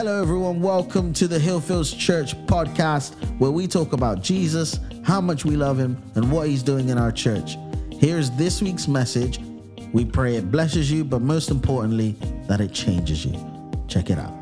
Hello, 0.00 0.22
everyone. 0.22 0.62
Welcome 0.62 1.12
to 1.12 1.28
the 1.28 1.38
Hillfields 1.38 1.94
Church 1.94 2.34
podcast, 2.46 3.12
where 3.38 3.50
we 3.50 3.66
talk 3.66 3.92
about 3.92 4.22
Jesus, 4.22 4.80
how 5.02 5.20
much 5.20 5.44
we 5.44 5.56
love 5.56 5.78
him, 5.78 6.02
and 6.14 6.32
what 6.32 6.48
he's 6.48 6.62
doing 6.62 6.88
in 6.88 6.96
our 6.96 7.12
church. 7.12 7.58
Here's 7.92 8.30
this 8.30 8.62
week's 8.62 8.88
message. 8.88 9.40
We 9.92 10.06
pray 10.06 10.36
it 10.36 10.50
blesses 10.50 10.90
you, 10.90 11.04
but 11.04 11.20
most 11.20 11.50
importantly, 11.50 12.16
that 12.48 12.62
it 12.62 12.72
changes 12.72 13.26
you. 13.26 13.32
Check 13.88 14.08
it 14.08 14.18
out. 14.18 14.32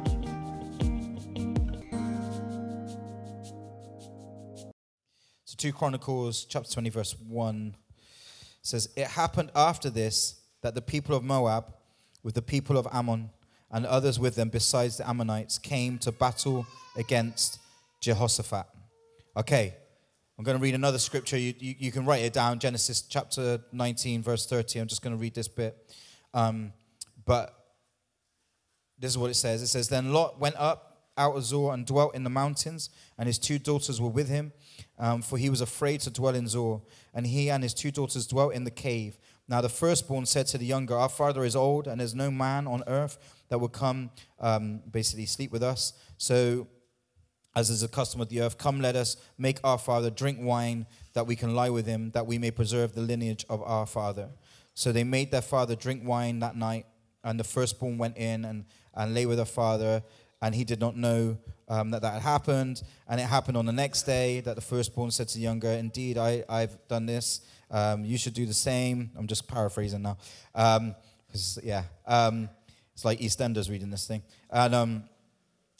So 5.44 5.56
2 5.56 5.72
Chronicles 5.72 6.44
chapter 6.44 6.70
20 6.70 6.90
verse 6.90 7.16
1 7.18 7.74
says 8.62 8.90
it 8.94 9.08
happened 9.08 9.50
after 9.56 9.90
this 9.90 10.40
that 10.62 10.76
the 10.76 10.82
people 10.82 11.16
of 11.16 11.24
Moab 11.24 11.74
with 12.22 12.36
the 12.36 12.42
people 12.42 12.78
of 12.78 12.86
Ammon 12.92 13.30
and 13.70 13.86
others 13.86 14.18
with 14.18 14.34
them 14.34 14.48
besides 14.48 14.96
the 14.96 15.08
Ammonites 15.08 15.58
came 15.58 15.98
to 15.98 16.12
battle 16.12 16.66
against 16.96 17.58
Jehoshaphat. 18.00 18.66
Okay, 19.36 19.74
I'm 20.38 20.44
going 20.44 20.56
to 20.56 20.62
read 20.62 20.74
another 20.74 20.98
scripture. 20.98 21.36
You, 21.36 21.54
you, 21.58 21.74
you 21.78 21.92
can 21.92 22.04
write 22.04 22.22
it 22.22 22.32
down 22.32 22.58
Genesis 22.58 23.02
chapter 23.02 23.60
19, 23.72 24.22
verse 24.22 24.46
30. 24.46 24.78
I'm 24.78 24.88
just 24.88 25.02
going 25.02 25.14
to 25.14 25.20
read 25.20 25.34
this 25.34 25.48
bit. 25.48 25.76
Um, 26.32 26.72
but 27.24 27.54
this 28.98 29.10
is 29.10 29.18
what 29.18 29.30
it 29.30 29.34
says 29.34 29.62
it 29.62 29.66
says, 29.66 29.88
Then 29.88 30.12
Lot 30.12 30.40
went 30.40 30.56
up 30.56 30.88
out 31.16 31.36
of 31.36 31.44
Zoar 31.44 31.74
and 31.74 31.84
dwelt 31.84 32.14
in 32.14 32.22
the 32.22 32.30
mountains, 32.30 32.90
and 33.18 33.26
his 33.26 33.38
two 33.38 33.58
daughters 33.58 34.00
were 34.00 34.08
with 34.08 34.28
him, 34.28 34.52
um, 34.98 35.20
for 35.20 35.36
he 35.36 35.50
was 35.50 35.60
afraid 35.60 36.00
to 36.02 36.10
dwell 36.10 36.34
in 36.34 36.46
Zoar. 36.46 36.82
And 37.12 37.26
he 37.26 37.50
and 37.50 37.62
his 37.62 37.74
two 37.74 37.90
daughters 37.90 38.26
dwelt 38.26 38.54
in 38.54 38.62
the 38.64 38.70
cave. 38.70 39.18
Now 39.48 39.60
the 39.60 39.68
firstborn 39.68 40.26
said 40.26 40.46
to 40.48 40.58
the 40.58 40.66
younger, 40.66 40.96
Our 40.96 41.08
father 41.08 41.44
is 41.44 41.56
old, 41.56 41.88
and 41.88 42.00
there's 42.00 42.14
no 42.14 42.30
man 42.30 42.66
on 42.66 42.84
earth 42.86 43.18
that 43.48 43.58
would 43.58 43.72
come 43.72 44.10
um, 44.40 44.80
basically 44.90 45.26
sleep 45.26 45.50
with 45.50 45.62
us. 45.62 45.92
So, 46.16 46.66
as 47.56 47.70
is 47.70 47.80
the 47.80 47.88
custom 47.88 48.20
of 48.20 48.28
the 48.28 48.40
earth, 48.40 48.58
come 48.58 48.80
let 48.80 48.94
us 48.94 49.16
make 49.36 49.58
our 49.64 49.78
father 49.78 50.10
drink 50.10 50.38
wine 50.40 50.86
that 51.14 51.26
we 51.26 51.34
can 51.34 51.54
lie 51.54 51.70
with 51.70 51.86
him, 51.86 52.10
that 52.12 52.26
we 52.26 52.38
may 52.38 52.50
preserve 52.50 52.94
the 52.94 53.00
lineage 53.00 53.44
of 53.48 53.62
our 53.62 53.86
father. 53.86 54.28
So 54.74 54.92
they 54.92 55.02
made 55.02 55.32
their 55.32 55.42
father 55.42 55.74
drink 55.74 56.02
wine 56.06 56.38
that 56.38 56.56
night, 56.56 56.86
and 57.24 57.40
the 57.40 57.44
firstborn 57.44 57.98
went 57.98 58.16
in 58.16 58.44
and, 58.44 58.64
and 58.94 59.12
lay 59.12 59.26
with 59.26 59.38
her 59.38 59.44
father, 59.44 60.04
and 60.40 60.54
he 60.54 60.62
did 60.62 60.78
not 60.78 60.96
know 60.96 61.36
um, 61.68 61.90
that 61.90 62.02
that 62.02 62.12
had 62.12 62.22
happened. 62.22 62.82
And 63.08 63.20
it 63.20 63.24
happened 63.24 63.56
on 63.56 63.66
the 63.66 63.72
next 63.72 64.04
day 64.04 64.40
that 64.40 64.54
the 64.54 64.62
firstborn 64.62 65.10
said 65.10 65.26
to 65.28 65.34
the 65.34 65.40
younger, 65.40 65.70
Indeed, 65.70 66.16
I, 66.16 66.44
I've 66.48 66.78
done 66.86 67.06
this. 67.06 67.40
Um, 67.70 68.04
you 68.04 68.16
should 68.16 68.34
do 68.34 68.46
the 68.46 68.54
same. 68.54 69.10
I'm 69.18 69.26
just 69.26 69.48
paraphrasing 69.48 70.02
now. 70.02 70.16
Um, 70.54 70.94
yeah. 71.62 71.82
It's 72.98 73.04
like 73.04 73.20
EastEnders 73.20 73.70
reading 73.70 73.90
this 73.90 74.08
thing. 74.08 74.24
And, 74.50 74.74
um, 74.74 75.04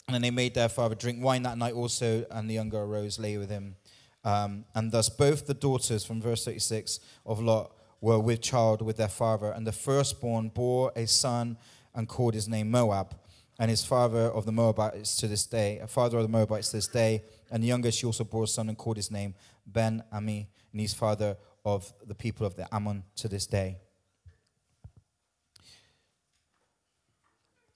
and 0.07 0.15
then 0.15 0.23
they 0.23 0.31
made 0.31 0.55
their 0.55 0.69
father 0.69 0.95
drink 0.95 1.21
wine 1.21 1.43
that 1.43 1.59
night 1.59 1.75
also, 1.75 2.25
and 2.31 2.49
the 2.49 2.55
younger 2.55 2.79
arose, 2.79 3.19
lay 3.19 3.37
with 3.39 3.51
him. 3.51 3.75
Um, 4.23 4.67
and 4.73 4.93
thus 4.93 5.09
both 5.09 5.45
the 5.45 5.53
daughters, 5.53 6.05
from 6.05 6.23
verse 6.23 6.45
36 6.45 7.01
of 7.27 7.41
Lot, 7.41 7.73
were 8.01 8.21
with 8.21 8.41
child 8.41 8.83
with 8.83 8.99
their 8.99 9.09
father. 9.09 9.51
And 9.51 9.67
the 9.67 9.73
firstborn 9.73 10.51
bore 10.51 10.93
a 10.95 11.09
son 11.09 11.59
and 11.93 12.09
called 12.09 12.35
his 12.35 12.47
name 12.47 12.71
Moab. 12.71 13.17
And 13.59 13.69
his 13.69 13.85
father 13.85 14.31
of 14.31 14.47
the 14.47 14.53
Moabites 14.53 15.17
to 15.17 15.27
this 15.27 15.45
day, 15.45 15.81
a 15.81 15.89
father 15.89 16.19
of 16.19 16.23
the 16.23 16.29
Moabites 16.29 16.71
to 16.71 16.77
this 16.77 16.87
day. 16.87 17.25
And 17.51 17.65
the 17.65 17.67
younger 17.67 17.91
she 17.91 18.07
also 18.07 18.23
bore 18.23 18.45
a 18.45 18.47
son 18.47 18.69
and 18.69 18.79
called 18.79 18.97
his 18.97 19.11
name 19.11 19.35
Ben 19.67 20.05
Ami. 20.13 20.49
And 20.71 20.81
he's 20.81 20.95
father 20.95 21.37
of 21.65 21.93
the 22.07 22.15
people 22.15 22.47
of 22.47 22.55
the 22.55 22.73
Ammon 22.73 23.03
to 23.17 23.27
this 23.27 23.49
day. 23.49 23.79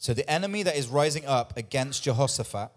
So 0.02 0.12
the 0.12 0.28
enemy 0.28 0.64
that 0.64 0.74
is 0.74 0.88
rising 0.88 1.26
up 1.26 1.56
against 1.56 2.02
Jehoshaphat 2.02 2.72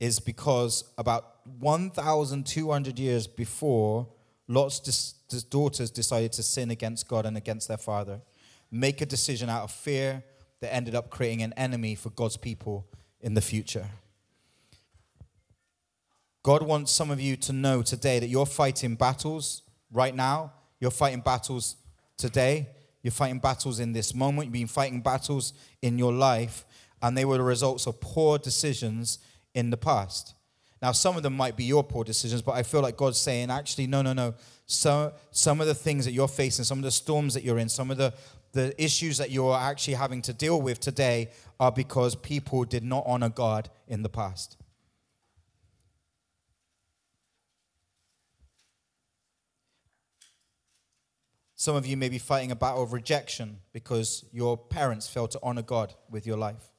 is 0.00 0.20
because 0.20 0.84
about 0.96 1.46
1,200 1.60 2.98
years 2.98 3.26
before, 3.26 4.08
Lot's 4.48 4.80
dis- 4.80 5.42
daughters 5.42 5.90
decided 5.90 6.32
to 6.32 6.42
sin 6.42 6.70
against 6.70 7.06
God 7.08 7.26
and 7.26 7.36
against 7.36 7.68
their 7.68 7.76
father, 7.76 8.22
make 8.70 9.02
a 9.02 9.06
decision 9.06 9.50
out 9.50 9.64
of 9.64 9.70
fear 9.70 10.24
that 10.60 10.72
ended 10.72 10.94
up 10.94 11.10
creating 11.10 11.42
an 11.42 11.52
enemy 11.58 11.94
for 11.94 12.08
God's 12.08 12.38
people 12.38 12.86
in 13.20 13.34
the 13.34 13.42
future. 13.42 13.90
God 16.42 16.62
wants 16.62 16.90
some 16.90 17.10
of 17.10 17.20
you 17.20 17.36
to 17.36 17.52
know 17.52 17.82
today 17.82 18.18
that 18.18 18.28
you're 18.28 18.46
fighting 18.46 18.94
battles 18.94 19.60
right 19.92 20.14
now. 20.14 20.54
You're 20.80 20.90
fighting 20.90 21.20
battles 21.20 21.76
today 22.16 22.70
you're 23.02 23.12
fighting 23.12 23.38
battles 23.38 23.80
in 23.80 23.92
this 23.92 24.14
moment. 24.14 24.46
You've 24.46 24.52
been 24.52 24.66
fighting 24.66 25.00
battles 25.00 25.52
in 25.80 25.98
your 25.98 26.12
life, 26.12 26.64
and 27.02 27.16
they 27.16 27.24
were 27.24 27.36
the 27.36 27.42
results 27.42 27.86
of 27.86 28.00
poor 28.00 28.38
decisions 28.38 29.18
in 29.54 29.70
the 29.70 29.76
past. 29.76 30.34
Now, 30.80 30.92
some 30.92 31.16
of 31.16 31.22
them 31.22 31.36
might 31.36 31.56
be 31.56 31.64
your 31.64 31.84
poor 31.84 32.04
decisions, 32.04 32.42
but 32.42 32.52
I 32.52 32.62
feel 32.62 32.80
like 32.80 32.96
God's 32.96 33.18
saying, 33.18 33.50
actually, 33.50 33.86
no, 33.86 34.02
no, 34.02 34.12
no. 34.12 34.34
So, 34.66 35.12
some 35.30 35.60
of 35.60 35.66
the 35.66 35.74
things 35.74 36.04
that 36.04 36.12
you're 36.12 36.28
facing, 36.28 36.64
some 36.64 36.78
of 36.78 36.84
the 36.84 36.90
storms 36.90 37.34
that 37.34 37.44
you're 37.44 37.58
in, 37.58 37.68
some 37.68 37.90
of 37.90 37.98
the, 37.98 38.12
the 38.52 38.74
issues 38.82 39.18
that 39.18 39.30
you're 39.30 39.56
actually 39.56 39.94
having 39.94 40.22
to 40.22 40.32
deal 40.32 40.60
with 40.60 40.80
today 40.80 41.30
are 41.60 41.70
because 41.70 42.16
people 42.16 42.64
did 42.64 42.82
not 42.82 43.04
honor 43.06 43.28
God 43.28 43.70
in 43.86 44.02
the 44.02 44.08
past. 44.08 44.56
Some 51.62 51.76
of 51.76 51.86
you 51.86 51.96
may 51.96 52.08
be 52.08 52.18
fighting 52.18 52.50
a 52.50 52.56
battle 52.56 52.82
of 52.82 52.92
rejection 52.92 53.58
because 53.72 54.24
your 54.32 54.58
parents 54.58 55.06
failed 55.06 55.30
to 55.30 55.38
honor 55.44 55.62
God 55.62 55.94
with 56.10 56.26
your 56.26 56.36
life. 56.36 56.72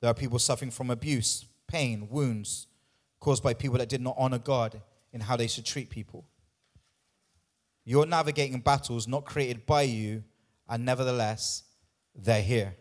There 0.00 0.08
are 0.08 0.14
people 0.14 0.38
suffering 0.38 0.70
from 0.70 0.90
abuse, 0.90 1.44
pain, 1.66 2.06
wounds 2.08 2.68
caused 3.18 3.42
by 3.42 3.52
people 3.52 3.78
that 3.78 3.88
did 3.88 4.00
not 4.00 4.14
honor 4.16 4.38
God 4.38 4.80
in 5.12 5.20
how 5.20 5.34
they 5.34 5.48
should 5.48 5.64
treat 5.64 5.90
people. 5.90 6.24
You're 7.84 8.06
navigating 8.06 8.60
battles 8.60 9.08
not 9.08 9.24
created 9.24 9.66
by 9.66 9.82
you, 9.82 10.22
and 10.68 10.84
nevertheless, 10.84 11.64
they're 12.14 12.42
here. 12.42 12.76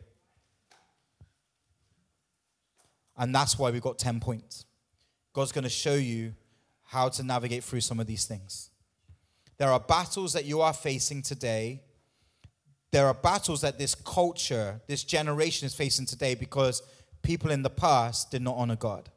And 3.17 3.33
that's 3.33 3.57
why 3.57 3.71
we've 3.71 3.81
got 3.81 3.97
10 3.97 4.19
points. 4.19 4.63
God's 5.33 5.53
going 5.53 5.63
to 5.63 5.69
show 5.71 5.95
you 5.95 6.35
how 6.83 7.09
to 7.09 7.23
navigate 7.23 7.63
through 7.63 7.81
some 7.81 7.99
of 7.99 8.05
these 8.05 8.25
things. 8.25 8.68
There 9.59 9.71
are 9.71 9.79
battles 9.79 10.33
that 10.33 10.45
you 10.45 10.61
are 10.61 10.73
facing 10.73 11.21
today. 11.21 11.83
There 12.91 13.05
are 13.05 13.13
battles 13.13 13.61
that 13.61 13.77
this 13.77 13.93
culture, 13.93 14.81
this 14.87 15.03
generation 15.03 15.67
is 15.67 15.75
facing 15.75 16.05
today 16.05 16.33
because 16.33 16.81
people 17.21 17.51
in 17.51 17.61
the 17.61 17.69
past 17.69 18.31
did 18.31 18.41
not 18.41 18.55
honor 18.55 18.77
God. 18.77 19.09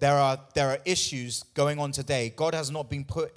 There 0.00 0.16
are, 0.16 0.38
there 0.54 0.68
are 0.68 0.78
issues 0.84 1.44
going 1.54 1.78
on 1.78 1.92
today. 1.92 2.32
God 2.34 2.52
has 2.52 2.70
not 2.70 2.90
been 2.90 3.04
put 3.04 3.32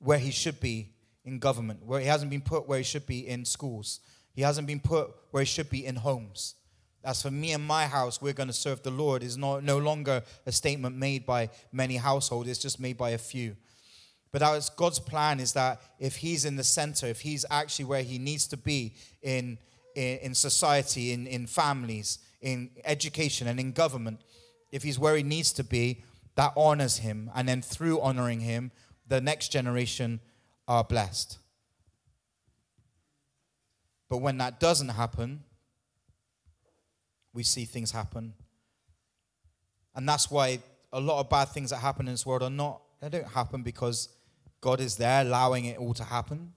where 0.00 0.18
he 0.18 0.32
should 0.32 0.60
be 0.60 0.90
in 1.24 1.38
government, 1.38 1.86
where 1.86 2.00
he 2.00 2.06
hasn't 2.06 2.30
been 2.30 2.40
put 2.40 2.68
where 2.68 2.78
he 2.78 2.84
should 2.84 3.06
be 3.06 3.28
in 3.28 3.44
schools. 3.44 4.00
He 4.34 4.42
hasn't 4.42 4.66
been 4.66 4.80
put 4.80 5.10
where 5.30 5.42
he 5.42 5.46
should 5.46 5.70
be 5.70 5.86
in 5.86 5.94
homes. 5.94 6.56
As 7.04 7.22
for 7.22 7.30
me 7.30 7.52
and 7.52 7.64
my 7.64 7.86
house, 7.86 8.20
we're 8.20 8.32
going 8.32 8.48
to 8.48 8.52
serve 8.52 8.82
the 8.82 8.90
Lord 8.90 9.22
is 9.22 9.36
no, 9.36 9.60
no 9.60 9.78
longer 9.78 10.22
a 10.46 10.52
statement 10.52 10.96
made 10.96 11.24
by 11.24 11.48
many 11.72 11.96
households, 11.96 12.48
it's 12.48 12.58
just 12.58 12.80
made 12.80 12.98
by 12.98 13.10
a 13.10 13.18
few. 13.18 13.56
But 14.30 14.42
was, 14.42 14.68
God's 14.70 14.98
plan 14.98 15.40
is 15.40 15.52
that 15.54 15.80
if 15.98 16.16
He's 16.16 16.44
in 16.44 16.56
the 16.56 16.64
center, 16.64 17.06
if 17.06 17.20
He's 17.20 17.44
actually 17.50 17.86
where 17.86 18.02
He 18.02 18.18
needs 18.18 18.46
to 18.48 18.56
be 18.56 18.94
in, 19.22 19.58
in, 19.94 20.18
in 20.18 20.34
society, 20.34 21.12
in, 21.12 21.26
in 21.26 21.46
families, 21.46 22.18
in 22.40 22.70
education, 22.84 23.48
and 23.48 23.58
in 23.58 23.72
government, 23.72 24.20
if 24.70 24.82
He's 24.82 24.98
where 24.98 25.16
He 25.16 25.22
needs 25.22 25.52
to 25.54 25.64
be, 25.64 26.02
that 26.34 26.52
honors 26.56 26.98
Him. 26.98 27.30
And 27.34 27.48
then 27.48 27.62
through 27.62 28.00
honoring 28.00 28.40
Him, 28.40 28.70
the 29.06 29.20
next 29.20 29.48
generation 29.48 30.20
are 30.66 30.84
blessed. 30.84 31.38
But 34.08 34.18
when 34.18 34.38
that 34.38 34.60
doesn't 34.60 34.90
happen, 34.90 35.44
we 37.32 37.42
see 37.42 37.64
things 37.64 37.92
happen. 37.92 38.34
And 39.94 40.08
that's 40.08 40.30
why 40.30 40.60
a 40.92 41.00
lot 41.00 41.20
of 41.20 41.28
bad 41.28 41.48
things 41.48 41.70
that 41.70 41.78
happen 41.78 42.06
in 42.06 42.14
this 42.14 42.24
world 42.24 42.42
are 42.42 42.50
not, 42.50 42.80
they 43.00 43.08
don't 43.08 43.28
happen 43.28 43.62
because 43.62 44.08
God 44.60 44.80
is 44.80 44.96
there 44.96 45.22
allowing 45.22 45.64
it 45.66 45.78
all 45.78 45.94
to 45.94 46.04
happen. 46.04 46.52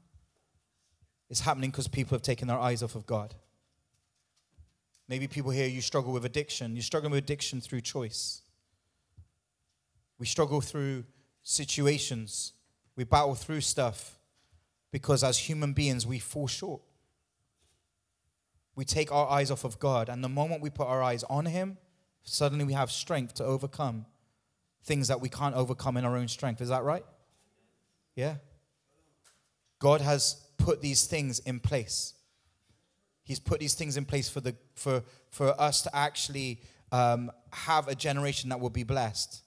It's 1.30 1.42
happening 1.42 1.70
because 1.70 1.88
people 1.88 2.16
have 2.16 2.24
taken 2.24 2.48
their 2.48 2.60
eyes 2.60 2.84
off 2.84 2.96
of 2.96 3.06
God. 3.06 3.36
Maybe 5.08 5.28
people 5.28 5.52
here, 5.52 5.68
you 5.68 5.82
struggle 5.82 6.14
with 6.14 6.26
addiction. 6.26 6.76
You're 6.76 6.84
struggling 6.84 7.12
with 7.12 7.24
addiction 7.24 7.62
through 7.62 7.82
choice. 7.82 8.42
We 10.18 10.26
struggle 10.26 10.62
through 10.62 11.06
situations. 11.44 12.54
We 12.96 13.04
battle 13.04 13.36
through 13.36 13.62
stuff 13.62 14.20
because 14.92 15.24
as 15.24 15.38
human 15.38 15.74
beings, 15.74 16.06
we 16.06 16.20
fall 16.20 16.48
short. 16.48 16.82
We 18.76 18.86
take 18.86 19.12
our 19.12 19.30
eyes 19.30 19.52
off 19.52 19.64
of 19.64 19.80
God, 19.80 20.10
and 20.10 20.24
the 20.24 20.30
moment 20.30 20.62
we 20.62 20.70
put 20.70 20.88
our 20.88 21.04
eyes 21.04 21.24
on 21.26 21.46
Him, 21.46 21.78
suddenly 22.24 22.64
we 22.66 22.74
have 22.74 22.92
strength 22.92 23.34
to 23.36 23.44
overcome 23.44 24.06
things 24.84 25.08
that 25.08 25.22
we 25.22 25.30
can't 25.30 25.56
overcome 25.56 25.98
in 25.98 26.06
our 26.06 26.18
own 26.18 26.28
strength. 26.28 26.62
Is 26.62 26.70
that 26.70 26.84
right? 26.84 27.06
Yeah? 28.16 28.36
God 29.80 30.02
has 30.02 30.44
put 30.58 30.82
these 30.82 31.06
things 31.06 31.40
in 31.40 31.60
place. 31.60 32.14
He's 33.24 33.40
put 33.40 33.60
these 33.60 33.74
things 33.74 33.98
in 33.98 34.06
place 34.06 34.30
for, 34.30 34.42
the, 34.42 34.56
for, 34.76 35.04
for 35.30 35.60
us 35.60 35.82
to 35.84 35.96
actually 35.96 36.62
um, 36.92 37.32
have 37.52 37.88
a 37.88 37.96
generation 37.96 38.50
that 38.50 38.60
will 38.60 38.70
be 38.70 38.84
blessed. 38.84 39.42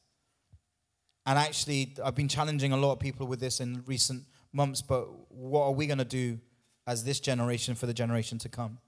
And 1.26 1.38
actually, 1.38 1.94
I've 2.04 2.14
been 2.14 2.28
challenging 2.28 2.72
a 2.72 2.76
lot 2.76 2.92
of 2.92 3.00
people 3.00 3.26
with 3.26 3.40
this 3.40 3.60
in 3.60 3.82
recent 3.86 4.24
months, 4.52 4.82
but 4.82 5.06
what 5.30 5.62
are 5.62 5.72
we 5.72 5.86
going 5.86 5.98
to 5.98 6.04
do 6.04 6.38
as 6.86 7.04
this 7.04 7.20
generation 7.20 7.74
for 7.74 7.86
the 7.86 7.94
generation 7.94 8.38
to 8.38 8.48
come? 8.48 8.78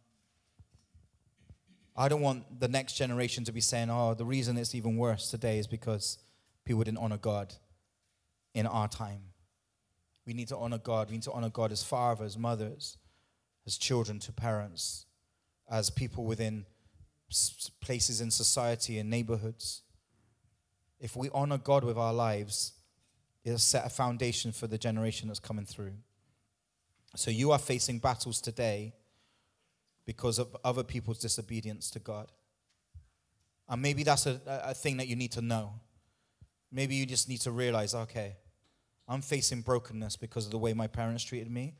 I 1.96 2.08
don't 2.08 2.20
want 2.20 2.60
the 2.60 2.68
next 2.68 2.94
generation 2.94 3.44
to 3.44 3.52
be 3.52 3.62
saying, 3.62 3.88
oh, 3.90 4.14
the 4.14 4.26
reason 4.26 4.58
it's 4.58 4.74
even 4.74 4.96
worse 4.96 5.30
today 5.30 5.58
is 5.58 5.66
because 5.66 6.18
people 6.64 6.84
didn't 6.84 6.98
honor 6.98 7.16
God 7.16 7.54
in 8.54 8.66
our 8.66 8.86
time. 8.86 9.20
We 10.26 10.34
need 10.34 10.48
to 10.48 10.56
honor 10.56 10.78
God. 10.78 11.08
We 11.08 11.16
need 11.16 11.22
to 11.22 11.32
honor 11.32 11.50
God 11.50 11.72
as 11.72 11.82
fathers, 11.82 12.36
mothers, 12.36 12.98
as 13.66 13.78
children 13.78 14.18
to 14.20 14.32
parents, 14.32 15.06
as 15.70 15.88
people 15.88 16.24
within 16.24 16.66
places 17.80 18.20
in 18.20 18.30
society 18.30 18.98
and 18.98 19.08
neighborhoods. 19.08 19.82
If 21.00 21.16
we 21.16 21.30
honor 21.32 21.58
God 21.58 21.84
with 21.84 21.96
our 21.96 22.12
lives, 22.12 22.72
it'll 23.44 23.58
set 23.58 23.86
a 23.86 23.88
foundation 23.88 24.52
for 24.52 24.66
the 24.66 24.78
generation 24.78 25.28
that's 25.28 25.40
coming 25.40 25.66
through. 25.66 25.94
So 27.14 27.30
you 27.30 27.52
are 27.52 27.58
facing 27.58 27.98
battles 27.98 28.40
today 28.40 28.92
because 30.04 30.38
of 30.38 30.56
other 30.64 30.82
people's 30.82 31.18
disobedience 31.18 31.90
to 31.90 31.98
God. 31.98 32.30
And 33.68 33.82
maybe 33.82 34.02
that's 34.04 34.26
a, 34.26 34.40
a 34.46 34.74
thing 34.74 34.96
that 34.98 35.08
you 35.08 35.16
need 35.16 35.32
to 35.32 35.42
know. 35.42 35.72
Maybe 36.70 36.94
you 36.94 37.06
just 37.06 37.28
need 37.28 37.40
to 37.42 37.50
realize 37.50 37.94
okay, 37.94 38.36
I'm 39.08 39.22
facing 39.22 39.62
brokenness 39.62 40.16
because 40.16 40.46
of 40.46 40.50
the 40.50 40.58
way 40.58 40.72
my 40.74 40.86
parents 40.86 41.22
treated 41.22 41.50
me. 41.50 41.74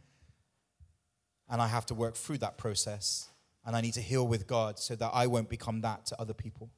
And 1.49 1.61
I 1.61 1.69
have 1.69 1.87
to 1.87 1.95
work 1.95 2.15
through 2.15 2.39
that 2.39 2.59
process. 2.59 3.29
And 3.65 3.75
I 3.75 3.81
need 3.81 3.95
to 3.95 4.01
heal 4.01 4.27
with 4.27 4.47
God 4.47 4.79
so 4.79 4.95
that 4.97 5.11
I 5.13 5.27
won't 5.27 5.49
become 5.49 5.81
that 5.81 6.07
to 6.07 6.21
other 6.21 6.35
people. 6.35 6.71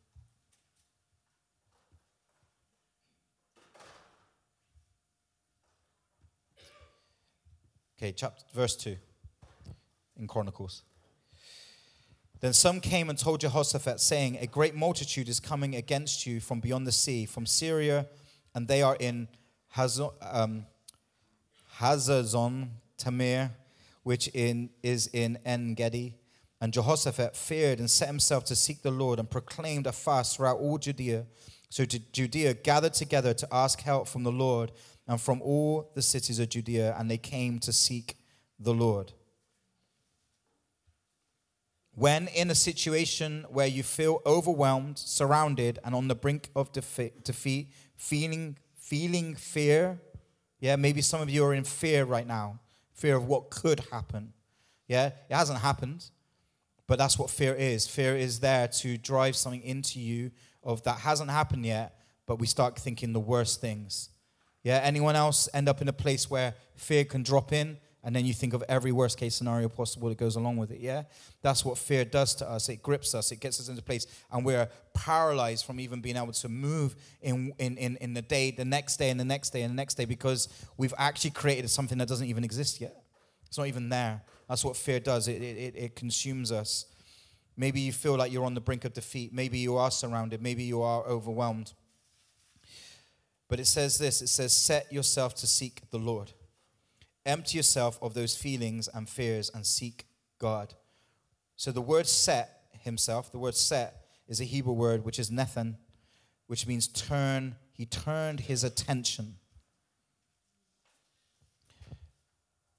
Okay, 7.98 8.12
chapter 8.12 8.44
verse 8.54 8.76
2 8.76 8.96
in 10.18 10.28
Chronicles. 10.28 10.82
Then 12.40 12.52
some 12.52 12.80
came 12.80 13.10
and 13.10 13.18
told 13.18 13.40
Jehoshaphat, 13.40 13.98
saying, 14.00 14.38
A 14.40 14.46
great 14.46 14.74
multitude 14.74 15.28
is 15.28 15.40
coming 15.40 15.74
against 15.74 16.24
you 16.24 16.38
from 16.38 16.60
beyond 16.60 16.86
the 16.86 16.92
sea, 16.92 17.26
from 17.26 17.44
Syria, 17.44 18.06
and 18.54 18.68
they 18.68 18.82
are 18.82 18.96
in 19.00 19.26
Um, 19.78 20.66
Hazazon 21.78 22.68
Tamar, 22.96 23.50
which 24.02 24.28
in, 24.28 24.70
is 24.82 25.08
in 25.12 25.38
En 25.44 25.74
Gedi. 25.74 26.14
And 26.60 26.72
Jehoshaphat 26.72 27.36
feared 27.36 27.78
and 27.78 27.88
set 27.88 28.08
himself 28.08 28.44
to 28.46 28.56
seek 28.56 28.82
the 28.82 28.90
Lord 28.90 29.20
and 29.20 29.30
proclaimed 29.30 29.86
a 29.86 29.92
fast 29.92 30.36
throughout 30.36 30.58
all 30.58 30.78
Judea. 30.78 31.26
So 31.70 31.84
Judea 31.84 32.54
gathered 32.54 32.94
together 32.94 33.32
to 33.34 33.48
ask 33.52 33.80
help 33.80 34.08
from 34.08 34.24
the 34.24 34.32
Lord 34.32 34.72
and 35.06 35.20
from 35.20 35.40
all 35.40 35.90
the 35.94 36.02
cities 36.02 36.38
of 36.38 36.48
Judea, 36.48 36.96
and 36.98 37.10
they 37.10 37.18
came 37.18 37.58
to 37.60 37.72
seek 37.72 38.16
the 38.58 38.74
Lord. 38.74 39.12
When 41.94 42.28
in 42.28 42.50
a 42.50 42.54
situation 42.54 43.44
where 43.48 43.66
you 43.66 43.82
feel 43.82 44.22
overwhelmed, 44.24 44.98
surrounded, 44.98 45.78
and 45.84 45.94
on 45.94 46.08
the 46.08 46.14
brink 46.14 46.50
of 46.54 46.72
defeat, 46.72 47.68
feeling, 47.96 48.56
feeling 48.88 49.34
fear, 49.34 50.00
yeah, 50.60 50.76
maybe 50.76 51.02
some 51.02 51.20
of 51.20 51.28
you 51.28 51.44
are 51.44 51.52
in 51.52 51.64
fear 51.64 52.04
right 52.04 52.26
now, 52.26 52.58
fear 52.94 53.16
of 53.16 53.26
what 53.26 53.50
could 53.50 53.80
happen. 53.92 54.32
Yeah, 54.86 55.08
it 55.28 55.34
hasn't 55.34 55.58
happened, 55.58 56.06
but 56.86 56.98
that's 56.98 57.18
what 57.18 57.28
fear 57.28 57.54
is. 57.54 57.86
Fear 57.86 58.16
is 58.16 58.40
there 58.40 58.66
to 58.68 58.96
drive 58.96 59.36
something 59.36 59.62
into 59.62 60.00
you 60.00 60.30
of 60.62 60.82
that 60.84 61.00
hasn't 61.00 61.30
happened 61.30 61.66
yet, 61.66 62.00
but 62.26 62.36
we 62.36 62.46
start 62.46 62.78
thinking 62.78 63.12
the 63.12 63.20
worst 63.20 63.60
things. 63.60 64.08
Yeah, 64.62 64.80
anyone 64.82 65.16
else 65.16 65.48
end 65.52 65.68
up 65.68 65.82
in 65.82 65.88
a 65.88 65.92
place 65.92 66.30
where 66.30 66.54
fear 66.74 67.04
can 67.04 67.22
drop 67.22 67.52
in 67.52 67.76
and 68.04 68.14
then 68.14 68.24
you 68.24 68.32
think 68.32 68.54
of 68.54 68.62
every 68.68 68.92
worst 68.92 69.18
case 69.18 69.34
scenario 69.34 69.68
possible 69.68 70.08
that 70.08 70.18
goes 70.18 70.36
along 70.36 70.56
with 70.56 70.70
it. 70.70 70.80
Yeah? 70.80 71.02
That's 71.42 71.64
what 71.64 71.76
fear 71.76 72.04
does 72.04 72.34
to 72.36 72.48
us. 72.48 72.68
It 72.68 72.82
grips 72.82 73.14
us, 73.14 73.32
it 73.32 73.40
gets 73.40 73.58
us 73.60 73.68
into 73.68 73.82
place, 73.82 74.06
and 74.30 74.44
we're 74.44 74.68
paralyzed 74.94 75.64
from 75.64 75.80
even 75.80 76.00
being 76.00 76.16
able 76.16 76.32
to 76.32 76.48
move 76.48 76.94
in, 77.20 77.52
in, 77.58 77.76
in, 77.76 77.96
in 77.96 78.14
the 78.14 78.22
day, 78.22 78.50
the 78.50 78.64
next 78.64 78.96
day, 78.98 79.10
and 79.10 79.18
the 79.18 79.24
next 79.24 79.50
day, 79.50 79.62
and 79.62 79.72
the 79.72 79.76
next 79.76 79.94
day, 79.94 80.04
because 80.04 80.48
we've 80.76 80.94
actually 80.96 81.30
created 81.30 81.70
something 81.70 81.98
that 81.98 82.08
doesn't 82.08 82.26
even 82.26 82.44
exist 82.44 82.80
yet. 82.80 83.02
It's 83.46 83.58
not 83.58 83.66
even 83.66 83.88
there. 83.88 84.22
That's 84.48 84.64
what 84.64 84.76
fear 84.76 85.00
does, 85.00 85.28
it, 85.28 85.42
it, 85.42 85.74
it 85.76 85.96
consumes 85.96 86.52
us. 86.52 86.86
Maybe 87.56 87.80
you 87.80 87.92
feel 87.92 88.16
like 88.16 88.32
you're 88.32 88.44
on 88.44 88.54
the 88.54 88.60
brink 88.60 88.84
of 88.84 88.92
defeat. 88.92 89.32
Maybe 89.32 89.58
you 89.58 89.76
are 89.76 89.90
surrounded. 89.90 90.40
Maybe 90.40 90.62
you 90.62 90.80
are 90.80 91.02
overwhelmed. 91.02 91.72
But 93.48 93.58
it 93.58 93.66
says 93.66 93.98
this 93.98 94.22
it 94.22 94.28
says, 94.28 94.52
Set 94.52 94.92
yourself 94.92 95.34
to 95.36 95.46
seek 95.48 95.82
the 95.90 95.98
Lord. 95.98 96.32
Empty 97.28 97.58
yourself 97.58 97.98
of 98.00 98.14
those 98.14 98.34
feelings 98.34 98.88
and 98.88 99.06
fears 99.06 99.50
and 99.54 99.66
seek 99.66 100.06
God. 100.38 100.72
So 101.56 101.70
the 101.70 101.82
word 101.82 102.06
set 102.06 102.62
himself, 102.80 103.30
the 103.30 103.38
word 103.38 103.54
set 103.54 104.06
is 104.28 104.40
a 104.40 104.44
Hebrew 104.44 104.72
word 104.72 105.04
which 105.04 105.18
is 105.18 105.30
nethan, 105.30 105.76
which 106.46 106.66
means 106.66 106.88
turn. 106.88 107.56
He 107.70 107.84
turned 107.84 108.40
his 108.40 108.64
attention. 108.64 109.34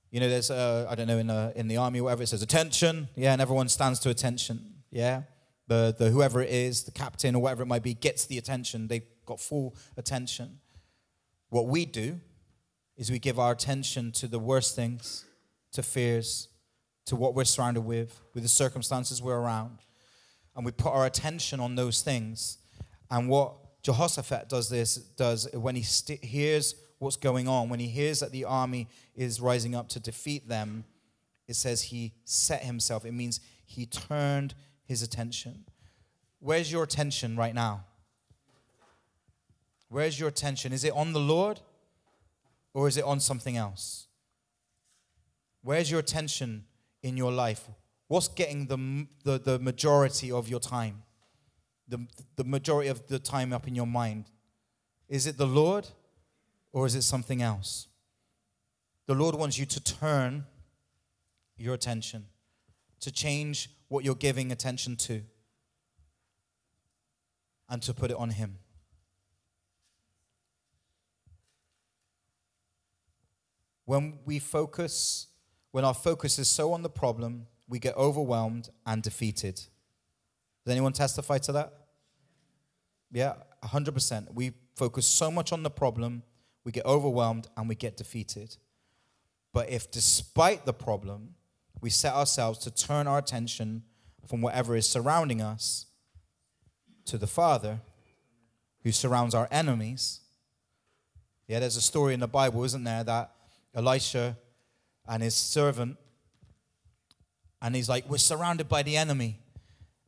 You 0.10 0.19
know, 0.19 0.30
there's, 0.30 0.50
uh, 0.50 0.88
I 0.90 0.95
don't 0.95 1.06
know, 1.06 1.19
in 1.19 1.28
the, 1.28 1.54
in 1.56 1.68
the 1.68 1.78
army 1.78 2.02
whatever, 2.02 2.24
it 2.24 2.28
says 2.28 2.42
attention. 2.42 3.07
Yeah, 3.16 3.34
and 3.34 3.42
everyone 3.44 3.69
stands 3.69 4.00
to 4.00 4.10
attention. 4.10 4.74
Yeah. 4.90 5.24
The, 5.68 5.95
the 5.95 6.10
whoever 6.10 6.42
it 6.42 6.50
is, 6.50 6.84
the 6.84 6.92
captain 6.92 7.36
or 7.36 7.42
whatever 7.44 7.62
it 7.62 7.68
might 7.68 7.84
be, 7.84 7.94
gets 7.94 8.25
the 8.25 8.40
attention. 8.40 8.88
They've 8.88 9.06
got 9.28 9.40
full 9.40 9.75
attention. 9.95 10.57
What 11.50 11.68
we 11.68 11.86
do 11.86 12.19
is 13.00 13.10
we 13.10 13.18
give 13.18 13.40
our 13.40 13.54
attention 13.54 14.12
to 14.12 14.28
the 14.28 14.38
worst 14.38 14.75
things, 14.75 15.24
to 15.72 15.81
fears, 15.81 16.50
to 17.06 17.16
what 17.16 17.34
we're 17.34 17.46
surrounded 17.46 17.81
with, 17.81 18.19
with 18.34 18.44
the 18.44 18.50
circumstances 18.50 19.22
we're 19.22 19.40
around. 19.40 19.80
And 20.54 20.66
we 20.66 20.74
put 20.74 20.92
our 20.92 21.06
attention 21.06 21.62
on 21.62 21.75
those 21.75 22.01
things. 22.01 22.57
And 23.10 23.30
what 23.30 23.54
Jehoshaphat 23.84 24.50
does 24.50 24.69
this 24.69 24.96
does 24.96 25.48
when 25.54 25.75
he 25.75 25.81
st- 25.81 26.22
hears 26.22 26.75
what's 26.98 27.16
going 27.16 27.48
on, 27.48 27.69
when 27.69 27.80
he 27.80 27.88
hears 27.88 28.19
that 28.19 28.34
the 28.34 28.44
army 28.44 28.90
is 29.16 29.40
rising 29.40 29.75
up 29.75 29.88
to 29.90 30.02
defeat 30.02 30.50
them, 30.50 30.84
it 31.48 31.56
says 31.56 31.84
he 31.84 32.12
set 32.25 32.63
himself. 32.63 33.06
It 33.06 33.13
means 33.13 33.40
he 33.66 33.86
turned 33.86 34.56
his 34.84 35.02
attention. 35.02 35.63
Where's 36.40 36.69
your 36.69 36.84
attention 36.84 37.38
right 37.38 37.56
now? 37.56 37.85
Where's 39.88 40.19
your 40.19 40.28
attention? 40.28 40.74
Is 40.74 40.83
it 40.83 40.92
on 40.92 41.14
the 41.14 41.19
Lord? 41.21 41.62
Or 42.73 42.88
is 42.88 42.97
it 42.97 43.04
on 43.04 43.19
something 43.19 43.57
else? 43.57 44.07
Where's 45.61 45.90
your 45.92 45.99
attention 45.99 46.66
in 47.04 47.18
your 47.18 47.31
life? 47.31 47.68
What's 48.07 48.28
getting 48.28 48.68
the, 48.68 49.07
the, 49.23 49.40
the 49.40 49.59
majority 49.59 50.31
of 50.31 50.47
your 50.47 50.59
time? 50.59 51.04
The, 51.88 52.06
the 52.35 52.44
majority 52.44 52.90
of 52.90 53.07
the 53.07 53.19
time 53.19 53.54
up 53.54 53.68
in 53.68 53.76
your 53.76 53.88
mind? 53.88 54.26
Is 55.07 55.28
it 55.28 55.38
the 55.38 55.47
Lord 55.47 55.88
or 56.71 56.85
is 56.85 56.95
it 56.95 57.02
something 57.02 57.42
else? 57.42 57.88
The 59.07 59.16
Lord 59.16 59.35
wants 59.35 59.57
you 59.57 59.66
to 59.66 59.83
turn 59.83 60.45
your 61.57 61.73
attention, 61.73 62.26
to 63.02 63.11
change 63.11 63.69
what 63.88 64.06
you're 64.06 64.16
giving 64.16 64.52
attention 64.52 64.95
to, 64.97 65.21
and 67.69 67.81
to 67.83 67.94
put 67.94 68.11
it 68.11 68.18
on 68.18 68.30
Him. 68.30 68.57
When 73.90 74.19
we 74.24 74.38
focus, 74.38 75.30
when 75.72 75.84
our 75.84 75.96
focus 75.96 76.38
is 76.38 76.48
so 76.48 76.74
on 76.74 76.84
the 76.84 76.92
problem, 76.92 77.48
we 77.68 77.80
get 77.80 77.98
overwhelmed 77.98 78.69
and 78.86 79.02
defeated. 79.02 79.56
Does 79.56 80.72
anyone 80.72 80.94
testify 80.94 81.40
to 81.40 81.52
that? 81.54 81.74
Yeah, 83.12 83.34
100%. 83.64 84.31
We 84.31 84.52
focus 84.76 85.08
so 85.08 85.31
much 85.31 85.52
on 85.52 85.64
the 85.64 85.72
problem, 85.72 86.22
we 86.64 86.72
get 86.72 86.86
overwhelmed 86.86 87.48
and 87.58 87.68
we 87.68 87.74
get 87.74 87.98
defeated. 87.98 88.58
But 89.54 89.72
if, 89.72 89.90
despite 89.90 90.68
the 90.68 90.74
problem, 90.74 91.34
we 91.81 91.90
set 91.90 92.14
ourselves 92.14 92.60
to 92.60 92.69
turn 92.69 93.08
our 93.08 93.18
attention 93.18 93.81
from 94.28 94.44
whatever 94.44 94.76
is 94.76 94.88
surrounding 94.88 95.42
us 95.42 95.88
to 97.06 97.18
the 97.18 97.26
Father 97.26 97.80
who 98.84 98.92
surrounds 98.92 99.34
our 99.34 99.48
enemies. 99.50 100.19
Yeah, 101.48 101.60
there's 101.60 101.76
a 101.76 101.81
story 101.81 102.14
in 102.14 102.19
the 102.19 102.28
Bible, 102.28 102.64
isn't 102.64 102.84
there, 102.84 103.04
that 103.04 103.31
Elisha 103.80 104.38
and 105.07 105.24
his 105.24 105.36
servant. 105.36 105.98
And 107.62 107.76
he's 107.76 107.90
like, 107.90 108.09
We're 108.09 108.18
surrounded 108.18 108.69
by 108.69 108.83
the 108.83 108.98
enemy. 108.98 109.40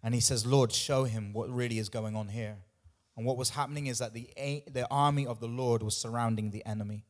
And 0.04 0.14
he 0.14 0.20
says, 0.20 0.46
Lord, 0.46 0.72
show 0.72 1.04
him 1.04 1.32
what 1.34 1.50
really 1.50 1.78
is 1.78 1.90
going 1.90 2.16
on 2.16 2.28
here. 2.28 2.58
And 3.16 3.26
what 3.26 3.38
was 3.38 3.52
happening 3.52 3.88
is 3.88 4.00
that 4.00 4.14
the, 4.14 4.30
the 4.72 4.88
army 4.90 5.28
of 5.28 5.40
the 5.40 5.48
Lord 5.48 5.84
was 5.84 5.96
surrounding 5.96 6.50
the 6.50 6.66
enemy. 6.66 7.06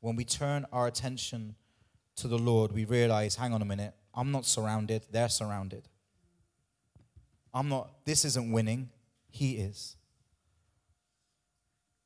When 0.00 0.16
we 0.16 0.24
turn 0.24 0.66
our 0.72 0.86
attention 0.88 1.54
to 2.16 2.26
the 2.26 2.38
Lord, 2.38 2.72
we 2.72 2.84
realize, 2.84 3.36
hang 3.36 3.54
on 3.54 3.62
a 3.62 3.64
minute, 3.64 3.94
I'm 4.14 4.32
not 4.32 4.44
surrounded, 4.44 5.06
they're 5.10 5.28
surrounded. 5.28 5.88
I'm 7.54 7.68
not, 7.68 8.04
this 8.04 8.24
isn't 8.24 8.50
winning, 8.50 8.90
He 9.28 9.52
is. 9.52 9.96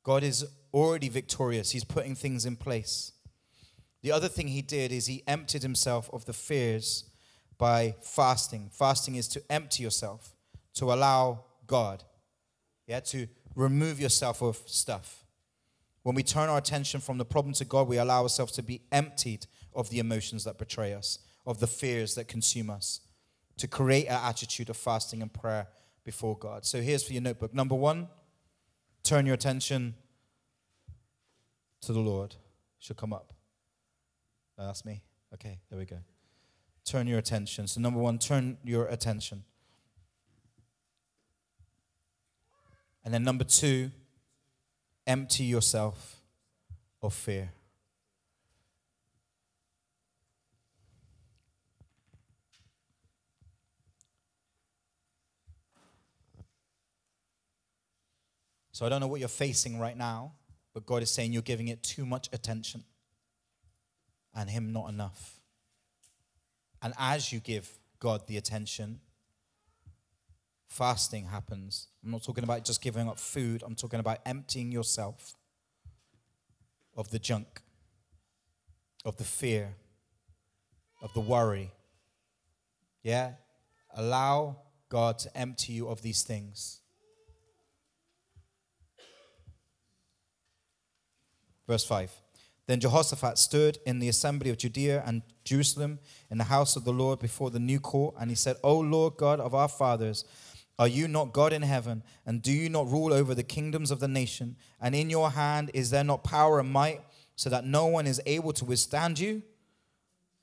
God 0.03 0.23
is 0.23 0.45
already 0.73 1.09
victorious, 1.09 1.71
He's 1.71 1.83
putting 1.83 2.15
things 2.15 2.45
in 2.45 2.55
place. 2.55 3.13
The 4.01 4.11
other 4.11 4.27
thing 4.27 4.47
He 4.49 4.61
did 4.61 4.91
is 4.91 5.07
He 5.07 5.23
emptied 5.27 5.63
Himself 5.63 6.09
of 6.13 6.25
the 6.25 6.33
fears 6.33 7.05
by 7.57 7.95
fasting. 8.01 8.69
Fasting 8.71 9.15
is 9.15 9.27
to 9.29 9.43
empty 9.49 9.83
yourself, 9.83 10.35
to 10.75 10.93
allow 10.93 11.45
God, 11.65 12.03
yeah, 12.85 12.99
to 13.01 13.27
remove 13.55 13.99
yourself 13.99 14.41
of 14.41 14.57
stuff. 14.65 15.25
When 16.03 16.15
we 16.15 16.23
turn 16.23 16.47
our 16.47 16.57
attention 16.57 17.01
from 17.01 17.17
the 17.17 17.25
problem 17.25 17.53
to 17.55 17.65
God, 17.65 17.87
we 17.87 17.97
allow 17.97 18.23
ourselves 18.23 18.53
to 18.53 18.63
be 18.63 18.81
emptied 18.91 19.47
of 19.73 19.89
the 19.89 19.99
emotions 19.99 20.45
that 20.45 20.57
betray 20.57 20.93
us, 20.93 21.19
of 21.45 21.59
the 21.59 21.67
fears 21.67 22.15
that 22.15 22.27
consume 22.27 22.69
us, 22.69 23.01
to 23.57 23.67
create 23.67 24.05
an 24.05 24.19
attitude 24.23 24.69
of 24.69 24.77
fasting 24.77 25.21
and 25.21 25.33
prayer 25.33 25.67
before 26.05 26.37
God. 26.37 26.65
So 26.65 26.81
here's 26.81 27.03
for 27.03 27.11
your 27.11 27.23
notebook. 27.23 27.53
Number 27.53 27.75
one, 27.75 28.07
turn 29.03 29.25
your 29.25 29.35
attention 29.35 29.95
to 31.81 31.93
the 31.93 31.99
Lord. 31.99 32.35
Should 32.79 32.97
come 32.97 33.13
up. 33.13 33.33
That's 34.57 34.85
me. 34.85 35.03
Okay, 35.33 35.59
there 35.69 35.79
we 35.79 35.85
go. 35.85 35.97
Turn 36.85 37.07
your 37.07 37.19
attention. 37.19 37.67
So, 37.67 37.81
number 37.81 37.99
one, 37.99 38.17
turn 38.17 38.57
your 38.63 38.85
attention. 38.87 39.43
And 43.03 43.13
then, 43.13 43.23
number 43.23 43.43
two, 43.43 43.91
empty 45.05 45.43
yourself 45.43 46.21
of 47.01 47.13
fear. 47.13 47.51
So 58.77 58.85
I 58.85 58.89
don't 58.89 59.01
know 59.01 59.07
what 59.07 59.19
you're 59.19 59.27
facing 59.27 59.79
right 59.79 59.97
now, 59.97 60.33
but 60.77 60.85
God 60.85 61.01
is 61.01 61.09
saying 61.09 61.33
you're 61.33 61.41
giving 61.41 61.69
it 61.69 61.81
too 61.81 62.05
much 62.05 62.29
attention 62.31 62.83
and 64.35 64.47
Him 64.47 64.71
not 64.71 64.89
enough. 64.89 65.39
And 66.83 66.93
as 66.99 67.33
you 67.33 67.39
give 67.39 67.67
God 67.97 68.27
the 68.27 68.37
attention, 68.37 68.99
fasting 70.67 71.25
happens. 71.25 71.87
I'm 72.05 72.11
not 72.11 72.21
talking 72.21 72.43
about 72.43 72.63
just 72.63 72.79
giving 72.79 73.09
up 73.09 73.17
food, 73.17 73.63
I'm 73.65 73.73
talking 73.73 73.99
about 73.99 74.19
emptying 74.23 74.71
yourself 74.71 75.33
of 76.95 77.09
the 77.09 77.17
junk, 77.17 77.63
of 79.03 79.17
the 79.17 79.23
fear, 79.23 79.73
of 81.01 81.11
the 81.15 81.21
worry. 81.21 81.71
Yeah? 83.01 83.31
Allow 83.95 84.57
God 84.89 85.17
to 85.17 85.35
empty 85.35 85.73
you 85.73 85.87
of 85.87 86.03
these 86.03 86.21
things. 86.21 86.81
Verse 91.67 91.85
5. 91.85 92.21
Then 92.67 92.79
Jehoshaphat 92.81 93.37
stood 93.37 93.79
in 93.85 93.99
the 93.99 94.09
assembly 94.09 94.49
of 94.49 94.57
Judea 94.57 95.03
and 95.05 95.21
Jerusalem 95.45 95.99
in 96.29 96.37
the 96.37 96.45
house 96.45 96.75
of 96.75 96.83
the 96.83 96.91
Lord 96.91 97.19
before 97.19 97.49
the 97.49 97.59
new 97.59 97.79
court, 97.79 98.15
and 98.19 98.29
he 98.29 98.35
said, 98.35 98.57
O 98.63 98.77
Lord 98.77 99.15
God 99.17 99.39
of 99.39 99.55
our 99.55 99.69
fathers, 99.69 100.25
are 100.77 100.87
you 100.87 101.07
not 101.07 101.33
God 101.33 101.53
in 101.53 101.61
heaven? 101.61 102.03
And 102.25 102.41
do 102.41 102.51
you 102.51 102.69
not 102.69 102.91
rule 102.91 103.13
over 103.13 103.33
the 103.33 103.43
kingdoms 103.43 103.89
of 103.89 103.99
the 103.99 104.07
nation? 104.07 104.57
And 104.79 104.93
in 104.93 105.09
your 105.09 105.31
hand 105.31 105.71
is 105.73 105.89
there 105.89 106.03
not 106.03 106.23
power 106.23 106.59
and 106.59 106.69
might, 106.69 107.01
so 107.35 107.49
that 107.49 107.65
no 107.65 107.85
one 107.85 108.05
is 108.05 108.21
able 108.25 108.53
to 108.53 108.65
withstand 108.65 109.17
you? 109.17 109.43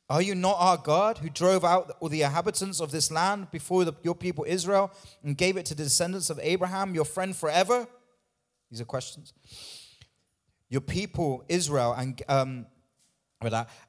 Are 0.09 0.23
you 0.23 0.35
not 0.35 0.57
our 0.59 0.77
God 0.77 1.19
who 1.19 1.31
drove 1.31 1.65
out 1.65 1.97
all 2.01 2.09
the 2.09 2.23
inhabitants 2.23 2.81
of 2.81 2.91
this 2.91 3.11
land 3.11 3.51
before 3.51 3.85
the, 3.85 3.95
your 4.03 4.15
people 4.15 4.45
Israel 4.47 4.93
and 5.23 5.37
gave 5.37 5.57
it 5.57 5.67
to 5.67 5.75
the 5.75 5.85
descendants 5.85 6.31
of 6.31 6.39
Abraham, 6.43 6.95
your 6.95 7.05
friend 7.05 7.35
forever? 7.35 7.87
These 8.71 8.81
are 8.81 8.87
questions 8.87 9.33
your 10.75 10.81
people 10.81 11.45
Israel 11.49 11.95
and 11.97 12.21
um, 12.29 12.67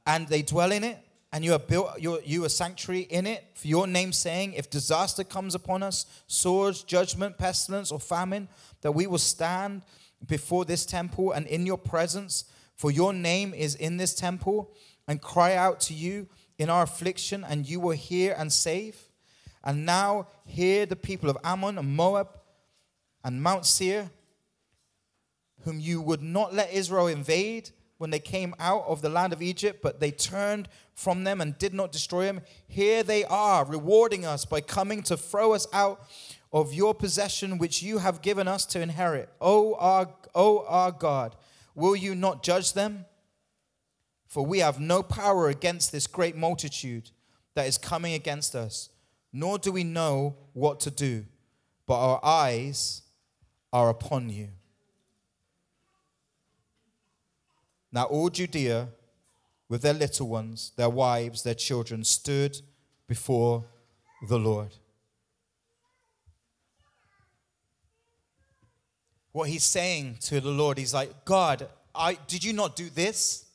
and 0.05 0.27
they 0.27 0.43
dwell 0.43 0.71
in 0.71 0.83
it 0.83 0.99
and 1.31 1.43
you 1.43 1.51
have 1.53 1.65
built 1.65 1.99
your, 1.99 2.19
you 2.23 2.45
a 2.45 2.49
sanctuary 2.49 3.07
in 3.09 3.25
it 3.25 3.43
for 3.55 3.67
your 3.67 3.87
name's 3.87 4.17
saying. 4.17 4.53
If 4.53 4.69
disaster 4.69 5.23
comes 5.23 5.55
upon 5.55 5.81
us 5.81 6.05
swords 6.27 6.83
judgment 6.83 7.39
pestilence 7.39 7.91
or 7.91 7.99
famine 7.99 8.47
that 8.81 8.91
we 8.91 9.07
will 9.07 9.17
stand 9.17 9.81
before 10.27 10.63
this 10.63 10.85
temple 10.85 11.31
and 11.31 11.47
in 11.47 11.65
your 11.65 11.79
presence 11.79 12.45
for 12.75 12.91
your 12.91 13.13
name 13.13 13.55
is 13.55 13.73
in 13.73 13.97
this 13.97 14.13
temple 14.13 14.71
and 15.07 15.19
cry 15.19 15.55
out 15.55 15.79
to 15.81 15.93
you 15.95 16.27
in 16.59 16.69
our 16.69 16.83
affliction 16.83 17.43
and 17.49 17.67
you 17.67 17.79
will 17.79 17.97
hear 17.97 18.35
and 18.37 18.53
save. 18.53 19.09
And 19.63 19.87
now 19.87 20.27
hear 20.45 20.85
the 20.85 20.95
people 20.95 21.31
of 21.31 21.37
ammon 21.43 21.79
and 21.79 21.95
moab 21.95 22.27
and 23.23 23.41
mount 23.41 23.65
seir 23.65 24.11
whom 25.65 25.79
you 25.79 25.99
would 25.99 26.21
not 26.21 26.53
let 26.53 26.71
Israel 26.71 27.07
invade 27.07 27.71
when 27.97 28.09
they 28.09 28.19
came 28.19 28.53
out 28.59 28.83
of 28.87 29.01
the 29.01 29.09
land 29.09 29.33
of 29.33 29.41
Egypt, 29.41 29.79
but 29.81 29.99
they 29.99 30.11
turned 30.11 30.69
from 30.93 31.23
them 31.23 31.41
and 31.41 31.57
did 31.57 31.73
not 31.73 31.91
destroy 31.91 32.25
them. 32.25 32.41
Here 32.67 33.03
they 33.03 33.25
are, 33.25 33.65
rewarding 33.65 34.25
us 34.25 34.45
by 34.45 34.61
coming 34.61 35.01
to 35.03 35.17
throw 35.17 35.53
us 35.53 35.67
out 35.73 36.07
of 36.53 36.73
your 36.73 36.93
possession, 36.93 37.57
which 37.57 37.81
you 37.81 37.97
have 37.97 38.21
given 38.21 38.47
us 38.47 38.65
to 38.67 38.81
inherit. 38.81 39.29
O 39.41 39.75
our, 39.75 40.07
o 40.33 40.65
our 40.67 40.91
God, 40.91 41.35
will 41.73 41.95
you 41.95 42.15
not 42.15 42.43
judge 42.43 42.73
them? 42.73 43.05
For 44.27 44.45
we 44.45 44.59
have 44.59 44.79
no 44.79 45.01
power 45.01 45.49
against 45.49 45.91
this 45.91 46.07
great 46.07 46.35
multitude 46.35 47.11
that 47.55 47.67
is 47.67 47.77
coming 47.77 48.13
against 48.13 48.55
us, 48.55 48.89
nor 49.31 49.57
do 49.57 49.71
we 49.71 49.83
know 49.83 50.35
what 50.53 50.79
to 50.81 50.91
do, 50.91 51.25
but 51.87 51.95
our 51.95 52.19
eyes 52.23 53.01
are 53.71 53.89
upon 53.89 54.29
you. 54.29 54.49
Now 57.95 58.03
all 58.03 58.29
Judea, 58.29 58.89
with 59.69 59.81
their 59.81 59.93
little 59.93 60.27
ones, 60.27 60.73
their 60.75 60.89
wives, 60.89 61.43
their 61.43 61.55
children, 61.55 62.03
stood 62.03 62.59
before 63.07 63.63
the 64.27 64.37
Lord. 64.37 64.75
What 69.31 69.47
he's 69.47 69.63
saying 69.63 70.17
to 70.23 70.41
the 70.41 70.49
Lord, 70.49 70.77
he's 70.77 70.93
like, 70.93 71.23
God, 71.23 71.69
I, 71.95 72.17
did 72.27 72.43
you 72.43 72.51
not 72.51 72.75
do 72.75 72.89
this? 72.89 73.45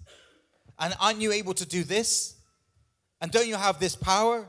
And 0.78 0.94
aren't 0.98 1.20
you 1.20 1.32
able 1.32 1.52
to 1.54 1.66
do 1.66 1.84
this? 1.84 2.36
And 3.20 3.30
don't 3.30 3.46
you 3.46 3.56
have 3.56 3.78
this 3.78 3.94
power? 3.94 4.48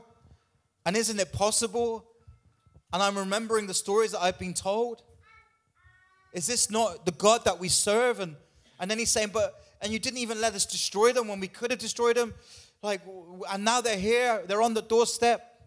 And 0.86 0.96
isn't 0.96 1.20
it 1.20 1.34
possible? 1.34 2.06
And 2.94 3.02
I'm 3.02 3.18
remembering 3.18 3.66
the 3.66 3.74
stories 3.74 4.12
that 4.12 4.22
I've 4.22 4.38
been 4.38 4.54
told. 4.54 5.02
Is 6.32 6.46
this 6.46 6.70
not 6.70 7.04
the 7.04 7.12
God 7.12 7.44
that 7.44 7.60
we 7.60 7.68
serve? 7.68 8.20
And, 8.20 8.36
and 8.80 8.90
then 8.90 8.98
he's 8.98 9.10
saying, 9.10 9.30
But 9.34 9.61
and 9.82 9.92
you 9.92 9.98
didn't 9.98 10.20
even 10.20 10.40
let 10.40 10.54
us 10.54 10.64
destroy 10.64 11.12
them 11.12 11.26
when 11.26 11.40
we 11.40 11.48
could 11.48 11.72
have 11.72 11.80
destroyed 11.80 12.16
them. 12.16 12.32
Like, 12.82 13.00
and 13.52 13.64
now 13.64 13.80
they're 13.80 13.98
here, 13.98 14.42
they're 14.46 14.62
on 14.62 14.74
the 14.74 14.82
doorstep. 14.82 15.60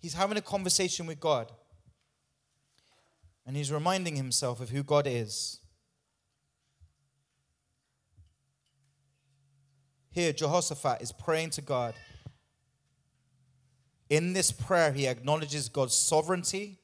He's 0.00 0.14
having 0.14 0.36
a 0.36 0.42
conversation 0.42 1.06
with 1.06 1.20
God. 1.20 1.50
And 3.46 3.56
he's 3.56 3.70
reminding 3.70 4.16
himself 4.16 4.60
of 4.60 4.70
who 4.70 4.82
God 4.82 5.06
is. 5.06 5.60
Here, 10.10 10.32
Jehoshaphat 10.32 11.00
is 11.00 11.12
praying 11.12 11.50
to 11.50 11.62
God. 11.62 11.94
In 14.08 14.32
this 14.32 14.50
prayer, 14.50 14.92
he 14.92 15.06
acknowledges 15.06 15.68
God's 15.68 15.94
sovereignty, 15.94 16.80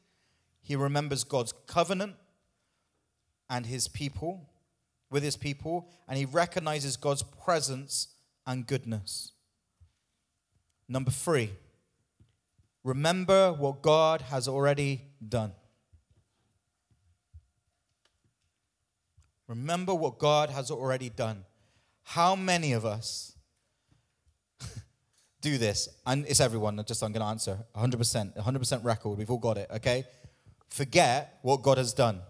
he 0.62 0.76
remembers 0.76 1.24
God's 1.24 1.52
covenant 1.66 2.14
and 3.50 3.66
his 3.66 3.88
people 3.88 4.48
with 5.10 5.22
his 5.22 5.36
people 5.36 5.88
and 6.08 6.18
he 6.18 6.24
recognizes 6.24 6.96
God's 6.96 7.22
presence 7.22 8.08
and 8.46 8.66
goodness. 8.66 9.32
Number 10.88 11.10
three, 11.10 11.50
remember 12.84 13.52
what 13.52 13.82
God 13.82 14.20
has 14.22 14.46
already 14.48 15.02
done. 15.26 15.52
Remember 19.48 19.94
what 19.94 20.18
God 20.18 20.50
has 20.50 20.70
already 20.70 21.08
done. 21.08 21.44
How 22.02 22.34
many 22.34 22.72
of 22.72 22.84
us 22.84 23.36
do 25.40 25.58
this? 25.58 25.88
And 26.04 26.24
it's 26.26 26.40
everyone, 26.40 26.82
just 26.86 27.02
I'm 27.02 27.12
going 27.12 27.20
to 27.20 27.26
answer 27.26 27.58
100%, 27.76 28.36
100% 28.36 28.84
record. 28.84 29.18
We've 29.18 29.30
all 29.30 29.38
got 29.38 29.58
it, 29.58 29.68
okay? 29.74 30.04
Forget 30.68 31.38
what 31.42 31.62
God 31.62 31.78
has 31.78 31.92
done 31.92 32.20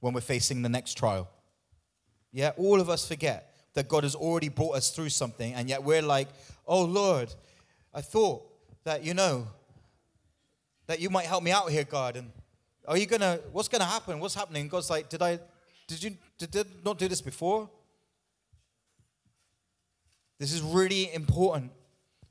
when 0.00 0.12
we're 0.12 0.20
facing 0.20 0.62
the 0.62 0.68
next 0.68 0.94
trial. 0.94 1.28
Yeah, 2.32 2.52
all 2.56 2.80
of 2.80 2.88
us 2.88 3.06
forget 3.06 3.54
that 3.74 3.88
God 3.88 4.04
has 4.04 4.14
already 4.14 4.48
brought 4.48 4.76
us 4.76 4.90
through 4.90 5.10
something, 5.10 5.54
and 5.54 5.68
yet 5.68 5.82
we're 5.82 6.02
like, 6.02 6.28
oh 6.66 6.84
Lord, 6.84 7.32
I 7.92 8.00
thought 8.00 8.42
that, 8.84 9.04
you 9.04 9.14
know, 9.14 9.46
that 10.86 11.00
you 11.00 11.10
might 11.10 11.26
help 11.26 11.42
me 11.42 11.50
out 11.50 11.70
here, 11.70 11.84
God. 11.84 12.16
And 12.16 12.30
are 12.86 12.96
you 12.96 13.06
gonna, 13.06 13.38
what's 13.52 13.68
gonna 13.68 13.84
happen? 13.84 14.20
What's 14.20 14.34
happening? 14.34 14.68
God's 14.68 14.90
like, 14.90 15.08
did 15.08 15.22
I, 15.22 15.38
did 15.86 16.02
you, 16.02 16.16
did, 16.38 16.50
did 16.50 16.66
not 16.84 16.98
do 16.98 17.08
this 17.08 17.20
before? 17.20 17.68
This 20.38 20.52
is 20.52 20.62
really 20.62 21.12
important 21.12 21.70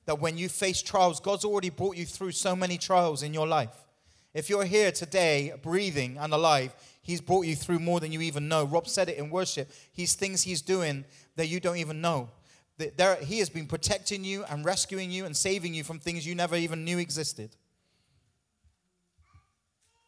that 0.05 0.19
when 0.19 0.37
you 0.37 0.49
face 0.49 0.81
trials, 0.81 1.19
God's 1.19 1.45
already 1.45 1.69
brought 1.69 1.95
you 1.95 2.05
through 2.05 2.31
so 2.31 2.55
many 2.55 2.77
trials 2.77 3.21
in 3.21 3.33
your 3.33 3.45
life. 3.45 3.85
If 4.33 4.49
you're 4.49 4.65
here 4.65 4.91
today, 4.91 5.53
breathing 5.61 6.17
and 6.17 6.33
alive, 6.33 6.73
He's 7.09 7.21
brought 7.21 7.47
you 7.47 7.55
through 7.55 7.79
more 7.79 7.99
than 7.99 8.11
you 8.11 8.21
even 8.21 8.47
know. 8.47 8.65
Rob 8.65 8.87
said 8.87 9.09
it 9.09 9.17
in 9.17 9.31
worship. 9.31 9.71
He's 9.91 10.13
things 10.13 10.43
He's 10.43 10.61
doing 10.61 11.05
that 11.37 11.47
you 11.47 11.59
don't 11.59 11.77
even 11.77 12.01
know. 12.01 12.29
There, 12.77 13.15
he 13.15 13.39
has 13.39 13.49
been 13.49 13.65
protecting 13.65 14.23
you 14.23 14.43
and 14.43 14.63
rescuing 14.63 15.09
you 15.09 15.25
and 15.25 15.35
saving 15.35 15.73
you 15.73 15.83
from 15.83 15.97
things 15.97 16.23
you 16.23 16.35
never 16.35 16.55
even 16.55 16.85
knew 16.85 16.99
existed. 16.99 17.55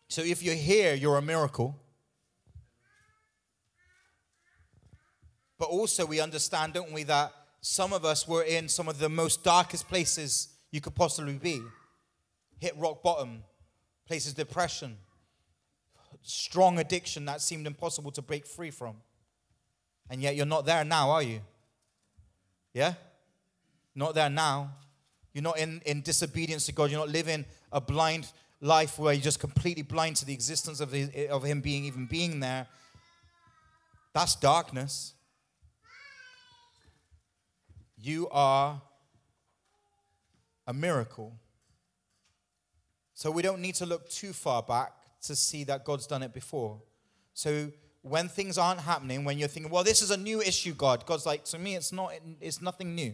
So 0.10 0.22
if 0.22 0.43
you're 0.43 0.53
here, 0.53 0.93
you're 0.93 1.17
a 1.17 1.24
miracle. 1.24 1.75
But 5.58 5.70
also, 5.70 6.05
we 6.05 6.20
understand, 6.20 6.74
don't 6.74 6.91
we, 6.91 7.01
that 7.01 7.34
some 7.62 7.93
of 7.93 8.05
us 8.05 8.27
were 8.27 8.43
in 8.43 8.70
some 8.70 8.88
of 8.88 9.00
the 9.00 9.10
most 9.10 9.43
darkest 9.43 9.88
places 9.88 10.50
you 10.70 10.81
could 10.81 10.93
possibly 10.93 11.39
be. 11.39 11.63
Hit 12.60 12.77
rock 12.77 13.01
bottom, 13.01 13.41
places 14.05 14.36
depression, 14.36 14.98
strong 16.21 16.79
addiction 16.79 17.25
that 17.25 17.41
seemed 17.41 17.67
impossible 17.67 18.11
to 18.11 18.21
break 18.21 18.45
free 18.45 18.71
from. 18.71 18.95
And 20.09 20.21
yet 20.21 20.35
you're 20.35 20.45
not 20.45 20.65
there 20.65 20.83
now, 20.83 21.11
are 21.11 21.23
you? 21.23 21.41
Yeah? 22.73 22.93
Not 23.95 24.15
there 24.15 24.29
now. 24.29 24.71
You're 25.33 25.43
not 25.43 25.57
in, 25.57 25.81
in 25.85 26.01
disobedience 26.01 26.65
to 26.65 26.73
God. 26.73 26.91
You're 26.91 26.99
not 26.99 27.09
living 27.09 27.45
a 27.71 27.79
blind 27.79 28.31
life 28.59 28.99
where 28.99 29.13
you're 29.13 29.23
just 29.23 29.39
completely 29.39 29.83
blind 29.83 30.17
to 30.17 30.25
the 30.25 30.33
existence 30.33 30.79
of, 30.79 30.91
his, 30.91 31.09
of 31.29 31.43
Him 31.43 31.61
being 31.61 31.85
even 31.85 32.05
being 32.05 32.39
there. 32.39 32.67
That's 34.13 34.35
darkness. 34.35 35.13
You 37.97 38.27
are 38.31 38.81
a 40.67 40.73
miracle. 40.73 41.33
So 43.13 43.31
we 43.31 43.41
don't 43.41 43.61
need 43.61 43.75
to 43.75 43.85
look 43.85 44.09
too 44.09 44.33
far 44.33 44.63
back 44.63 44.93
to 45.23 45.35
see 45.35 45.63
that 45.65 45.85
God's 45.85 46.07
done 46.07 46.23
it 46.23 46.33
before. 46.33 46.81
So 47.33 47.71
when 48.01 48.27
things 48.27 48.57
aren't 48.57 48.81
happening, 48.81 49.23
when 49.23 49.37
you're 49.37 49.47
thinking, 49.47 49.71
well, 49.71 49.83
this 49.83 50.01
is 50.01 50.11
a 50.11 50.17
new 50.17 50.41
issue, 50.41 50.73
God, 50.73 51.05
God's 51.05 51.25
like, 51.25 51.45
to 51.45 51.59
me, 51.59 51.75
it's 51.75 51.91
not, 51.91 52.13
it's 52.39 52.61
nothing 52.61 52.95
new. 52.95 53.13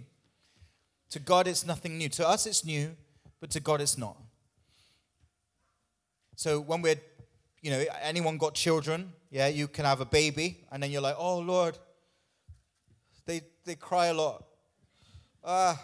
To 1.12 1.20
God, 1.20 1.48
it's 1.48 1.66
nothing 1.66 1.98
new. 1.98 2.10
To 2.10 2.28
us, 2.28 2.46
it's 2.46 2.66
new, 2.66 2.96
but 3.40 3.50
to 3.52 3.60
God, 3.60 3.82
it's 3.82 3.98
not. 3.98 4.18
So 6.36 6.60
when 6.60 6.82
we're, 6.82 7.00
you 7.62 7.72
know, 7.72 7.84
anyone 8.02 8.38
got 8.38 8.54
children, 8.54 9.12
yeah, 9.30 9.48
you 9.48 9.68
can 9.68 9.86
have 9.86 10.02
a 10.02 10.06
baby, 10.06 10.66
and 10.72 10.82
then 10.82 10.92
you're 10.92 11.02
like, 11.02 11.16
oh, 11.18 11.40
Lord, 11.40 11.78
they, 13.26 13.42
they 13.66 13.76
cry 13.76 14.08
a 14.08 14.14
lot. 14.14 14.46
Ah. 15.44 15.82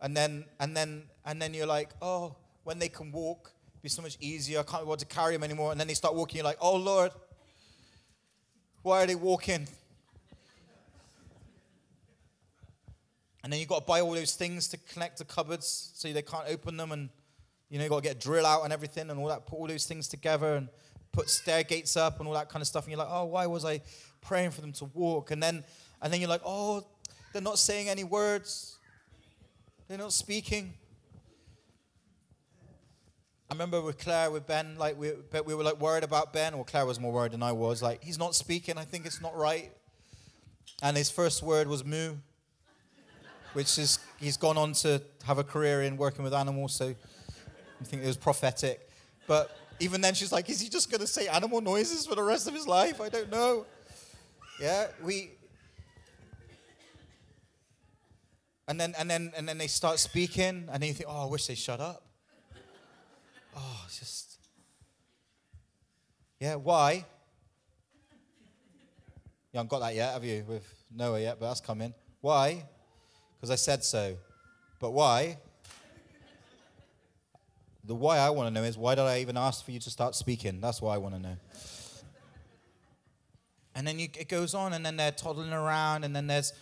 And 0.00 0.16
then, 0.16 0.44
and 0.60 0.76
then, 0.76 1.04
and 1.24 1.40
then 1.40 1.52
you're 1.52 1.66
like, 1.66 1.90
oh, 2.00 2.36
when 2.64 2.78
they 2.78 2.88
can 2.88 3.10
walk, 3.12 3.52
be 3.86 3.90
so 3.90 4.02
much 4.02 4.18
easier. 4.20 4.58
I 4.58 4.62
can't 4.64 4.82
be 4.82 4.88
able 4.88 4.96
to 4.96 5.06
carry 5.06 5.34
them 5.34 5.44
anymore. 5.44 5.70
And 5.70 5.80
then 5.80 5.86
they 5.86 5.94
start 5.94 6.16
walking. 6.16 6.38
You're 6.38 6.44
like, 6.44 6.58
oh 6.60 6.74
Lord, 6.74 7.12
why 8.82 9.04
are 9.04 9.06
they 9.06 9.14
walking? 9.14 9.68
And 13.44 13.52
then 13.52 13.60
you've 13.60 13.68
got 13.68 13.80
to 13.80 13.86
buy 13.86 14.00
all 14.00 14.12
those 14.12 14.34
things 14.34 14.66
to 14.68 14.76
connect 14.92 15.18
the 15.18 15.24
cupboards 15.24 15.92
so 15.94 16.12
they 16.12 16.20
can't 16.20 16.48
open 16.48 16.76
them. 16.76 16.90
And, 16.90 17.10
you 17.70 17.78
know, 17.78 17.84
you've 17.84 17.92
got 17.92 18.02
to 18.02 18.08
get 18.08 18.20
drill 18.20 18.44
out 18.44 18.64
and 18.64 18.72
everything 18.72 19.08
and 19.08 19.20
all 19.20 19.28
that, 19.28 19.46
put 19.46 19.56
all 19.56 19.68
those 19.68 19.86
things 19.86 20.08
together 20.08 20.56
and 20.56 20.68
put 21.12 21.30
stair 21.30 21.62
gates 21.62 21.96
up 21.96 22.18
and 22.18 22.26
all 22.26 22.34
that 22.34 22.48
kind 22.48 22.60
of 22.60 22.66
stuff. 22.66 22.86
And 22.86 22.90
you're 22.90 22.98
like, 22.98 23.08
oh, 23.08 23.26
why 23.26 23.46
was 23.46 23.64
I 23.64 23.82
praying 24.20 24.50
for 24.50 24.62
them 24.62 24.72
to 24.72 24.86
walk? 24.86 25.30
And 25.30 25.40
then, 25.40 25.62
and 26.02 26.12
then 26.12 26.20
you're 26.20 26.28
like, 26.28 26.42
oh, 26.44 26.84
they're 27.32 27.40
not 27.40 27.60
saying 27.60 27.88
any 27.88 28.02
words. 28.02 28.78
They're 29.86 29.96
not 29.96 30.12
speaking. 30.12 30.74
I 33.48 33.54
remember 33.54 33.80
with 33.80 33.98
Claire, 33.98 34.30
with 34.30 34.46
Ben, 34.46 34.76
like 34.76 34.98
we, 34.98 35.12
we 35.44 35.54
were 35.54 35.62
like 35.62 35.80
worried 35.80 36.04
about 36.04 36.32
Ben, 36.32 36.54
or 36.54 36.64
Claire 36.64 36.86
was 36.86 36.98
more 36.98 37.12
worried 37.12 37.32
than 37.32 37.42
I 37.42 37.52
was. 37.52 37.82
Like 37.82 38.02
he's 38.02 38.18
not 38.18 38.34
speaking. 38.34 38.76
I 38.76 38.84
think 38.84 39.06
it's 39.06 39.20
not 39.20 39.36
right. 39.36 39.70
And 40.82 40.96
his 40.96 41.10
first 41.10 41.42
word 41.42 41.68
was 41.68 41.84
moo, 41.84 42.14
which 43.52 43.78
is 43.78 43.98
he's 44.18 44.36
gone 44.36 44.58
on 44.58 44.72
to 44.74 45.00
have 45.24 45.38
a 45.38 45.44
career 45.44 45.82
in 45.82 45.96
working 45.96 46.24
with 46.24 46.34
animals. 46.34 46.74
So 46.74 46.94
I 47.80 47.84
think 47.84 48.02
it 48.02 48.06
was 48.06 48.16
prophetic. 48.16 48.88
But 49.26 49.56
even 49.80 50.00
then, 50.00 50.14
she's 50.14 50.32
like, 50.32 50.50
is 50.50 50.60
he 50.60 50.68
just 50.68 50.90
going 50.90 51.00
to 51.00 51.06
say 51.06 51.28
animal 51.28 51.60
noises 51.60 52.06
for 52.06 52.14
the 52.14 52.22
rest 52.22 52.48
of 52.48 52.54
his 52.54 52.66
life? 52.66 53.00
I 53.00 53.08
don't 53.08 53.30
know. 53.30 53.66
Yeah, 54.60 54.86
we 55.02 55.30
And 58.68 58.80
then, 58.80 58.94
and 58.98 59.08
then, 59.08 59.32
and 59.36 59.48
then 59.48 59.58
they 59.58 59.68
start 59.68 60.00
speaking, 60.00 60.68
and 60.72 60.82
then 60.82 60.88
you 60.88 60.94
think, 60.94 61.08
oh, 61.08 61.22
I 61.22 61.30
wish 61.30 61.46
they 61.46 61.54
shut 61.54 61.80
up. 61.80 62.05
Oh, 63.56 63.82
it's 63.86 63.98
just. 63.98 64.38
Yeah, 66.38 66.56
why? 66.56 67.04
You 69.52 69.58
haven't 69.58 69.70
got 69.70 69.78
that 69.80 69.94
yet, 69.94 70.12
have 70.12 70.24
you, 70.24 70.44
with 70.46 70.70
Noah 70.94 71.20
yet, 71.20 71.40
but 71.40 71.48
that's 71.48 71.62
coming. 71.62 71.94
Why? 72.20 72.62
Because 73.36 73.50
I 73.50 73.54
said 73.54 73.82
so. 73.82 74.16
But 74.78 74.90
why? 74.90 75.38
The 77.84 77.94
why 77.94 78.18
I 78.18 78.30
want 78.30 78.48
to 78.48 78.50
know 78.50 78.66
is 78.66 78.76
why 78.76 78.94
did 78.96 79.04
I 79.04 79.20
even 79.20 79.36
ask 79.36 79.64
for 79.64 79.70
you 79.70 79.80
to 79.80 79.90
start 79.90 80.14
speaking? 80.14 80.60
That's 80.60 80.82
why 80.82 80.94
I 80.94 80.98
want 80.98 81.14
to 81.14 81.20
know. 81.20 81.36
And 83.74 83.86
then 83.86 83.98
you, 83.98 84.08
it 84.18 84.28
goes 84.28 84.54
on, 84.54 84.72
and 84.72 84.84
then 84.84 84.96
they're 84.96 85.12
toddling 85.12 85.52
around, 85.52 86.04
and 86.04 86.14
then 86.14 86.26
there's 86.26 86.52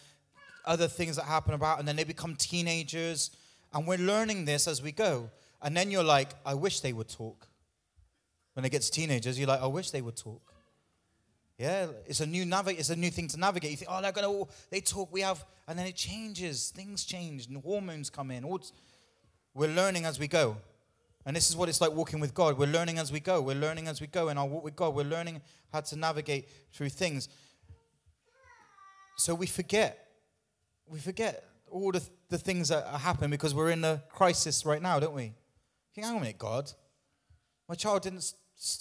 other 0.64 0.86
things 0.86 1.16
that 1.16 1.24
happen 1.24 1.54
about, 1.54 1.78
and 1.78 1.88
then 1.88 1.96
they 1.96 2.04
become 2.04 2.36
teenagers. 2.36 3.30
And 3.72 3.86
we're 3.86 3.98
learning 3.98 4.44
this 4.44 4.68
as 4.68 4.82
we 4.82 4.92
go. 4.92 5.30
And 5.64 5.76
then 5.76 5.90
you're 5.90 6.04
like, 6.04 6.28
I 6.44 6.54
wish 6.54 6.80
they 6.80 6.92
would 6.92 7.08
talk. 7.08 7.48
When 8.52 8.64
it 8.64 8.70
gets 8.70 8.90
teenagers, 8.90 9.38
you're 9.38 9.48
like, 9.48 9.62
I 9.62 9.66
wish 9.66 9.90
they 9.90 10.02
would 10.02 10.16
talk. 10.16 10.52
Yeah, 11.58 11.86
it's 12.06 12.20
a 12.20 12.26
new. 12.26 12.44
It's 12.68 12.90
a 12.90 12.96
new 12.96 13.10
thing 13.10 13.28
to 13.28 13.38
navigate. 13.38 13.70
You 13.70 13.76
think, 13.78 13.90
oh, 13.90 14.02
they're 14.02 14.12
gonna. 14.12 14.44
They 14.70 14.80
talk. 14.80 15.12
We 15.12 15.22
have, 15.22 15.44
and 15.66 15.78
then 15.78 15.86
it 15.86 15.94
changes. 15.94 16.70
Things 16.70 17.04
change, 17.04 17.46
and 17.46 17.56
hormones 17.62 18.10
come 18.10 18.30
in. 18.30 18.44
We're 19.54 19.68
learning 19.68 20.04
as 20.04 20.18
we 20.18 20.26
go, 20.26 20.56
and 21.24 21.34
this 21.34 21.48
is 21.48 21.56
what 21.56 21.68
it's 21.68 21.80
like 21.80 21.92
walking 21.92 22.18
with 22.18 22.34
God. 22.34 22.58
We're 22.58 22.66
learning 22.66 22.98
as 22.98 23.12
we 23.12 23.20
go. 23.20 23.40
We're 23.40 23.54
learning 23.54 23.86
as 23.86 24.00
we 24.00 24.08
go 24.08 24.30
in 24.30 24.38
our 24.38 24.46
walk 24.46 24.64
with 24.64 24.74
God. 24.74 24.96
We're 24.96 25.04
learning 25.04 25.40
how 25.72 25.80
to 25.80 25.96
navigate 25.96 26.48
through 26.72 26.88
things. 26.88 27.28
So 29.16 29.32
we 29.34 29.46
forget 29.46 30.08
we 30.88 30.98
forget 30.98 31.44
all 31.70 31.92
the, 31.92 32.02
the 32.28 32.38
things 32.38 32.68
that 32.68 32.84
are 32.86 32.98
happening 32.98 33.30
because 33.30 33.54
we're 33.54 33.70
in 33.70 33.84
a 33.84 34.02
crisis 34.10 34.66
right 34.66 34.82
now, 34.82 34.98
don't 34.98 35.14
we? 35.14 35.32
Hang 35.96 36.06
on 36.06 36.16
a 36.16 36.20
minute, 36.20 36.38
God. 36.38 36.72
My 37.68 37.76
child 37.76 38.02
didn't 38.02 38.32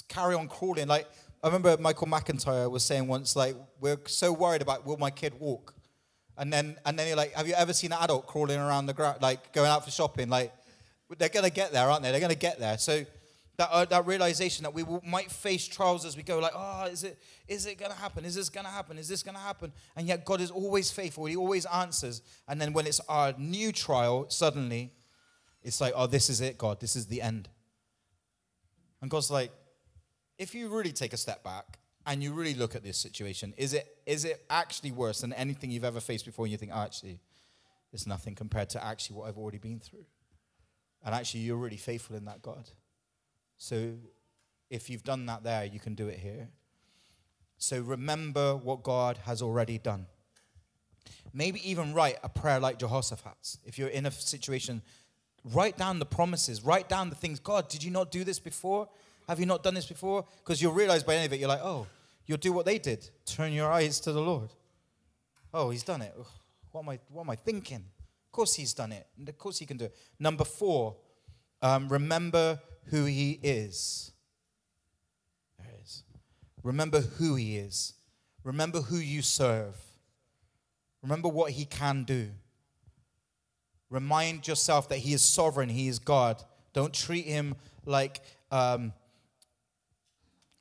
carry 0.07 0.33
on 0.33 0.47
crawling. 0.47 0.87
Like, 0.87 1.07
I 1.43 1.47
remember 1.47 1.77
Michael 1.79 2.07
McIntyre 2.07 2.69
was 2.71 2.83
saying 2.83 3.07
once, 3.07 3.35
like, 3.35 3.55
we're 3.79 3.99
so 4.07 4.33
worried 4.33 4.63
about 4.63 4.85
will 4.85 4.97
my 4.97 5.11
kid 5.11 5.33
walk? 5.39 5.75
And 6.37 6.51
then, 6.51 6.77
and 6.85 6.97
then 6.97 7.07
you're 7.07 7.17
like, 7.17 7.33
have 7.33 7.47
you 7.47 7.53
ever 7.53 7.71
seen 7.71 7.91
an 7.91 7.99
adult 8.01 8.25
crawling 8.25 8.57
around 8.57 8.87
the 8.87 8.93
ground, 8.93 9.21
like 9.21 9.53
going 9.53 9.69
out 9.69 9.85
for 9.85 9.91
shopping? 9.91 10.29
Like, 10.29 10.51
they're 11.19 11.29
going 11.29 11.45
to 11.45 11.51
get 11.51 11.71
there, 11.71 11.87
aren't 11.87 12.01
they? 12.01 12.09
They're 12.09 12.19
going 12.19 12.31
to 12.31 12.37
get 12.37 12.59
there. 12.59 12.79
So 12.79 13.05
that, 13.57 13.69
uh, 13.71 13.85
that 13.85 14.07
realization 14.07 14.63
that 14.63 14.73
we 14.73 14.81
will, 14.81 15.03
might 15.05 15.29
face 15.29 15.67
trials 15.67 16.05
as 16.05 16.17
we 16.17 16.23
go, 16.23 16.39
like, 16.39 16.53
oh, 16.55 16.85
is 16.85 17.03
it, 17.03 17.19
is 17.47 17.67
it 17.67 17.77
going 17.77 17.91
to 17.91 17.97
happen? 17.97 18.25
Is 18.25 18.33
this 18.33 18.49
going 18.49 18.65
to 18.65 18.71
happen? 18.71 18.97
Is 18.97 19.07
this 19.07 19.21
going 19.21 19.35
to 19.35 19.41
happen? 19.41 19.71
And 19.95 20.07
yet 20.07 20.25
God 20.25 20.41
is 20.41 20.49
always 20.49 20.89
faithful. 20.89 21.25
He 21.25 21.35
always 21.35 21.67
answers. 21.67 22.23
And 22.47 22.59
then 22.59 22.73
when 22.73 22.87
it's 22.87 23.01
our 23.01 23.35
new 23.37 23.71
trial, 23.71 24.25
suddenly 24.29 24.93
it's 25.63 25.79
like, 25.79 25.93
oh, 25.95 26.07
this 26.07 26.29
is 26.29 26.41
it, 26.41 26.57
God. 26.57 26.79
This 26.79 26.95
is 26.95 27.07
the 27.07 27.21
end. 27.21 27.49
And 29.01 29.09
God's 29.09 29.31
like, 29.31 29.51
if 30.37 30.53
you 30.53 30.67
really 30.69 30.91
take 30.91 31.13
a 31.13 31.17
step 31.17 31.43
back 31.43 31.79
and 32.05 32.21
you 32.21 32.33
really 32.33 32.53
look 32.53 32.75
at 32.75 32.83
this 32.83 32.97
situation, 32.97 33.53
is 33.57 33.73
it, 33.73 33.97
is 34.05 34.25
it 34.25 34.43
actually 34.49 34.91
worse 34.91 35.21
than 35.21 35.33
anything 35.33 35.71
you've 35.71 35.83
ever 35.83 35.99
faced 35.99 36.25
before? 36.25 36.45
And 36.45 36.51
you 36.51 36.57
think, 36.57 36.71
oh, 36.73 36.79
actually, 36.79 37.19
it's 37.91 38.07
nothing 38.07 38.35
compared 38.35 38.69
to 38.71 38.83
actually 38.83 39.17
what 39.17 39.27
I've 39.27 39.37
already 39.37 39.59
been 39.59 39.79
through. 39.79 40.05
And 41.05 41.13
actually, 41.13 41.41
you're 41.41 41.57
really 41.57 41.77
faithful 41.77 42.15
in 42.15 42.25
that, 42.25 42.41
God. 42.41 42.69
So 43.57 43.93
if 44.69 44.89
you've 44.89 45.03
done 45.03 45.25
that 45.27 45.43
there, 45.43 45.65
you 45.65 45.79
can 45.79 45.95
do 45.95 46.07
it 46.07 46.19
here. 46.19 46.49
So 47.57 47.79
remember 47.79 48.55
what 48.55 48.83
God 48.83 49.19
has 49.25 49.41
already 49.41 49.77
done. 49.77 50.07
Maybe 51.33 51.67
even 51.69 51.93
write 51.93 52.17
a 52.23 52.29
prayer 52.29 52.59
like 52.59 52.79
Jehoshaphat's. 52.79 53.59
If 53.65 53.77
you're 53.79 53.89
in 53.89 54.05
a 54.05 54.11
situation, 54.11 54.81
write 55.43 55.77
down 55.77 55.99
the 55.99 56.05
promises, 56.05 56.63
write 56.63 56.87
down 56.89 57.09
the 57.09 57.15
things. 57.15 57.39
God, 57.39 57.69
did 57.69 57.83
you 57.83 57.91
not 57.91 58.11
do 58.11 58.23
this 58.23 58.39
before? 58.39 58.87
Have 59.27 59.39
you 59.39 59.45
not 59.45 59.63
done 59.63 59.73
this 59.73 59.85
before? 59.85 60.25
Because 60.37 60.61
you'll 60.61 60.73
realize 60.73 61.03
by 61.03 61.15
end 61.15 61.25
of 61.25 61.33
it, 61.33 61.39
you're 61.39 61.49
like, 61.49 61.63
oh, 61.63 61.87
you'll 62.25 62.37
do 62.37 62.51
what 62.51 62.65
they 62.65 62.77
did. 62.77 63.09
Turn 63.25 63.53
your 63.53 63.71
eyes 63.71 63.99
to 64.01 64.11
the 64.11 64.21
Lord. 64.21 64.49
Oh, 65.53 65.69
he's 65.69 65.83
done 65.83 66.01
it. 66.01 66.13
What 66.71 66.81
am 66.81 66.89
I, 66.89 66.99
what 67.09 67.23
am 67.23 67.29
I 67.29 67.35
thinking? 67.35 67.77
Of 68.25 68.31
course 68.31 68.55
he's 68.55 68.73
done 68.73 68.91
it. 68.91 69.07
And 69.17 69.29
of 69.29 69.37
course 69.37 69.59
he 69.59 69.65
can 69.65 69.77
do 69.77 69.85
it. 69.85 69.95
Number 70.19 70.43
four, 70.43 70.95
um, 71.61 71.87
remember 71.87 72.59
who 72.85 73.05
he 73.05 73.39
is. 73.43 74.11
There 75.59 75.67
it 75.67 75.81
is. 75.83 76.03
Remember 76.63 77.01
who 77.01 77.35
he 77.35 77.57
is. 77.57 77.93
Remember 78.43 78.81
who 78.81 78.97
you 78.97 79.21
serve. 79.21 79.75
Remember 81.01 81.29
what 81.29 81.51
he 81.51 81.65
can 81.65 82.03
do. 82.03 82.29
Remind 83.93 84.47
yourself 84.47 84.89
that 84.89 84.97
he 84.97 85.13
is 85.13 85.21
sovereign, 85.21 85.69
he 85.69 85.87
is 85.87 85.99
God. 85.99 86.43
Don't 86.73 86.91
treat 86.91 87.27
him 87.27 87.53
like, 87.85 88.21
um, 88.49 88.91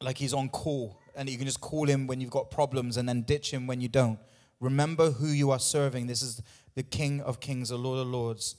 like 0.03 0.19
he's 0.19 0.35
on 0.35 0.51
call 0.51 1.01
and 1.17 1.31
you 1.31 1.39
can 1.39 1.47
just 1.47 1.63
call 1.63 1.87
him 1.87 2.07
when 2.07 2.21
you've 2.21 2.31
got 2.31 2.51
problems 2.51 2.99
and 2.99 3.09
then 3.09 3.23
ditch 3.23 3.51
him 3.51 3.67
when 3.67 3.81
you 3.81 3.89
don't. 3.89 4.19
Remember 4.61 5.13
who 5.13 5.29
you 5.29 5.51
are 5.51 5.59
serving. 5.59 6.09
This 6.09 6.21
is 6.21 6.43
the 6.75 6.83
King 6.83 7.23
of 7.23 7.41
Kings, 7.41 7.71
the 7.71 7.79
Lord 7.79 8.01
of 8.01 8.09
Lords. 8.09 8.57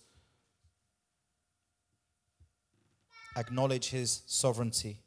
Acknowledge 3.37 3.91
his 3.91 4.23
sovereignty. 4.25 5.03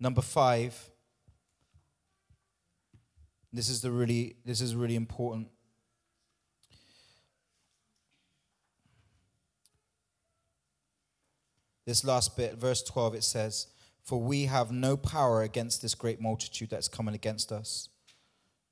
Number 0.00 0.22
five. 0.22 0.90
This 3.52 3.68
is 3.68 3.82
the 3.82 3.90
really 3.90 4.36
this 4.46 4.62
is 4.62 4.74
really 4.74 4.96
important. 4.96 5.48
This 11.86 12.04
last 12.04 12.36
bit, 12.36 12.54
verse 12.54 12.82
12, 12.82 13.16
it 13.16 13.24
says, 13.24 13.66
For 14.02 14.20
we 14.20 14.46
have 14.46 14.70
no 14.70 14.96
power 14.96 15.42
against 15.42 15.82
this 15.82 15.94
great 15.94 16.20
multitude 16.20 16.70
that's 16.70 16.88
coming 16.88 17.14
against 17.14 17.52
us, 17.52 17.88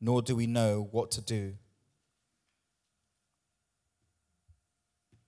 nor 0.01 0.23
do 0.23 0.35
we 0.35 0.47
know 0.47 0.89
what 0.91 1.11
to 1.13 1.21
do. 1.21 1.55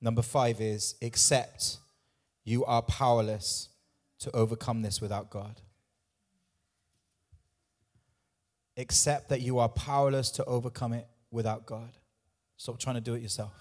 Number 0.00 0.22
five 0.22 0.60
is, 0.60 0.94
Except 1.00 1.78
you 2.44 2.64
are 2.64 2.82
powerless 2.82 3.70
to 4.20 4.30
overcome 4.32 4.82
this 4.82 5.00
without 5.00 5.30
God. 5.30 5.60
Accept 8.76 9.28
that 9.28 9.40
you 9.40 9.58
are 9.58 9.68
powerless 9.68 10.30
to 10.32 10.44
overcome 10.44 10.92
it 10.92 11.06
without 11.30 11.64
God. 11.64 11.90
Stop 12.56 12.78
trying 12.78 12.96
to 12.96 13.00
do 13.00 13.14
it 13.14 13.22
yourself. 13.22 13.52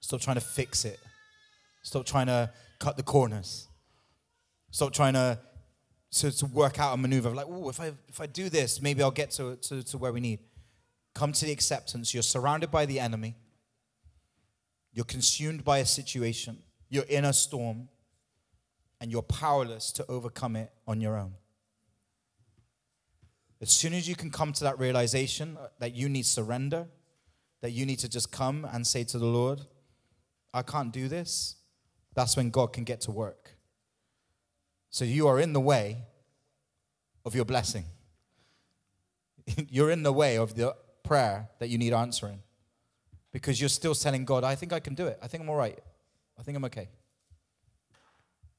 Stop 0.00 0.20
trying 0.20 0.36
to 0.36 0.40
fix 0.40 0.84
it. 0.84 0.98
Stop 1.82 2.06
trying 2.06 2.26
to 2.26 2.50
cut 2.80 2.96
the 2.96 3.04
corners. 3.04 3.68
Stop 4.72 4.92
trying 4.92 5.14
to, 5.14 5.38
to, 6.12 6.30
to 6.32 6.46
work 6.46 6.80
out 6.80 6.94
a 6.94 6.96
maneuver 6.96 7.30
like, 7.30 7.46
oh, 7.48 7.68
if 7.68 7.80
I, 7.80 7.92
if 8.08 8.20
I 8.20 8.26
do 8.26 8.48
this, 8.48 8.82
maybe 8.82 9.02
I'll 9.02 9.12
get 9.12 9.30
to, 9.32 9.56
to, 9.56 9.84
to 9.84 9.98
where 9.98 10.12
we 10.12 10.20
need. 10.20 10.40
Come 11.14 11.32
to 11.32 11.44
the 11.44 11.52
acceptance. 11.52 12.12
You're 12.12 12.24
surrounded 12.24 12.70
by 12.70 12.86
the 12.86 12.98
enemy. 12.98 13.36
You're 14.92 15.04
consumed 15.04 15.64
by 15.64 15.78
a 15.78 15.86
situation. 15.86 16.58
You're 16.88 17.04
in 17.04 17.24
a 17.24 17.32
storm. 17.32 17.88
And 19.02 19.10
you're 19.10 19.22
powerless 19.22 19.92
to 19.92 20.04
overcome 20.10 20.56
it 20.56 20.70
on 20.86 21.00
your 21.00 21.16
own. 21.16 21.32
As 23.62 23.70
soon 23.70 23.94
as 23.94 24.06
you 24.06 24.14
can 24.14 24.30
come 24.30 24.52
to 24.52 24.64
that 24.64 24.78
realization 24.78 25.56
that 25.78 25.94
you 25.94 26.08
need 26.08 26.26
surrender, 26.26 26.86
that 27.62 27.70
you 27.70 27.86
need 27.86 27.98
to 28.00 28.10
just 28.10 28.30
come 28.30 28.66
and 28.70 28.86
say 28.86 29.04
to 29.04 29.18
the 29.18 29.24
Lord, 29.24 29.62
I 30.52 30.60
can't 30.60 30.92
do 30.92 31.08
this, 31.08 31.56
that's 32.20 32.36
when 32.36 32.50
God 32.50 32.74
can 32.74 32.84
get 32.84 33.00
to 33.02 33.10
work. 33.10 33.56
So 34.90 35.06
you 35.06 35.26
are 35.26 35.40
in 35.40 35.54
the 35.54 35.60
way 35.60 36.04
of 37.24 37.34
your 37.34 37.46
blessing. 37.46 37.86
you're 39.70 39.90
in 39.90 40.02
the 40.02 40.12
way 40.12 40.36
of 40.36 40.54
the 40.54 40.76
prayer 41.02 41.48
that 41.60 41.70
you 41.70 41.78
need 41.78 41.94
answering 41.94 42.42
because 43.32 43.58
you're 43.58 43.70
still 43.70 43.94
telling 43.94 44.26
God, 44.26 44.44
I 44.44 44.54
think 44.54 44.70
I 44.70 44.80
can 44.80 44.94
do 44.94 45.06
it. 45.06 45.18
I 45.22 45.28
think 45.28 45.42
I'm 45.42 45.48
all 45.48 45.56
right. 45.56 45.78
I 46.38 46.42
think 46.42 46.58
I'm 46.58 46.64
okay. 46.66 46.90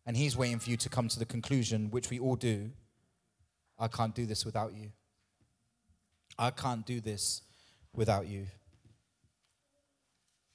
And 0.07 0.17
He's 0.17 0.35
waiting 0.35 0.57
for 0.57 0.71
you 0.71 0.77
to 0.77 0.89
come 0.89 1.07
to 1.09 1.19
the 1.19 1.25
conclusion, 1.25 1.91
which 1.91 2.09
we 2.09 2.17
all 2.17 2.35
do 2.35 2.71
I 3.77 3.87
can't 3.87 4.13
do 4.13 4.25
this 4.25 4.43
without 4.43 4.73
you. 4.73 4.91
I 6.37 6.49
can't 6.51 6.85
do 6.85 6.99
this 6.99 7.41
without 7.95 8.27
you. 8.27 8.45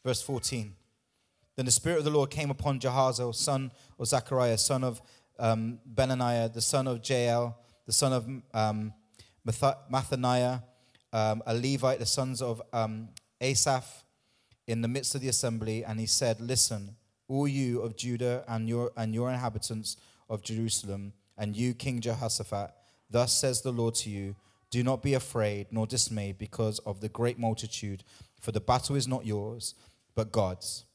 Verse 0.05 0.23
14. 0.23 0.75
Then 1.57 1.65
the 1.65 1.73
Spirit 1.73 1.99
of 1.99 2.05
the 2.05 2.11
Lord 2.11 2.31
came 2.31 2.51
upon 2.51 2.79
Jahaziel, 2.79 3.35
son 3.35 3.73
of 3.99 4.07
Zechariah, 4.07 4.59
son 4.59 4.85
of 4.85 5.01
um, 5.39 5.79
Benaniah, 5.93 6.53
the 6.53 6.61
son 6.61 6.87
of 6.87 7.01
Jael, 7.09 7.59
the 7.87 7.93
son 7.93 8.13
of 8.13 8.27
um, 8.55 8.93
Mathaniah, 9.47 10.63
um, 11.13 11.43
a 11.47 11.55
Levite, 11.55 11.99
the 11.99 12.07
sons 12.07 12.43
of 12.43 12.61
um, 12.73 13.09
Asaph, 13.41 14.05
in 14.67 14.83
the 14.83 14.89
midst 14.89 15.15
of 15.15 15.21
the 15.21 15.29
assembly, 15.29 15.85
and 15.85 16.01
he 16.01 16.07
said, 16.07 16.41
Listen, 16.41 16.97
all 17.29 17.47
you 17.47 17.81
of 17.81 17.97
Judah 17.97 18.45
and 18.49 18.69
your, 18.69 18.93
and 18.97 19.15
your 19.15 19.31
inhabitants 19.31 19.97
of 20.29 20.43
Jerusalem, 20.43 21.13
and 21.39 21.57
you, 21.57 21.75
King 21.75 22.01
Jehoshaphat, 22.01 22.73
thus 23.09 23.33
says 23.33 23.63
the 23.63 23.73
Lord 23.73 23.95
to 23.97 24.11
you, 24.11 24.35
Do 24.71 24.83
not 24.83 25.03
be 25.03 25.15
afraid 25.15 25.69
nor 25.71 25.87
dismayed 25.87 26.39
because 26.39 26.81
of 26.81 27.01
the 27.01 27.09
great 27.09 27.39
multitude, 27.39 28.03
for 28.41 28.53
the 28.53 28.61
battle 28.61 28.97
is 28.97 29.07
not 29.07 29.25
yours, 29.25 29.75
but 30.15 30.33
God's. 30.33 30.86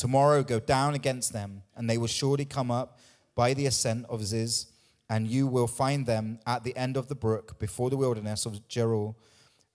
Tomorrow 0.00 0.44
go 0.44 0.58
down 0.58 0.94
against 0.94 1.34
them, 1.34 1.62
and 1.76 1.88
they 1.88 1.98
will 1.98 2.06
surely 2.06 2.46
come 2.46 2.70
up 2.70 2.98
by 3.34 3.52
the 3.52 3.66
ascent 3.66 4.06
of 4.08 4.24
Ziz, 4.24 4.72
and 5.10 5.28
you 5.28 5.46
will 5.46 5.66
find 5.66 6.06
them 6.06 6.38
at 6.46 6.64
the 6.64 6.74
end 6.74 6.96
of 6.96 7.08
the 7.08 7.14
brook 7.14 7.58
before 7.58 7.90
the 7.90 7.98
wilderness 7.98 8.46
of 8.46 8.66
Jeruel. 8.66 9.16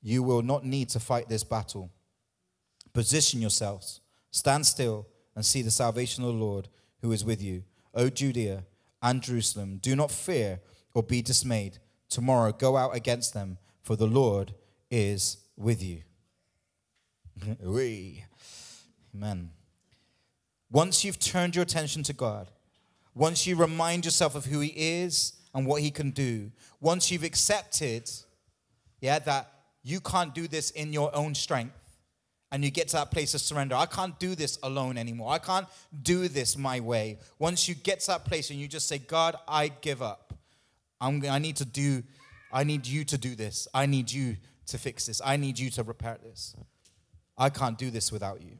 You 0.01 0.23
will 0.23 0.41
not 0.41 0.65
need 0.65 0.89
to 0.89 0.99
fight 0.99 1.29
this 1.29 1.43
battle. 1.43 1.91
Position 2.91 3.39
yourselves, 3.39 4.01
stand 4.31 4.65
still, 4.65 5.05
and 5.35 5.45
see 5.45 5.61
the 5.61 5.69
salvation 5.69 6.23
of 6.23 6.33
the 6.33 6.43
Lord 6.43 6.69
who 7.03 7.11
is 7.11 7.23
with 7.23 7.39
you. 7.39 7.63
O 7.93 8.09
Judea 8.09 8.63
and 9.03 9.21
Jerusalem, 9.21 9.77
do 9.77 9.95
not 9.95 10.09
fear 10.09 10.59
or 10.95 11.03
be 11.03 11.21
dismayed. 11.21 11.77
Tomorrow 12.09 12.53
go 12.53 12.77
out 12.77 12.95
against 12.95 13.35
them, 13.35 13.59
for 13.83 13.95
the 13.95 14.07
Lord 14.07 14.55
is 14.89 15.37
with 15.55 15.83
you. 15.83 16.01
We, 17.61 18.23
amen. 19.13 19.51
Once 20.71 21.03
you've 21.03 21.19
turned 21.19 21.55
your 21.55 21.63
attention 21.63 22.03
to 22.03 22.13
God, 22.13 22.49
once 23.13 23.45
you 23.47 23.55
remind 23.55 24.05
yourself 24.05 24.35
of 24.35 24.45
who 24.45 24.59
He 24.59 24.73
is 24.75 25.33
and 25.53 25.65
what 25.65 25.81
He 25.81 25.91
can 25.91 26.11
do, 26.11 26.51
once 26.81 27.11
you've 27.11 27.23
accepted, 27.23 28.09
yeah, 28.99 29.19
that 29.19 29.51
you 29.83 29.99
can't 29.99 30.33
do 30.33 30.47
this 30.47 30.71
in 30.71 30.91
your 30.91 31.15
own 31.15 31.35
strength, 31.35 31.73
and 32.51 32.63
you 32.63 32.71
get 32.71 32.87
to 32.89 32.95
that 32.95 33.11
place 33.11 33.33
of 33.33 33.41
surrender. 33.41 33.75
I 33.75 33.85
can't 33.85 34.17
do 34.19 34.33
this 34.33 34.57
alone 34.63 34.97
anymore. 34.97 35.31
I 35.31 35.39
can't 35.39 35.67
do 36.03 36.27
this 36.27 36.57
my 36.57 36.79
way. 36.79 37.19
Once 37.37 37.67
you 37.67 37.75
get 37.75 37.99
to 38.01 38.07
that 38.07 38.25
place 38.25 38.49
and 38.49 38.59
you 38.59 38.67
just 38.67 38.87
say, 38.87 38.97
God, 38.97 39.35
I 39.47 39.67
give 39.67 40.01
up. 40.01 40.33
I'm, 41.01 41.23
I 41.29 41.39
need 41.39 41.57
to 41.57 41.65
do, 41.65 42.03
I 42.53 42.63
need 42.63 42.87
you 42.87 43.03
to 43.05 43.17
do 43.17 43.35
this. 43.35 43.67
I 43.73 43.87
need 43.87 44.09
you 44.09 44.37
to 44.67 44.77
fix 44.77 45.05
this. 45.07 45.21
I 45.25 45.35
need 45.37 45.59
you 45.59 45.69
to 45.71 45.83
repair 45.83 46.17
this. 46.23 46.55
I 47.37 47.49
can't 47.49 47.77
do 47.77 47.89
this 47.89 48.11
without 48.11 48.41
you 48.41 48.59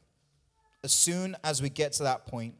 as 0.86 0.92
soon 0.92 1.36
as 1.42 1.60
we 1.60 1.68
get 1.68 1.94
to 1.94 2.04
that 2.04 2.26
point, 2.26 2.54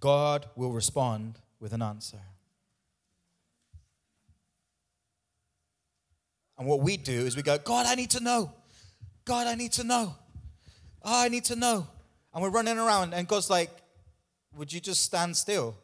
God 0.00 0.46
will 0.56 0.72
respond 0.72 1.38
with 1.60 1.74
an 1.74 1.82
answer. 1.82 2.22
And 6.58 6.66
what 6.66 6.80
we 6.80 6.96
do 6.96 7.12
is 7.12 7.36
we 7.36 7.42
go, 7.42 7.58
God, 7.58 7.84
I 7.84 7.96
need 7.96 8.08
to 8.12 8.20
know. 8.20 8.50
God, 9.26 9.46
I 9.46 9.56
need 9.56 9.72
to 9.72 9.84
know. 9.84 10.14
Oh, 11.02 11.22
I 11.24 11.28
need 11.28 11.44
to 11.44 11.56
know. 11.56 11.86
And 12.32 12.42
we're 12.42 12.48
running 12.48 12.78
around, 12.78 13.12
and 13.12 13.28
God's 13.28 13.50
like, 13.50 13.68
Would 14.56 14.72
you 14.72 14.80
just 14.80 15.04
stand 15.04 15.36
still? 15.36 15.76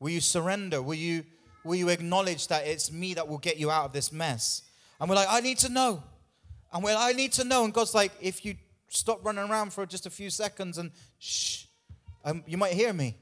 Will 0.00 0.10
you 0.10 0.20
surrender? 0.20 0.82
Will 0.82 0.94
you, 0.94 1.22
will 1.62 1.76
you 1.76 1.90
acknowledge 1.90 2.48
that 2.48 2.66
it's 2.66 2.90
me 2.90 3.14
that 3.14 3.28
will 3.28 3.38
get 3.38 3.56
you 3.56 3.70
out 3.70 3.84
of 3.84 3.92
this 3.92 4.10
mess? 4.10 4.62
And 5.00 5.08
we're 5.08 5.14
like, 5.14 5.28
I 5.30 5.38
need 5.38 5.58
to 5.58 5.68
know. 5.68 6.02
And 6.72 6.82
well, 6.82 6.98
I 6.98 7.12
need 7.12 7.32
to 7.34 7.44
know. 7.44 7.64
And 7.64 7.72
God's 7.72 7.94
like, 7.94 8.12
if 8.20 8.44
you 8.44 8.54
stop 8.88 9.24
running 9.24 9.48
around 9.48 9.72
for 9.72 9.86
just 9.86 10.06
a 10.06 10.10
few 10.10 10.30
seconds 10.30 10.78
and 10.78 10.90
shh, 11.18 11.64
um, 12.24 12.42
you 12.46 12.56
might 12.56 12.72
hear 12.72 12.92
me. 12.92 13.16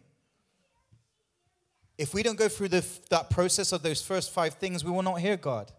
If 1.98 2.12
we 2.12 2.22
don't 2.22 2.36
go 2.36 2.48
through 2.48 2.68
the, 2.68 2.84
that 3.10 3.30
process 3.30 3.72
of 3.72 3.82
those 3.82 4.02
first 4.02 4.32
five 4.32 4.54
things, 4.54 4.84
we 4.84 4.90
will 4.90 5.02
not 5.02 5.20
hear 5.20 5.36
God. 5.36 5.72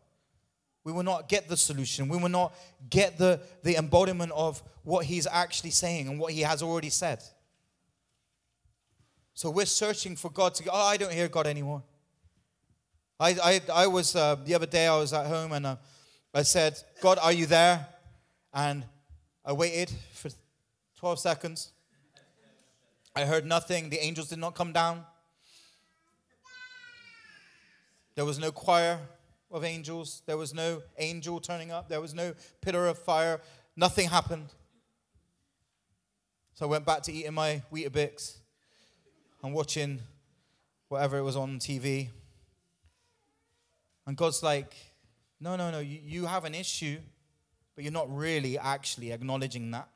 We 0.83 0.93
will 0.93 1.03
not 1.03 1.27
get 1.27 1.49
the 1.49 1.57
solution. 1.57 2.07
We 2.07 2.17
will 2.17 2.29
not 2.29 2.55
get 2.89 3.17
the, 3.17 3.41
the 3.63 3.75
embodiment 3.75 4.31
of 4.31 4.63
what 4.83 5.05
He's 5.05 5.27
actually 5.27 5.71
saying 5.71 6.07
and 6.07 6.17
what 6.17 6.31
He 6.31 6.41
has 6.41 6.63
already 6.63 6.89
said. 6.89 7.21
So 9.33 9.49
we're 9.49 9.65
searching 9.65 10.15
for 10.15 10.31
God 10.31 10.55
to 10.55 10.63
go, 10.63 10.71
oh, 10.73 10.87
I 10.87 10.97
don't 10.97 11.11
hear 11.11 11.27
God 11.27 11.45
anymore. 11.45 11.83
I, 13.19 13.29
I, 13.43 13.61
I 13.73 13.87
was, 13.87 14.15
uh, 14.15 14.35
the 14.45 14.55
other 14.55 14.65
day, 14.65 14.87
I 14.87 14.97
was 14.97 15.11
at 15.11 15.25
home 15.25 15.51
and 15.51 15.65
uh, 15.65 15.75
I 16.33 16.43
said, 16.43 16.77
God, 17.01 17.17
are 17.21 17.31
you 17.31 17.45
there? 17.45 17.87
And 18.53 18.85
I 19.45 19.53
waited 19.53 19.91
for 20.13 20.29
12 20.97 21.19
seconds. 21.19 21.71
I 23.15 23.25
heard 23.25 23.45
nothing. 23.45 23.89
The 23.89 24.03
angels 24.03 24.29
did 24.29 24.39
not 24.39 24.53
come 24.53 24.73
down. 24.73 25.03
There 28.15 28.25
was 28.25 28.39
no 28.39 28.51
choir 28.51 28.99
of 29.51 29.63
angels. 29.63 30.21
There 30.25 30.37
was 30.37 30.53
no 30.53 30.81
angel 30.97 31.39
turning 31.39 31.71
up. 31.71 31.87
There 31.87 32.01
was 32.01 32.13
no 32.13 32.33
pillar 32.61 32.87
of 32.87 32.97
fire. 32.97 33.39
Nothing 33.75 34.09
happened. 34.09 34.47
So 36.55 36.65
I 36.65 36.69
went 36.69 36.85
back 36.85 37.03
to 37.03 37.13
eating 37.13 37.35
my 37.35 37.61
Weetabix 37.71 38.37
and 39.43 39.53
watching 39.53 39.99
whatever 40.89 41.17
it 41.19 41.21
was 41.21 41.35
on 41.35 41.59
TV. 41.59 42.09
And 44.07 44.17
God's 44.17 44.41
like, 44.41 44.75
No, 45.39 45.55
no, 45.55 45.71
no. 45.71 45.79
You, 45.79 45.99
you 46.03 46.25
have 46.25 46.45
an 46.45 46.55
issue, 46.55 46.97
but 47.75 47.83
you're 47.83 47.93
not 47.93 48.13
really 48.13 48.57
actually 48.57 49.11
acknowledging 49.11 49.71
that. 49.71 49.87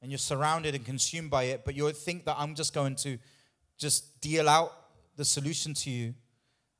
And 0.00 0.10
you're 0.10 0.18
surrounded 0.18 0.74
and 0.74 0.84
consumed 0.84 1.30
by 1.30 1.44
it, 1.44 1.64
but 1.64 1.74
you 1.74 1.90
think 1.90 2.24
that 2.24 2.36
I'm 2.38 2.54
just 2.54 2.72
going 2.72 2.94
to 2.96 3.18
just 3.76 4.20
deal 4.20 4.48
out 4.48 4.72
the 5.16 5.24
solution 5.24 5.74
to 5.74 5.90
you. 5.90 6.14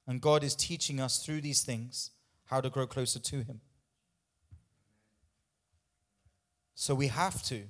And 0.06 0.20
God 0.20 0.42
is 0.42 0.54
teaching 0.54 1.00
us 1.00 1.18
through 1.18 1.42
these 1.42 1.62
things 1.62 2.10
how 2.46 2.60
to 2.60 2.70
grow 2.70 2.86
closer 2.86 3.18
to 3.18 3.36
Him. 3.36 3.60
So 6.74 6.94
we 6.94 7.08
have 7.08 7.42
to. 7.44 7.64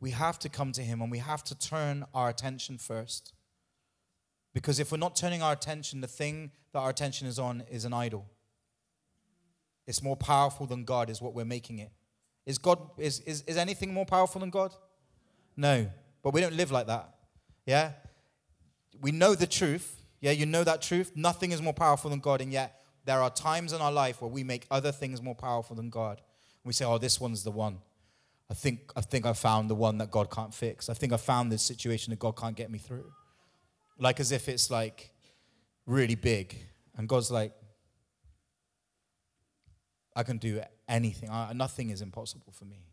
We 0.00 0.12
have 0.12 0.38
to 0.40 0.48
come 0.48 0.72
to 0.72 0.82
Him 0.82 1.02
and 1.02 1.10
we 1.10 1.18
have 1.18 1.44
to 1.44 1.56
turn 1.56 2.06
our 2.14 2.30
attention 2.30 2.78
first. 2.78 3.34
Because 4.52 4.80
if 4.80 4.90
we're 4.90 4.98
not 4.98 5.16
turning 5.16 5.42
our 5.42 5.52
attention, 5.52 6.00
the 6.00 6.08
thing 6.08 6.50
that 6.72 6.80
our 6.80 6.90
attention 6.90 7.26
is 7.26 7.38
on 7.38 7.62
is 7.70 7.84
an 7.84 7.92
idol. 7.92 8.26
It's 9.86 10.02
more 10.02 10.16
powerful 10.16 10.66
than 10.66 10.84
God, 10.84 11.10
is 11.10 11.20
what 11.20 11.34
we're 11.34 11.44
making 11.44 11.78
it. 11.78 11.90
Is 12.46 12.58
God 12.58 12.78
is, 12.98 13.20
is, 13.20 13.42
is 13.42 13.56
anything 13.56 13.92
more 13.92 14.06
powerful 14.06 14.40
than 14.40 14.50
God? 14.50 14.74
No. 15.56 15.86
But 16.22 16.34
we 16.34 16.40
don't 16.40 16.54
live 16.54 16.70
like 16.70 16.86
that. 16.86 17.14
Yeah? 17.66 17.92
We 19.00 19.12
know 19.12 19.34
the 19.34 19.46
truth. 19.46 20.02
Yeah, 20.20 20.32
you 20.32 20.46
know 20.46 20.64
that 20.64 20.82
truth. 20.82 21.12
Nothing 21.14 21.52
is 21.52 21.62
more 21.62 21.72
powerful 21.72 22.10
than 22.10 22.20
God, 22.20 22.40
and 22.40 22.52
yet 22.52 22.82
there 23.04 23.22
are 23.22 23.30
times 23.30 23.72
in 23.72 23.80
our 23.80 23.92
life 23.92 24.20
where 24.20 24.30
we 24.30 24.44
make 24.44 24.66
other 24.70 24.92
things 24.92 25.22
more 25.22 25.34
powerful 25.34 25.74
than 25.74 25.88
God. 25.88 26.20
We 26.64 26.72
say, 26.72 26.84
oh, 26.84 26.98
this 26.98 27.20
one's 27.20 27.42
the 27.42 27.50
one. 27.50 27.78
I 28.50 28.54
think, 28.54 28.92
I 28.96 29.00
think 29.00 29.24
I 29.24 29.32
found 29.32 29.70
the 29.70 29.74
one 29.74 29.98
that 29.98 30.10
God 30.10 30.30
can't 30.30 30.52
fix. 30.52 30.90
I 30.90 30.94
think 30.94 31.12
I 31.12 31.16
found 31.16 31.50
this 31.50 31.62
situation 31.62 32.10
that 32.10 32.18
God 32.18 32.36
can't 32.36 32.56
get 32.56 32.70
me 32.70 32.78
through. 32.78 33.10
Like 34.00 34.18
as 34.18 34.32
if 34.32 34.48
it's 34.48 34.70
like 34.70 35.10
really 35.86 36.16
big. 36.16 36.56
And 36.96 37.08
God's 37.08 37.30
like, 37.30 37.52
I 40.16 40.22
can 40.22 40.38
do 40.38 40.60
anything. 40.88 41.30
I, 41.30 41.52
nothing 41.52 41.90
is 41.90 42.02
impossible 42.02 42.52
for 42.52 42.64
me. 42.64 42.84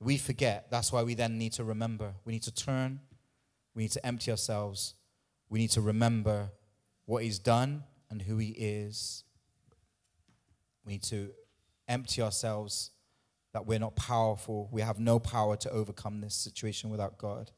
We 0.00 0.18
forget. 0.18 0.70
That's 0.70 0.92
why 0.92 1.02
we 1.02 1.14
then 1.14 1.38
need 1.38 1.52
to 1.52 1.64
remember. 1.64 2.14
We 2.24 2.32
need 2.32 2.42
to 2.42 2.52
turn. 2.52 3.00
We 3.74 3.84
need 3.84 3.92
to 3.92 4.04
empty 4.04 4.30
ourselves. 4.30 4.94
We 5.48 5.58
need 5.58 5.70
to 5.70 5.80
remember 5.80 6.50
what 7.06 7.22
He's 7.22 7.38
done 7.38 7.84
and 8.10 8.22
who 8.22 8.38
He 8.38 8.48
is. 8.50 9.24
We 10.84 10.94
need 10.94 11.02
to 11.04 11.30
empty 11.88 12.22
ourselves 12.22 12.90
that 13.52 13.66
we're 13.66 13.78
not 13.78 13.94
powerful. 13.96 14.68
We 14.72 14.82
have 14.82 14.98
no 14.98 15.18
power 15.18 15.56
to 15.56 15.70
overcome 15.70 16.20
this 16.20 16.34
situation 16.34 16.90
without 16.90 17.18
God. 17.18 17.52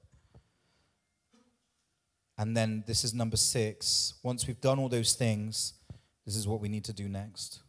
And 2.38 2.56
then 2.56 2.84
this 2.86 3.04
is 3.04 3.14
number 3.14 3.36
six. 3.36 4.14
Once 4.22 4.46
we've 4.46 4.60
done 4.60 4.78
all 4.78 4.88
those 4.88 5.14
things, 5.14 5.74
this 6.24 6.36
is 6.36 6.46
what 6.46 6.60
we 6.60 6.68
need 6.68 6.84
to 6.84 6.92
do 6.92 7.08
next. 7.08 7.60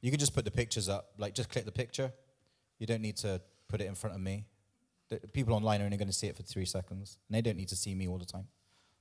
You 0.00 0.10
can 0.10 0.20
just 0.20 0.34
put 0.34 0.44
the 0.44 0.52
pictures 0.52 0.88
up, 0.88 1.10
like 1.18 1.34
just 1.34 1.48
click 1.48 1.64
the 1.64 1.72
picture. 1.72 2.12
You 2.78 2.86
don't 2.86 3.02
need 3.02 3.16
to 3.18 3.40
put 3.68 3.80
it 3.80 3.86
in 3.86 3.96
front 3.96 4.14
of 4.14 4.22
me. 4.22 4.44
The 5.08 5.18
people 5.32 5.54
online 5.54 5.82
are 5.82 5.84
only 5.84 5.96
going 5.96 6.08
to 6.08 6.14
see 6.14 6.28
it 6.28 6.36
for 6.36 6.42
three 6.42 6.64
seconds, 6.64 7.18
and 7.28 7.36
they 7.36 7.40
don't 7.40 7.56
need 7.56 7.68
to 7.68 7.76
see 7.76 7.94
me 7.94 8.06
all 8.06 8.18
the 8.18 8.24
time. 8.24 8.46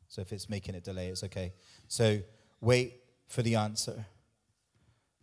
So 0.08 0.22
if 0.22 0.32
it's 0.32 0.50
making 0.50 0.76
it 0.76 0.84
delay, 0.84 1.10
it's 1.10 1.24
okay. 1.24 1.54
So 1.88 2.20
wait 2.62 3.02
for 3.28 3.42
the 3.42 3.56
answer. 3.56 4.06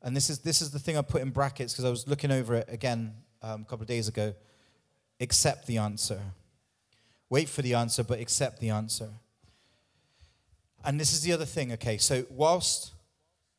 And 0.03 0.17
this 0.17 0.29
is, 0.29 0.41
this 0.41 0.61
is 0.61 0.71
the 0.71 0.79
thing 0.79 0.97
I 0.97 1.03
put 1.03 1.23
in 1.23 1.31
brackets 1.31 1.73
because 1.73 1.85
I 1.85 1.91
was 1.91 2.07
looking 2.07 2.31
over 2.31 2.55
it 2.55 2.69
again 2.69 3.15
um, 3.43 3.63
a 3.63 3.65
couple 3.65 3.83
of 3.83 3.89
days 3.89 4.09
ago. 4.09 4.35
Accept 5.23 5.67
the 5.67 5.79
answer. 5.79 6.21
Wait 7.31 7.49
for 7.49 7.63
the 7.63 7.73
answer, 7.73 8.03
but 8.05 8.19
accept 8.19 8.61
the 8.61 8.69
answer. 8.69 9.09
And 10.85 11.01
this 11.01 11.15
is 11.15 11.23
the 11.23 11.33
other 11.33 11.45
thing, 11.47 11.73
okay? 11.73 11.97
So, 11.97 12.27
whilst, 12.29 12.93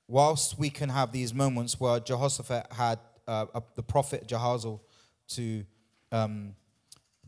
whilst 0.07 0.59
we 0.59 0.69
can 0.69 0.89
have 0.89 1.11
these 1.11 1.33
moments 1.33 1.79
where 1.79 1.99
Jehoshaphat 1.99 2.67
had 2.73 2.99
uh, 3.27 3.45
the 3.75 3.81
prophet 3.81 4.27
Jehazel 4.27 4.81
to 5.29 5.63
um, 6.11 6.53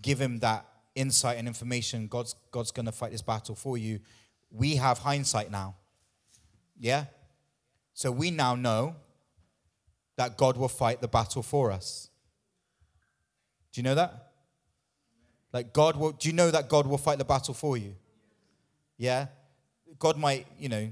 give 0.02 0.20
him 0.20 0.40
that 0.40 0.66
insight 0.96 1.38
and 1.38 1.48
information, 1.48 2.08
God's, 2.08 2.36
God's 2.52 2.72
going 2.72 2.86
to 2.88 2.92
fight 2.92 3.12
this 3.12 3.22
battle 3.22 3.56
for 3.56 3.78
you. 3.78 4.02
We 4.52 4.76
have 4.76 5.00
hindsight 5.00 5.50
now. 5.50 5.76
Yeah? 6.78 7.06
So 7.94 8.12
we 8.12 8.32
now 8.32 8.56
know 8.56 8.98
that 10.18 10.38
God 10.38 10.58
will 10.58 10.68
fight 10.68 11.00
the 11.00 11.08
battle 11.08 11.42
for 11.42 11.72
us. 11.72 12.10
Do 13.72 13.80
you 13.80 13.84
know 13.84 13.96
that? 13.96 14.25
Like 15.56 15.72
God 15.72 15.96
will, 15.96 16.12
do 16.12 16.28
you 16.28 16.36
know 16.36 16.52
that 16.52 16.68
God 16.68 16.86
will 16.86 16.98
fight 16.98 17.18
the 17.18 17.24
battle 17.24 17.54
for 17.54 17.78
you? 17.78 17.96
Yeah? 18.98 19.28
God 19.98 20.18
might, 20.18 20.46
you 20.60 20.68
know, 20.68 20.92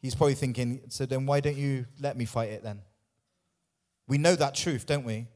he's 0.00 0.14
probably 0.14 0.32
thinking, 0.32 0.80
so 0.88 1.04
then 1.04 1.26
why 1.26 1.40
don't 1.40 1.58
you 1.58 1.84
let 2.00 2.16
me 2.16 2.24
fight 2.24 2.48
it 2.48 2.62
then? 2.62 2.80
We 4.08 4.16
know 4.16 4.34
that 4.34 4.54
truth, 4.54 4.86
don't 4.86 5.04
we? 5.04 5.26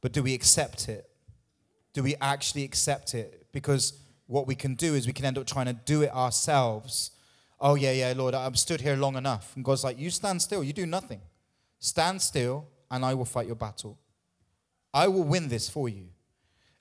But 0.00 0.10
do 0.10 0.20
we 0.20 0.34
accept 0.34 0.88
it? 0.88 1.08
Do 1.92 2.02
we 2.02 2.16
actually 2.20 2.64
accept 2.64 3.14
it? 3.14 3.46
Because 3.52 3.92
what 4.26 4.48
we 4.48 4.56
can 4.56 4.74
do 4.74 4.96
is 4.96 5.06
we 5.06 5.12
can 5.12 5.24
end 5.24 5.38
up 5.38 5.46
trying 5.46 5.66
to 5.66 5.72
do 5.72 6.02
it 6.02 6.12
ourselves. 6.12 7.12
Oh, 7.60 7.76
yeah, 7.76 7.92
yeah, 7.92 8.14
Lord, 8.16 8.34
I've 8.34 8.58
stood 8.58 8.80
here 8.80 8.96
long 8.96 9.14
enough. 9.14 9.54
And 9.54 9.64
God's 9.64 9.84
like, 9.84 9.96
You 9.96 10.10
stand 10.10 10.42
still, 10.42 10.64
you 10.64 10.72
do 10.72 10.86
nothing. 10.86 11.20
Stand 11.78 12.20
still, 12.20 12.66
and 12.90 13.04
I 13.04 13.14
will 13.14 13.24
fight 13.24 13.46
your 13.46 13.54
battle. 13.54 13.96
I 14.92 15.06
will 15.06 15.22
win 15.22 15.46
this 15.46 15.70
for 15.70 15.88
you. 15.88 16.08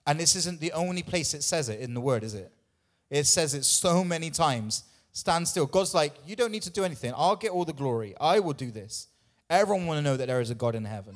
And 0.09 0.19
this 0.19 0.35
isn't 0.35 0.59
the 0.59 0.71
only 0.71 1.03
place 1.03 1.35
it 1.35 1.43
says 1.43 1.69
it 1.69 1.81
in 1.81 1.93
the 1.93 2.01
word, 2.01 2.23
is 2.23 2.33
it? 2.33 2.51
It 3.11 3.25
says 3.25 3.53
it 3.53 3.63
so 3.63 4.03
many 4.03 4.31
times. 4.31 4.85
Stand 5.11 5.47
still. 5.47 5.67
God's 5.67 5.93
like, 5.93 6.15
You 6.25 6.35
don't 6.35 6.51
need 6.51 6.63
to 6.63 6.71
do 6.71 6.83
anything. 6.83 7.13
I'll 7.15 7.35
get 7.35 7.51
all 7.51 7.63
the 7.63 7.73
glory. 7.73 8.15
I 8.19 8.39
will 8.39 8.53
do 8.53 8.71
this. 8.71 9.07
Everyone 9.51 9.85
want 9.85 9.99
to 9.99 10.01
know 10.01 10.17
that 10.17 10.25
there 10.25 10.41
is 10.41 10.49
a 10.49 10.55
God 10.55 10.73
in 10.73 10.83
heaven. 10.83 11.13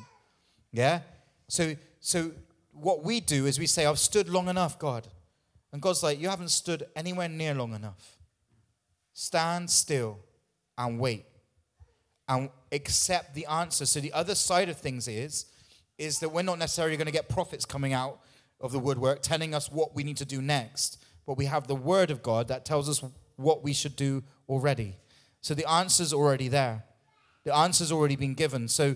Yeah? 0.71 0.99
So, 1.47 1.75
so 2.01 2.33
what 2.71 3.03
we 3.03 3.19
do 3.19 3.47
is 3.47 3.57
we 3.57 3.65
say, 3.65 3.87
I've 3.87 3.97
stood 3.97 4.29
long 4.29 4.47
enough, 4.47 4.77
God. 4.77 5.07
And 5.71 5.81
God's 5.81 6.03
like, 6.03 6.21
You 6.21 6.29
haven't 6.29 6.51
stood 6.51 6.85
anywhere 6.95 7.27
near 7.27 7.55
long 7.55 7.73
enough. 7.73 8.17
Stand 9.13 9.71
still 9.71 10.19
and 10.77 10.99
wait 10.99 11.25
and 12.27 12.47
accept 12.71 13.33
the 13.33 13.47
answer. 13.47 13.87
So 13.87 13.99
the 13.99 14.13
other 14.13 14.35
side 14.35 14.69
of 14.69 14.77
things 14.77 15.07
is, 15.07 15.47
is 15.97 16.19
that 16.19 16.29
we're 16.29 16.43
not 16.43 16.59
necessarily 16.59 16.95
going 16.95 17.07
to 17.07 17.11
get 17.11 17.27
prophets 17.27 17.65
coming 17.65 17.93
out 17.93 18.19
of 18.63 18.71
the 18.71 18.79
woodwork 18.79 19.21
telling 19.21 19.53
us 19.53 19.69
what 19.69 19.93
we 19.93 20.03
need 20.03 20.17
to 20.17 20.25
do 20.25 20.41
next, 20.41 21.03
but 21.27 21.37
we 21.37 21.45
have 21.45 21.67
the 21.67 21.75
word 21.75 22.09
of 22.09 22.23
God 22.23 22.47
that 22.47 22.65
tells 22.65 22.89
us 22.89 23.03
what 23.35 23.61
we 23.61 23.73
should 23.73 23.95
do 23.95 24.23
already. 24.47 24.95
So 25.41 25.53
the 25.53 25.69
answer's 25.69 26.13
already 26.13 26.47
there. 26.47 26.85
The 27.43 27.53
answer's 27.53 27.91
already 27.91 28.15
been 28.15 28.33
given. 28.33 28.69
So 28.69 28.95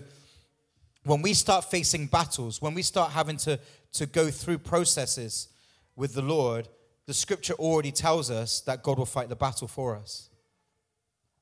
when 1.04 1.20
we 1.20 1.34
start 1.34 1.64
facing 1.70 2.06
battles, 2.06 2.62
when 2.62 2.72
we 2.72 2.80
start 2.80 3.12
having 3.12 3.36
to, 3.38 3.60
to 3.92 4.06
go 4.06 4.30
through 4.30 4.58
processes 4.58 5.48
with 5.96 6.14
the 6.14 6.22
Lord, 6.22 6.68
the 7.06 7.12
scripture 7.12 7.54
already 7.54 7.92
tells 7.92 8.30
us 8.30 8.62
that 8.62 8.82
God 8.82 8.98
will 8.98 9.06
fight 9.06 9.28
the 9.28 9.36
battle 9.36 9.68
for 9.68 9.96
us. 9.96 10.30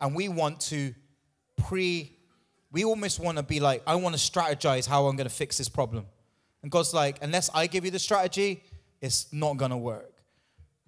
And 0.00 0.16
we 0.16 0.28
want 0.28 0.60
to 0.62 0.94
pre, 1.56 2.16
we 2.72 2.84
almost 2.84 3.20
want 3.20 3.38
to 3.38 3.44
be 3.44 3.60
like, 3.60 3.82
I 3.86 3.94
want 3.94 4.16
to 4.16 4.20
strategize 4.20 4.88
how 4.88 5.06
I'm 5.06 5.14
going 5.14 5.28
to 5.28 5.34
fix 5.34 5.58
this 5.58 5.68
problem. 5.68 6.06
And 6.62 6.70
God's 6.70 6.94
like, 6.94 7.18
unless 7.22 7.50
I 7.54 7.66
give 7.66 7.84
you 7.84 7.90
the 7.90 7.98
strategy, 7.98 8.62
it's 9.00 9.32
not 9.32 9.56
going 9.56 9.70
to 9.70 9.76
work. 9.76 10.12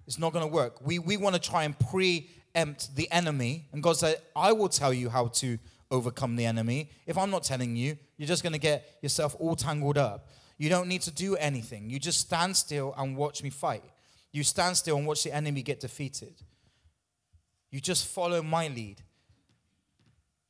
It's 0.07 0.19
not 0.19 0.33
going 0.33 0.45
to 0.45 0.51
work. 0.51 0.85
We, 0.85 0.99
we 0.99 1.17
want 1.17 1.35
to 1.35 1.41
try 1.41 1.63
and 1.63 1.77
preempt 1.77 2.95
the 2.95 3.09
enemy. 3.11 3.67
And 3.71 3.83
God 3.83 3.97
said, 3.97 4.17
I 4.35 4.51
will 4.51 4.69
tell 4.69 4.93
you 4.93 5.09
how 5.09 5.27
to 5.27 5.59
overcome 5.91 6.35
the 6.35 6.45
enemy. 6.45 6.89
If 7.05 7.17
I'm 7.17 7.29
not 7.29 7.43
telling 7.43 7.75
you, 7.75 7.97
you're 8.17 8.27
just 8.27 8.43
going 8.43 8.53
to 8.53 8.59
get 8.59 8.97
yourself 9.01 9.35
all 9.39 9.55
tangled 9.55 9.97
up. 9.97 10.27
You 10.57 10.69
don't 10.69 10.87
need 10.87 11.01
to 11.03 11.11
do 11.11 11.35
anything. 11.37 11.89
You 11.89 11.99
just 11.99 12.19
stand 12.19 12.57
still 12.57 12.93
and 12.97 13.15
watch 13.15 13.43
me 13.43 13.49
fight. 13.49 13.83
You 14.31 14.43
stand 14.43 14.77
still 14.77 14.97
and 14.97 15.07
watch 15.07 15.23
the 15.23 15.33
enemy 15.33 15.61
get 15.61 15.79
defeated. 15.79 16.33
You 17.71 17.79
just 17.79 18.07
follow 18.07 18.41
my 18.41 18.67
lead. 18.67 19.01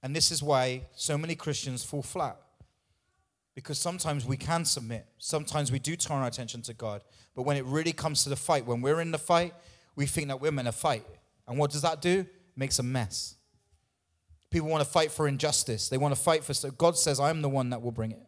And 0.02 0.16
this 0.16 0.32
is 0.32 0.42
why 0.42 0.88
so 0.96 1.18
many 1.18 1.36
Christians 1.36 1.84
fall 1.84 2.02
flat. 2.02 2.38
Because 3.60 3.78
sometimes 3.78 4.26
we 4.26 4.38
can 4.38 4.64
submit. 4.64 5.06
Sometimes 5.18 5.70
we 5.70 5.80
do 5.80 5.98
turn 5.98 6.20
our 6.20 6.28
attention 6.28 6.62
to 6.62 6.74
God. 6.74 7.04
But 7.36 7.42
when 7.42 7.58
it 7.58 7.66
really 7.66 7.92
comes 7.92 8.24
to 8.24 8.30
the 8.30 8.38
fight, 8.38 8.66
when 8.66 8.82
we're 8.82 9.02
in 9.02 9.12
the 9.12 9.18
fight, 9.18 9.54
we 9.98 10.06
think 10.06 10.30
that 10.30 10.40
we're 10.40 10.54
meant 10.54 10.70
to 10.70 10.72
fight. 10.72 11.06
And 11.46 11.58
what 11.58 11.70
does 11.70 11.82
that 11.82 12.02
do? 12.02 12.20
It 12.20 12.28
makes 12.56 12.80
a 12.80 12.84
mess. 12.84 13.36
People 14.50 14.70
want 14.70 14.82
to 14.82 14.90
fight 14.90 15.12
for 15.12 15.28
injustice. 15.28 15.90
They 15.90 15.98
want 15.98 16.16
to 16.16 16.22
fight 16.22 16.46
for. 16.46 16.54
So 16.54 16.72
God 16.72 16.98
says, 16.98 17.20
I'm 17.20 17.42
the 17.42 17.50
one 17.50 17.70
that 17.72 17.82
will 17.82 17.92
bring 17.92 18.12
it. 18.12 18.22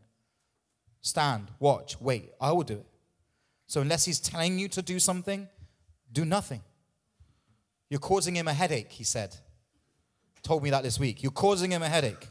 Stand, 1.00 1.48
watch, 1.60 2.00
wait. 2.02 2.32
I 2.41 2.52
will 2.52 2.63
do 2.63 2.74
it. 2.74 2.86
So 3.67 3.80
unless 3.80 4.04
He's 4.04 4.20
telling 4.20 4.60
you 4.60 4.67
to 4.67 4.82
do 4.82 5.00
something, 5.00 5.48
do 6.12 6.26
nothing. 6.26 6.62
You're 7.89 8.02
causing 8.02 8.36
him 8.36 8.50
a 8.50 8.54
headache, 8.54 8.91
he 8.91 9.06
said. 9.06 9.34
Told 10.44 10.62
me 10.62 10.72
that 10.72 10.84
this 10.84 11.00
week. 11.00 11.24
You're 11.24 11.32
causing 11.32 11.72
him 11.72 11.84
a 11.84 11.88
headache. 11.88 12.28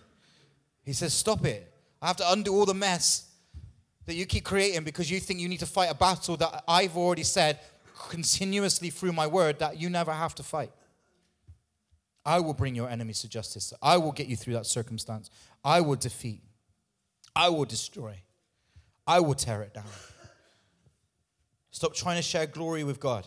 He 0.85 0.93
says, 0.93 1.15
Stop 1.15 1.47
it. 1.47 1.70
I 2.03 2.07
have 2.07 2.17
to 2.17 2.33
undo 2.33 2.55
all 2.55 2.67
the 2.67 2.75
mess 2.75 3.31
that 4.07 4.15
you 4.15 4.27
keep 4.27 4.45
creating 4.45 4.85
because 4.85 5.11
you 5.11 5.21
think 5.21 5.41
you 5.41 5.49
need 5.49 5.61
to 5.61 5.67
fight 5.67 5.91
a 5.91 5.95
battle 5.95 6.37
that 6.39 6.65
I've 6.67 6.97
already 6.97 7.23
said 7.23 7.61
continuously 8.09 8.91
through 8.91 9.13
my 9.13 9.27
word 9.27 9.59
that 9.59 9.79
you 9.79 9.91
never 9.91 10.13
have 10.13 10.35
to 10.37 10.43
fight. 10.43 10.73
I 12.25 12.41
will 12.41 12.55
bring 12.55 12.75
your 12.75 12.89
enemies 12.89 13.21
to 13.21 13.29
justice. 13.29 13.73
I 13.83 13.97
will 13.97 14.13
get 14.13 14.27
you 14.27 14.37
through 14.37 14.55
that 14.55 14.67
circumstance. 14.67 15.31
I 15.65 15.81
will 15.81 15.97
defeat. 15.97 16.43
I 17.35 17.49
will 17.49 17.65
destroy. 17.65 18.17
I 19.07 19.21
will 19.21 19.35
tear 19.35 19.63
it 19.63 19.75
down. 19.75 19.85
Stop 21.71 21.95
trying 21.95 22.17
to 22.17 22.23
share 22.23 22.47
glory 22.47 22.85
with 22.85 23.01
God. 23.01 23.27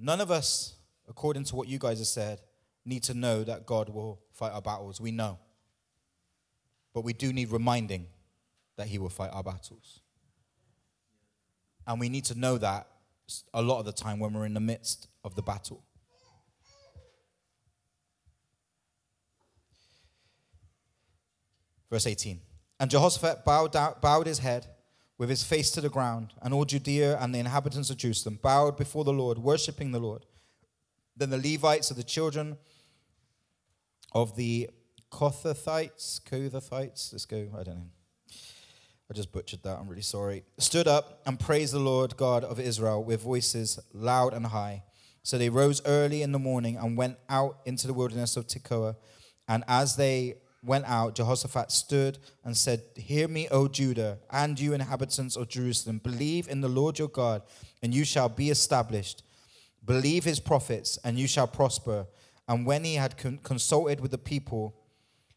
None 0.00 0.20
of 0.20 0.30
us, 0.30 0.76
according 1.08 1.44
to 1.44 1.56
what 1.56 1.68
you 1.68 1.78
guys 1.78 1.98
have 1.98 2.06
said, 2.06 2.40
need 2.84 3.02
to 3.04 3.14
know 3.14 3.44
that 3.44 3.66
God 3.66 3.88
will 3.88 4.20
fight 4.32 4.52
our 4.52 4.62
battles. 4.62 5.00
We 5.00 5.10
know. 5.10 5.38
But 6.94 7.04
we 7.04 7.12
do 7.12 7.32
need 7.32 7.50
reminding 7.50 8.06
that 8.76 8.86
He 8.86 8.98
will 8.98 9.08
fight 9.08 9.30
our 9.32 9.42
battles. 9.42 10.00
And 11.86 12.00
we 12.00 12.08
need 12.08 12.24
to 12.26 12.38
know 12.38 12.58
that 12.58 12.86
a 13.52 13.62
lot 13.62 13.80
of 13.80 13.86
the 13.86 13.92
time 13.92 14.18
when 14.18 14.32
we're 14.32 14.46
in 14.46 14.54
the 14.54 14.60
midst 14.60 15.08
of 15.24 15.34
the 15.34 15.42
battle. 15.42 15.82
Verse 21.90 22.06
18. 22.06 22.40
And 22.78 22.90
Jehoshaphat 22.90 23.44
bowed, 23.44 23.72
down, 23.72 23.94
bowed 24.00 24.26
his 24.26 24.38
head 24.38 24.66
with 25.18 25.30
his 25.30 25.42
face 25.42 25.70
to 25.70 25.80
the 25.80 25.88
ground, 25.88 26.34
and 26.42 26.52
all 26.52 26.64
Judea 26.64 27.18
and 27.18 27.34
the 27.34 27.38
inhabitants 27.38 27.90
of 27.90 27.96
Jerusalem 27.96 28.38
bowed 28.42 28.76
before 28.76 29.04
the 29.04 29.12
Lord, 29.12 29.38
worshipping 29.38 29.92
the 29.92 29.98
Lord. 29.98 30.26
Then 31.16 31.30
the 31.30 31.38
Levites 31.38 31.90
of 31.90 31.96
the 31.96 32.02
children 32.02 32.58
of 34.12 34.36
the 34.36 34.68
Kohathites, 35.10 36.20
Kohathites, 36.22 37.12
let's 37.12 37.24
go, 37.24 37.48
I 37.58 37.62
don't 37.62 37.76
know. 37.76 37.90
I 39.10 39.14
just 39.14 39.32
butchered 39.32 39.62
that, 39.62 39.78
I'm 39.78 39.88
really 39.88 40.02
sorry. 40.02 40.44
Stood 40.58 40.88
up 40.88 41.22
and 41.24 41.38
praised 41.38 41.72
the 41.72 41.78
Lord 41.78 42.16
God 42.16 42.44
of 42.44 42.58
Israel 42.58 43.02
with 43.04 43.22
voices 43.22 43.78
loud 43.94 44.34
and 44.34 44.46
high. 44.46 44.82
So 45.22 45.38
they 45.38 45.48
rose 45.48 45.80
early 45.86 46.22
in 46.22 46.32
the 46.32 46.38
morning 46.38 46.76
and 46.76 46.96
went 46.96 47.16
out 47.28 47.58
into 47.64 47.86
the 47.86 47.94
wilderness 47.94 48.36
of 48.36 48.46
Tekoa. 48.46 48.96
And 49.48 49.64
as 49.68 49.96
they 49.96 50.34
went 50.66 50.84
out, 50.86 51.14
Jehoshaphat 51.14 51.70
stood 51.70 52.18
and 52.44 52.56
said, 52.56 52.82
Hear 52.96 53.28
me, 53.28 53.48
O 53.50 53.68
Judah, 53.68 54.18
and 54.30 54.58
you 54.58 54.74
inhabitants 54.74 55.36
of 55.36 55.48
Jerusalem. 55.48 55.98
Believe 56.02 56.48
in 56.48 56.60
the 56.60 56.68
Lord 56.68 56.98
your 56.98 57.08
God, 57.08 57.42
and 57.82 57.94
you 57.94 58.04
shall 58.04 58.28
be 58.28 58.50
established. 58.50 59.22
Believe 59.84 60.24
his 60.24 60.40
prophets, 60.40 60.98
and 61.04 61.18
you 61.18 61.28
shall 61.28 61.46
prosper. 61.46 62.06
And 62.48 62.66
when 62.66 62.84
he 62.84 62.94
had 62.96 63.16
con- 63.16 63.38
consulted 63.42 64.00
with 64.00 64.10
the 64.10 64.18
people, 64.18 64.74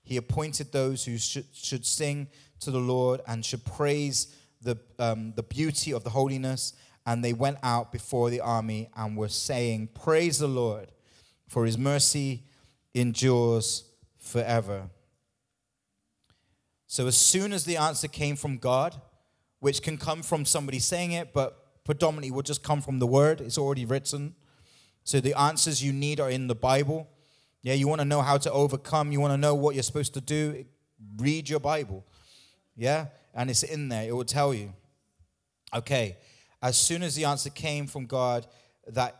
he 0.03 0.17
appointed 0.17 0.71
those 0.71 1.05
who 1.05 1.17
should, 1.17 1.45
should 1.53 1.85
sing 1.85 2.27
to 2.61 2.71
the 2.71 2.79
Lord 2.79 3.21
and 3.27 3.45
should 3.45 3.63
praise 3.63 4.35
the, 4.61 4.77
um, 4.97 5.33
the 5.35 5.43
beauty 5.43 5.93
of 5.93 6.03
the 6.03 6.09
holiness. 6.09 6.73
And 7.05 7.23
they 7.23 7.33
went 7.33 7.57
out 7.63 7.91
before 7.91 8.29
the 8.29 8.41
army 8.41 8.89
and 8.95 9.15
were 9.15 9.29
saying, 9.29 9.89
Praise 9.93 10.39
the 10.39 10.47
Lord, 10.47 10.91
for 11.47 11.65
his 11.65 11.77
mercy 11.77 12.43
endures 12.93 13.83
forever. 14.19 14.89
So, 16.91 17.05
as 17.05 17.15
soon 17.15 17.53
as 17.53 17.65
the 17.65 17.77
answer 17.77 18.07
came 18.07 18.35
from 18.35 18.57
God, 18.57 18.99
which 19.59 19.83
can 19.83 19.95
come 19.95 20.23
from 20.23 20.43
somebody 20.43 20.79
saying 20.79 21.11
it, 21.11 21.33
but 21.33 21.83
predominantly 21.85 22.31
will 22.31 22.41
just 22.41 22.63
come 22.63 22.81
from 22.81 22.97
the 22.97 23.05
word, 23.05 23.41
it's 23.41 23.59
already 23.59 23.85
written. 23.85 24.33
So, 25.03 25.19
the 25.19 25.39
answers 25.39 25.83
you 25.83 25.93
need 25.93 26.19
are 26.19 26.31
in 26.31 26.47
the 26.47 26.55
Bible. 26.55 27.07
Yeah, 27.61 27.75
you 27.75 27.87
want 27.87 28.01
to 28.01 28.05
know 28.05 28.23
how 28.23 28.39
to 28.39 28.51
overcome, 28.51 29.11
you 29.11 29.19
want 29.19 29.33
to 29.33 29.37
know 29.37 29.53
what 29.53 29.75
you're 29.75 29.83
supposed 29.83 30.15
to 30.15 30.21
do, 30.21 30.65
read 31.17 31.47
your 31.47 31.59
Bible. 31.59 32.03
Yeah, 32.75 33.05
and 33.35 33.51
it's 33.51 33.61
in 33.61 33.89
there, 33.89 34.09
it 34.09 34.15
will 34.15 34.25
tell 34.25 34.51
you. 34.51 34.73
Okay, 35.75 36.17
as 36.59 36.75
soon 36.75 37.03
as 37.03 37.13
the 37.13 37.25
answer 37.25 37.51
came 37.51 37.85
from 37.85 38.07
God 38.07 38.47
that 38.87 39.15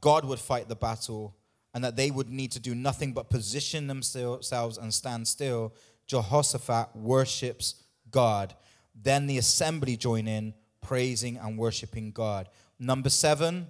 God 0.00 0.24
would 0.24 0.38
fight 0.38 0.68
the 0.68 0.76
battle 0.76 1.34
and 1.74 1.82
that 1.82 1.96
they 1.96 2.12
would 2.12 2.30
need 2.30 2.52
to 2.52 2.60
do 2.60 2.76
nothing 2.76 3.12
but 3.12 3.28
position 3.28 3.88
themselves 3.88 4.78
and 4.78 4.94
stand 4.94 5.26
still, 5.26 5.74
Jehoshaphat 6.08 6.96
worships 6.96 7.82
God. 8.10 8.54
Then 9.00 9.26
the 9.26 9.38
assembly 9.38 9.96
join 9.96 10.26
in, 10.26 10.54
praising 10.80 11.36
and 11.36 11.56
worshiping 11.56 12.10
God. 12.10 12.48
Number 12.78 13.10
seven, 13.10 13.68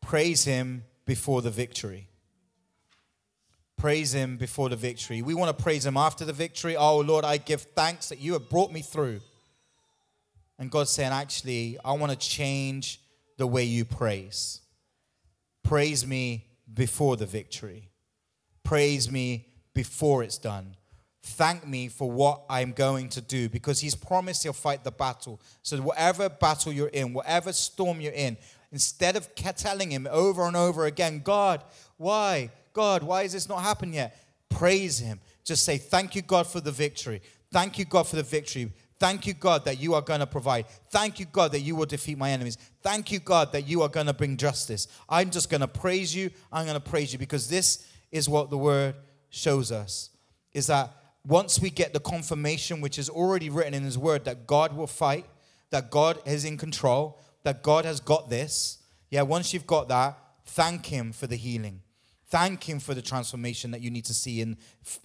praise 0.00 0.44
Him 0.44 0.84
before 1.06 1.40
the 1.40 1.50
victory. 1.50 2.08
Praise 3.76 4.12
Him 4.12 4.36
before 4.36 4.68
the 4.68 4.76
victory. 4.76 5.22
We 5.22 5.34
want 5.34 5.56
to 5.56 5.62
praise 5.62 5.86
Him 5.86 5.96
after 5.96 6.24
the 6.24 6.32
victory. 6.32 6.76
Oh, 6.76 6.98
Lord, 6.98 7.24
I 7.24 7.36
give 7.36 7.62
thanks 7.62 8.08
that 8.10 8.20
you 8.20 8.34
have 8.34 8.50
brought 8.50 8.72
me 8.72 8.82
through. 8.82 9.20
And 10.58 10.70
God's 10.70 10.90
saying, 10.90 11.12
actually, 11.12 11.78
I 11.84 11.92
want 11.92 12.12
to 12.12 12.18
change 12.18 13.00
the 13.38 13.46
way 13.46 13.64
you 13.64 13.84
praise. 13.84 14.60
Praise 15.62 16.06
me 16.06 16.46
before 16.72 17.16
the 17.16 17.26
victory. 17.26 17.88
Praise 18.62 19.10
me 19.10 19.46
before 19.74 20.22
it's 20.22 20.38
done. 20.38 20.76
Thank 21.24 21.66
me 21.66 21.88
for 21.88 22.10
what 22.10 22.42
I'm 22.50 22.72
going 22.72 23.08
to 23.10 23.20
do 23.20 23.48
because 23.48 23.78
He's 23.80 23.94
promised 23.94 24.42
He'll 24.42 24.52
fight 24.52 24.82
the 24.82 24.90
battle. 24.90 25.40
So, 25.62 25.76
whatever 25.78 26.28
battle 26.28 26.72
you're 26.72 26.88
in, 26.88 27.12
whatever 27.12 27.52
storm 27.52 28.00
you're 28.00 28.12
in, 28.12 28.36
instead 28.72 29.16
of 29.16 29.32
telling 29.34 29.92
Him 29.92 30.08
over 30.10 30.46
and 30.46 30.56
over 30.56 30.86
again, 30.86 31.20
God, 31.24 31.62
why? 31.96 32.50
God, 32.72 33.04
why 33.04 33.22
has 33.22 33.32
this 33.32 33.48
not 33.48 33.62
happened 33.62 33.94
yet? 33.94 34.20
Praise 34.48 34.98
Him. 34.98 35.20
Just 35.44 35.64
say, 35.64 35.78
Thank 35.78 36.16
you, 36.16 36.22
God, 36.22 36.46
for 36.46 36.60
the 36.60 36.72
victory. 36.72 37.22
Thank 37.52 37.78
you, 37.78 37.84
God, 37.84 38.08
for 38.08 38.16
the 38.16 38.22
victory. 38.24 38.72
Thank 38.98 39.26
you, 39.26 39.34
God, 39.34 39.64
that 39.64 39.80
you 39.80 39.94
are 39.94 40.00
going 40.00 40.20
to 40.20 40.26
provide. 40.26 40.66
Thank 40.90 41.18
you, 41.18 41.26
God, 41.26 41.52
that 41.52 41.60
you 41.60 41.74
will 41.74 41.86
defeat 41.86 42.16
my 42.16 42.30
enemies. 42.30 42.56
Thank 42.82 43.10
you, 43.10 43.18
God, 43.18 43.52
that 43.52 43.66
you 43.66 43.82
are 43.82 43.88
going 43.88 44.06
to 44.06 44.12
bring 44.12 44.36
justice. 44.36 44.86
I'm 45.08 45.30
just 45.30 45.50
going 45.50 45.60
to 45.60 45.68
praise 45.68 46.14
you. 46.14 46.30
I'm 46.52 46.66
going 46.66 46.80
to 46.80 46.90
praise 46.90 47.12
you 47.12 47.18
because 47.18 47.48
this 47.48 47.84
is 48.12 48.28
what 48.28 48.48
the 48.48 48.58
word 48.58 48.94
shows 49.32 49.72
us 49.72 50.10
is 50.52 50.68
that 50.68 50.90
once 51.26 51.60
we 51.60 51.70
get 51.70 51.92
the 51.92 52.00
confirmation, 52.00 52.80
which 52.80 52.98
is 52.98 53.08
already 53.08 53.48
written 53.50 53.74
in 53.74 53.82
His 53.82 53.98
Word, 53.98 54.24
that 54.26 54.46
God 54.46 54.76
will 54.76 54.86
fight, 54.86 55.26
that 55.70 55.90
God 55.90 56.20
is 56.26 56.44
in 56.44 56.58
control, 56.58 57.18
that 57.42 57.62
God 57.62 57.84
has 57.84 57.98
got 57.98 58.28
this, 58.28 58.78
yeah, 59.10 59.22
once 59.22 59.52
you've 59.52 59.66
got 59.66 59.88
that, 59.88 60.18
thank 60.44 60.86
Him 60.86 61.12
for 61.12 61.26
the 61.26 61.36
healing. 61.36 61.80
Thank 62.26 62.68
Him 62.68 62.78
for 62.78 62.94
the 62.94 63.02
transformation 63.02 63.70
that 63.70 63.80
you 63.80 63.90
need 63.90 64.04
to 64.06 64.14
see 64.14 64.40
in, 64.40 64.56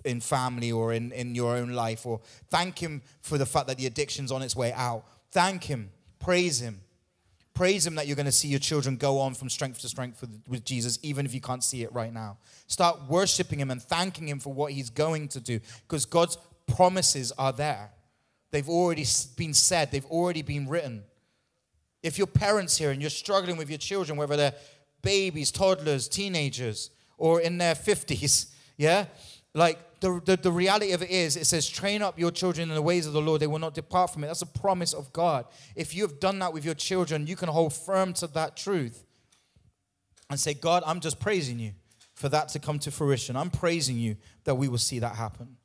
in 0.04 0.22
family 0.22 0.72
or 0.72 0.94
in, 0.94 1.12
in 1.12 1.34
your 1.34 1.56
own 1.56 1.70
life, 1.70 2.06
or 2.06 2.20
thank 2.50 2.80
Him 2.80 3.02
for 3.22 3.38
the 3.38 3.46
fact 3.46 3.68
that 3.68 3.78
the 3.78 3.86
addiction's 3.86 4.32
on 4.32 4.42
its 4.42 4.56
way 4.56 4.74
out. 4.74 5.06
Thank 5.32 5.66
Him. 5.66 5.92
Praise 6.20 6.60
Him. 6.60 6.82
Praise 7.58 7.88
Him 7.88 7.96
that 7.96 8.06
you're 8.06 8.16
going 8.16 8.28
to 8.28 8.32
see 8.32 8.48
your 8.48 8.60
children 8.60 8.98
go 8.98 9.18
on 9.18 9.34
from 9.34 9.50
strength 9.50 9.82
to 9.82 9.90
strength 9.90 10.22
with, 10.22 10.30
with 10.48 10.64
Jesus, 10.64 11.00
even 11.02 11.26
if 11.26 11.34
you 11.34 11.42
can't 11.42 11.64
see 11.64 11.82
it 11.82 11.92
right 11.92 12.14
now. 12.14 12.38
Start 12.68 13.00
worshiping 13.10 13.60
Him 13.60 13.72
and 13.72 13.82
thanking 13.82 14.30
Him 14.30 14.38
for 14.38 14.54
what 14.54 14.74
He's 14.74 14.92
going 14.92 15.28
to 15.30 15.40
do 15.40 15.60
because 15.88 16.06
God's 16.06 16.38
promises 16.68 17.32
are 17.32 17.52
there. 17.52 17.90
They've 18.52 18.70
already 18.70 19.06
been 19.36 19.56
said, 19.56 19.92
they've 19.92 20.06
already 20.06 20.44
been 20.44 20.70
written. 20.70 21.02
If 22.04 22.20
you're 22.20 22.28
parents 22.28 22.78
here 22.78 22.92
and 22.92 23.02
you're 23.02 23.10
struggling 23.10 23.58
with 23.58 23.70
your 23.70 23.80
children, 23.80 24.20
whether 24.20 24.38
they're 24.38 24.54
babies, 25.02 25.50
toddlers, 25.50 26.08
teenagers, 26.08 26.92
or 27.18 27.42
in 27.42 27.58
their 27.58 27.74
50s, 27.74 28.52
yeah? 28.78 29.06
Like, 29.58 30.00
the, 30.02 30.22
the, 30.24 30.38
the 30.38 30.52
reality 30.52 30.92
of 30.92 31.02
it 31.02 31.10
is, 31.10 31.36
it 31.36 31.48
says, 31.48 31.68
train 31.68 32.04
up 32.04 32.20
your 32.20 32.30
children 32.30 32.70
in 32.70 32.76
the 32.76 32.82
ways 32.82 33.08
of 33.08 33.14
the 33.14 33.22
Lord. 33.22 33.42
They 33.42 33.48
will 33.48 33.58
not 33.58 33.74
depart 33.74 34.14
from 34.14 34.24
it. 34.24 34.28
That's 34.28 34.44
a 34.44 34.46
promise 34.46 34.94
of 34.94 35.12
God. 35.12 35.46
If 35.76 35.96
you 35.96 36.04
have 36.04 36.20
done 36.20 36.38
that 36.40 36.54
with 36.54 36.64
your 36.64 36.76
children, 36.76 37.26
you 37.26 37.36
can 37.36 37.50
hold 37.50 37.74
firm 37.74 38.14
to 38.14 38.28
that 38.28 38.56
truth 38.56 39.04
and 40.30 40.40
say, 40.40 40.54
God, 40.54 40.84
I'm 40.86 41.00
just 41.00 41.20
praising 41.20 41.58
you 41.58 41.72
for 42.14 42.30
that 42.30 42.50
to 42.50 42.60
come 42.60 42.78
to 42.80 42.92
fruition. 42.92 43.36
I'm 43.36 43.50
praising 43.50 43.98
you 43.98 44.18
that 44.44 44.56
we 44.56 44.68
will 44.68 44.78
see 44.78 45.00
that 45.00 45.16
happen. 45.16 45.58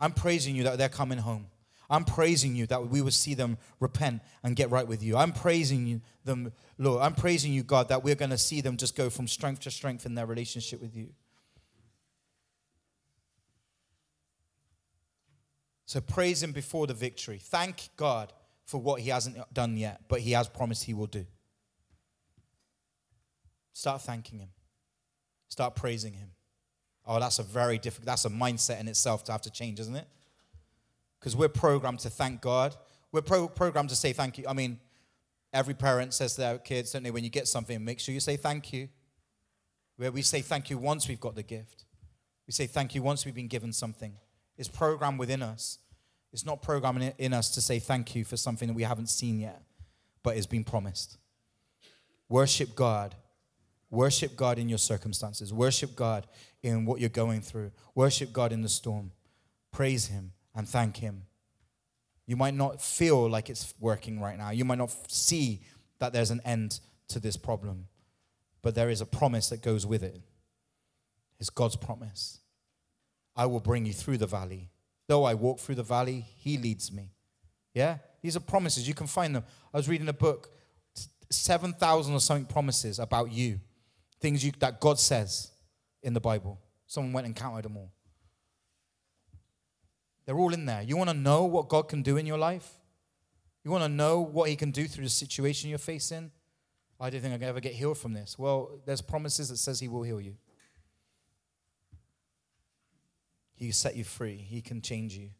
I'm 0.00 0.12
praising 0.12 0.56
you 0.56 0.64
that 0.64 0.76
they're 0.76 0.88
coming 0.88 1.18
home. 1.18 1.46
I'm 1.88 2.04
praising 2.04 2.56
you 2.56 2.66
that 2.66 2.88
we 2.88 3.02
will 3.02 3.12
see 3.12 3.34
them 3.34 3.58
repent 3.78 4.22
and 4.42 4.56
get 4.56 4.72
right 4.72 4.88
with 4.88 5.02
you. 5.02 5.16
I'm 5.16 5.32
praising 5.32 5.86
you, 5.86 6.00
them, 6.24 6.52
Lord. 6.78 7.02
I'm 7.02 7.14
praising 7.14 7.52
you, 7.52 7.62
God, 7.62 7.88
that 7.90 8.02
we're 8.02 8.16
going 8.16 8.30
to 8.30 8.38
see 8.38 8.60
them 8.60 8.76
just 8.76 8.96
go 8.96 9.10
from 9.10 9.28
strength 9.28 9.60
to 9.60 9.70
strength 9.70 10.06
in 10.06 10.16
their 10.16 10.26
relationship 10.26 10.80
with 10.80 10.96
you. 10.96 11.10
So 15.86 16.00
praise 16.00 16.42
Him 16.42 16.52
before 16.52 16.86
the 16.86 16.94
victory. 16.94 17.38
Thank 17.38 17.88
God 17.96 18.32
for 18.64 18.80
what 18.80 19.00
He 19.00 19.10
hasn't 19.10 19.36
done 19.52 19.76
yet, 19.76 20.02
but 20.08 20.20
He 20.20 20.32
has 20.32 20.48
promised 20.48 20.84
He 20.84 20.94
will 20.94 21.06
do. 21.06 21.26
Start 23.72 24.02
thanking 24.02 24.38
Him. 24.38 24.48
Start 25.48 25.76
praising 25.76 26.14
Him. 26.14 26.30
Oh, 27.06 27.20
that's 27.20 27.38
a 27.38 27.42
very 27.42 27.78
difficult, 27.78 28.06
that's 28.06 28.24
a 28.24 28.30
mindset 28.30 28.80
in 28.80 28.88
itself 28.88 29.24
to 29.24 29.32
have 29.32 29.42
to 29.42 29.50
change, 29.50 29.78
isn't 29.80 29.94
it? 29.94 30.06
Because 31.20 31.36
we're 31.36 31.48
programmed 31.48 31.98
to 32.00 32.10
thank 32.10 32.40
God. 32.40 32.74
We're 33.12 33.22
pro- 33.22 33.48
programmed 33.48 33.90
to 33.90 33.96
say 33.96 34.12
thank 34.12 34.38
you. 34.38 34.44
I 34.48 34.54
mean, 34.54 34.80
every 35.52 35.74
parent 35.74 36.14
says 36.14 36.34
to 36.34 36.40
their 36.40 36.58
kids, 36.58 36.92
don't 36.92 37.02
they, 37.02 37.10
when 37.10 37.24
you 37.24 37.30
get 37.30 37.46
something, 37.46 37.84
make 37.84 38.00
sure 38.00 38.14
you 38.14 38.20
say 38.20 38.36
thank 38.36 38.72
you. 38.72 38.88
where 39.96 40.10
we 40.10 40.22
say 40.22 40.40
thank 40.40 40.70
you 40.70 40.78
once 40.78 41.08
we've 41.08 41.20
got 41.20 41.34
the 41.34 41.42
gift. 41.42 41.84
We 42.46 42.52
say 42.52 42.66
thank 42.66 42.94
you 42.94 43.02
once 43.02 43.24
we've 43.24 43.34
been 43.34 43.48
given 43.48 43.72
something. 43.72 44.14
It's 44.56 44.68
programmed 44.68 45.18
within 45.18 45.42
us. 45.42 45.78
It's 46.32 46.44
not 46.44 46.62
programming 46.62 47.12
in 47.18 47.32
us 47.32 47.50
to 47.50 47.60
say 47.60 47.78
thank 47.78 48.14
you 48.14 48.24
for 48.24 48.36
something 48.36 48.68
that 48.68 48.74
we 48.74 48.82
haven't 48.82 49.08
seen 49.08 49.38
yet, 49.38 49.62
but 50.22 50.36
it's 50.36 50.46
been 50.46 50.64
promised. 50.64 51.16
Worship 52.28 52.74
God. 52.74 53.14
Worship 53.90 54.36
God 54.36 54.58
in 54.58 54.68
your 54.68 54.78
circumstances. 54.78 55.52
Worship 55.52 55.94
God 55.94 56.26
in 56.62 56.84
what 56.84 56.98
you're 56.98 57.08
going 57.08 57.40
through. 57.40 57.70
Worship 57.94 58.32
God 58.32 58.52
in 58.52 58.62
the 58.62 58.68
storm. 58.68 59.12
Praise 59.70 60.06
Him 60.08 60.32
and 60.54 60.68
thank 60.68 60.96
Him. 60.96 61.22
You 62.26 62.36
might 62.36 62.54
not 62.54 62.82
feel 62.82 63.28
like 63.28 63.50
it's 63.50 63.74
working 63.78 64.20
right 64.20 64.38
now. 64.38 64.50
You 64.50 64.64
might 64.64 64.78
not 64.78 64.90
see 65.10 65.60
that 65.98 66.12
there's 66.12 66.30
an 66.30 66.40
end 66.44 66.80
to 67.08 67.20
this 67.20 67.36
problem, 67.36 67.86
but 68.62 68.74
there 68.74 68.90
is 68.90 69.00
a 69.00 69.06
promise 69.06 69.50
that 69.50 69.62
goes 69.62 69.86
with 69.86 70.02
it. 70.02 70.20
It's 71.38 71.50
God's 71.50 71.76
promise. 71.76 72.40
I 73.36 73.46
will 73.46 73.60
bring 73.60 73.86
you 73.86 73.92
through 73.92 74.18
the 74.18 74.26
valley. 74.26 74.70
Though 75.06 75.24
I 75.24 75.34
walk 75.34 75.60
through 75.60 75.74
the 75.74 75.82
valley, 75.82 76.24
He 76.36 76.56
leads 76.56 76.92
me. 76.92 77.10
Yeah? 77.74 77.98
These 78.22 78.36
are 78.36 78.40
promises. 78.40 78.88
You 78.88 78.94
can 78.94 79.06
find 79.06 79.34
them. 79.34 79.44
I 79.72 79.76
was 79.76 79.88
reading 79.88 80.08
a 80.08 80.12
book, 80.12 80.50
7,000 81.30 82.14
or 82.14 82.20
something 82.20 82.46
promises 82.46 82.98
about 82.98 83.32
you, 83.32 83.60
things 84.20 84.44
you, 84.44 84.52
that 84.60 84.80
God 84.80 84.98
says 84.98 85.50
in 86.02 86.14
the 86.14 86.20
Bible. 86.20 86.58
Someone 86.86 87.12
went 87.12 87.26
and 87.26 87.36
counted 87.36 87.64
them 87.64 87.76
all. 87.76 87.92
They're 90.24 90.38
all 90.38 90.54
in 90.54 90.64
there. 90.64 90.82
You 90.82 90.96
want 90.96 91.10
to 91.10 91.16
know 91.16 91.44
what 91.44 91.68
God 91.68 91.88
can 91.88 92.02
do 92.02 92.16
in 92.16 92.24
your 92.24 92.38
life? 92.38 92.70
You 93.62 93.70
want 93.70 93.84
to 93.84 93.88
know 93.88 94.20
what 94.20 94.48
He 94.48 94.56
can 94.56 94.70
do 94.70 94.86
through 94.86 95.04
the 95.04 95.10
situation 95.10 95.68
you're 95.68 95.78
facing? 95.78 96.30
I 97.00 97.10
don't 97.10 97.20
think 97.20 97.34
I 97.34 97.38
can 97.38 97.48
ever 97.48 97.60
get 97.60 97.72
healed 97.72 97.98
from 97.98 98.14
this. 98.14 98.38
Well, 98.38 98.80
there's 98.86 99.02
promises 99.02 99.48
that 99.48 99.56
says 99.56 99.80
He 99.80 99.88
will 99.88 100.02
heal 100.02 100.20
you. 100.20 100.36
He 103.54 103.66
can 103.66 103.72
set 103.72 103.96
you 103.96 104.04
free. 104.04 104.36
He 104.36 104.60
can 104.60 104.82
change 104.82 105.16
you. 105.16 105.30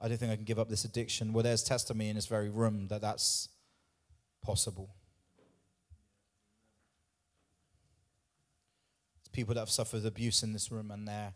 I 0.00 0.08
don't 0.08 0.18
think 0.18 0.32
I 0.32 0.36
can 0.36 0.44
give 0.44 0.58
up 0.58 0.68
this 0.68 0.84
addiction. 0.84 1.32
Well, 1.32 1.42
there's 1.42 1.62
testimony 1.62 2.10
in 2.10 2.16
this 2.16 2.26
very 2.26 2.50
room 2.50 2.88
that 2.88 3.00
that's 3.00 3.48
possible. 4.42 4.90
It's 9.20 9.28
people 9.30 9.54
that 9.54 9.60
have 9.60 9.70
suffered 9.70 10.04
abuse 10.04 10.42
in 10.42 10.52
this 10.52 10.70
room 10.70 10.90
and 10.90 11.08
they're 11.08 11.32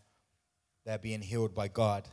they're 0.85 0.99
being 0.99 1.21
healed 1.21 1.55
by 1.55 1.69
God 1.69 2.09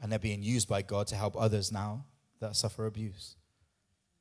and 0.00 0.10
they're 0.10 0.18
being 0.18 0.42
used 0.42 0.68
by 0.68 0.82
God 0.82 1.06
to 1.08 1.16
help 1.16 1.36
others 1.38 1.72
now 1.72 2.04
that 2.40 2.56
suffer 2.56 2.86
abuse. 2.86 3.36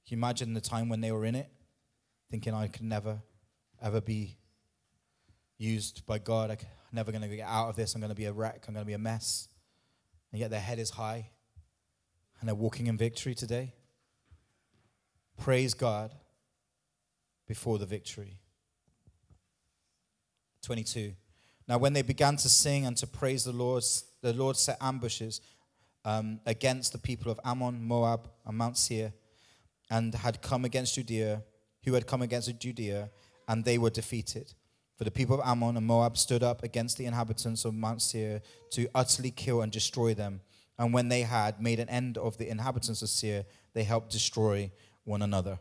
Can 0.07 0.17
you 0.17 0.19
imagine 0.19 0.53
the 0.53 0.61
time 0.61 0.89
when 0.89 1.01
they 1.01 1.11
were 1.11 1.25
in 1.25 1.35
it, 1.35 1.49
thinking 2.29 2.53
I 2.53 2.67
could 2.67 2.83
never, 2.83 3.21
ever 3.81 3.99
be 3.99 4.37
used 5.57 6.05
by 6.05 6.19
God? 6.19 6.51
I'm 6.51 6.57
never 6.91 7.11
going 7.11 7.21
to 7.21 7.35
get 7.35 7.47
out 7.47 7.69
of 7.69 7.75
this. 7.75 7.95
I'm 7.95 8.01
going 8.01 8.09
to 8.09 8.15
be 8.15 8.25
a 8.25 8.33
wreck. 8.33 8.65
I'm 8.67 8.73
going 8.73 8.85
to 8.85 8.87
be 8.87 8.93
a 8.93 8.99
mess. 8.99 9.47
And 10.31 10.39
yet 10.39 10.49
their 10.49 10.59
head 10.59 10.79
is 10.79 10.91
high 10.91 11.29
and 12.39 12.47
they're 12.47 12.55
walking 12.55 12.87
in 12.87 12.97
victory 12.97 13.33
today. 13.33 13.73
Praise 15.37 15.73
God 15.73 16.13
before 17.47 17.77
the 17.77 17.85
victory. 17.85 18.37
22. 20.61 21.13
Now, 21.67 21.77
when 21.77 21.93
they 21.93 22.01
began 22.01 22.35
to 22.37 22.49
sing 22.49 22.85
and 22.85 22.95
to 22.97 23.07
praise 23.07 23.43
the 23.43 23.51
Lord, 23.51 23.83
the 24.21 24.33
Lord 24.33 24.57
set 24.57 24.77
ambushes 24.81 25.41
um, 26.03 26.39
against 26.45 26.91
the 26.91 26.97
people 26.97 27.31
of 27.31 27.39
Ammon, 27.43 27.83
Moab, 27.83 28.29
and 28.45 28.57
Mount 28.57 28.77
Seir, 28.77 29.13
and 29.89 30.13
had 30.13 30.41
come 30.41 30.65
against 30.65 30.95
Judea, 30.95 31.43
who 31.83 31.93
had 31.93 32.05
come 32.05 32.21
against 32.21 32.59
Judea, 32.59 33.09
and 33.47 33.65
they 33.65 33.77
were 33.77 33.89
defeated. 33.89 34.53
For 34.97 35.03
the 35.03 35.11
people 35.11 35.39
of 35.39 35.45
Ammon 35.45 35.77
and 35.77 35.85
Moab 35.85 36.17
stood 36.17 36.41
up 36.41 36.63
against 36.63 36.97
the 36.97 37.05
inhabitants 37.05 37.65
of 37.65 37.73
Mount 37.73 38.01
Seir 38.01 38.41
to 38.71 38.87
utterly 38.95 39.31
kill 39.31 39.61
and 39.61 39.71
destroy 39.71 40.13
them. 40.13 40.41
And 40.77 40.93
when 40.93 41.09
they 41.09 41.21
had 41.23 41.61
made 41.61 41.79
an 41.79 41.89
end 41.89 42.17
of 42.17 42.37
the 42.37 42.49
inhabitants 42.49 43.01
of 43.01 43.09
Seir, 43.09 43.45
they 43.73 43.83
helped 43.83 44.11
destroy 44.11 44.71
one 45.03 45.21
another. 45.21 45.59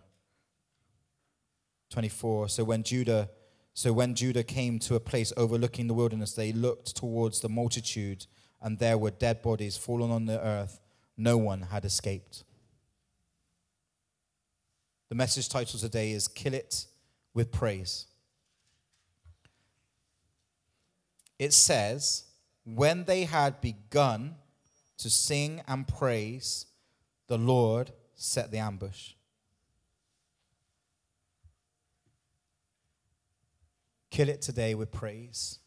24. 1.91 2.49
So 2.49 2.65
when 2.65 2.83
Judah 2.83 3.29
so 3.77 3.93
when 3.93 4.15
Judah 4.15 4.45
came 4.45 4.79
to 4.81 4.95
a 4.95 5.01
place 5.01 5.33
overlooking 5.37 5.89
the 5.89 5.95
wilderness, 5.95 6.35
they 6.35 6.53
looked 6.53 6.95
towards 6.95 7.41
the 7.41 7.49
multitude, 7.49 8.27
and 8.63 8.79
there 8.79 8.97
were 8.97 9.11
dead 9.11 9.43
bodies 9.43 9.77
fallen 9.77 10.13
on 10.13 10.27
the 10.27 10.41
earth. 10.41 10.79
No 11.17 11.37
one 11.37 11.63
had 11.63 11.85
escaped. 11.85 12.45
The 15.09 15.17
message 15.17 15.49
title 15.49 15.81
today 15.81 16.13
is 16.13 16.29
Kill 16.29 16.55
It 16.55 16.87
with 17.35 17.51
Praise. 17.51 18.07
It 21.39 21.53
says, 21.53 22.25
When 22.65 23.05
they 23.05 23.25
had 23.25 23.61
begun 23.61 24.37
to 24.99 25.11
sing 25.11 25.63
and 25.67 25.87
praise, 25.87 26.67
the 27.27 27.39
Lord 27.39 27.93
set 28.15 28.51
the 28.51 28.59
ambush. 28.59 29.13
Kill 34.11 34.29
it 34.29 34.43
today 34.43 34.75
with 34.75 34.93
praise. 34.93 35.59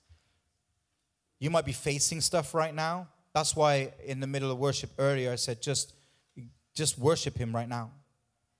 You 1.39 1.49
might 1.49 1.65
be 1.65 1.74
facing 1.74 2.22
stuff 2.22 2.53
right 2.53 2.74
now. 2.74 3.09
That's 3.34 3.55
why 3.55 3.93
in 4.03 4.20
the 4.20 4.28
middle 4.28 4.49
of 4.49 4.57
worship 4.57 4.89
earlier 4.97 5.32
I 5.32 5.36
said 5.36 5.61
just 5.61 5.93
just 6.74 6.97
worship 6.97 7.38
him 7.38 7.53
right 7.53 7.68
now. 7.68 7.91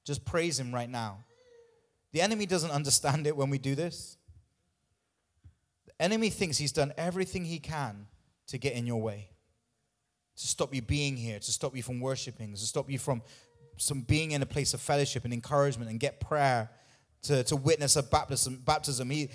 Just 0.04 0.26
praise 0.26 0.60
him 0.60 0.74
right 0.74 0.90
now. 0.90 1.24
The 2.12 2.22
enemy 2.22 2.46
doesn't 2.46 2.72
understand 2.72 3.28
it 3.28 3.38
when 3.38 3.50
we 3.50 3.58
do 3.60 3.76
this. 3.76 4.17
Enemy 6.00 6.30
thinks 6.30 6.58
he's 6.58 6.72
done 6.72 6.94
everything 6.98 7.46
he 7.46 7.60
can 7.60 8.08
to 8.48 8.58
get 8.58 8.74
in 8.74 8.86
your 8.86 9.02
way. 9.02 9.30
To 10.38 10.48
stop 10.48 10.74
you 10.74 10.82
being 10.82 11.18
here, 11.18 11.40
to 11.40 11.52
stop 11.52 11.76
you 11.76 11.82
from 11.82 12.00
worshiping, 12.00 12.54
to 12.54 12.60
stop 12.60 12.90
you 12.90 13.00
from 13.00 13.24
some 13.78 14.02
being 14.02 14.32
in 14.32 14.42
a 14.42 14.46
place 14.46 14.74
of 14.74 14.82
fellowship 14.82 15.26
and 15.26 15.34
encouragement 15.34 15.90
and 15.90 16.00
get 16.00 16.20
prayer 16.20 16.70
to, 17.24 17.44
to 17.44 17.56
witness 17.56 17.96
a 17.96 18.04
baptism. 18.04 18.62
baptism. 18.66 19.10
He, 19.10 19.30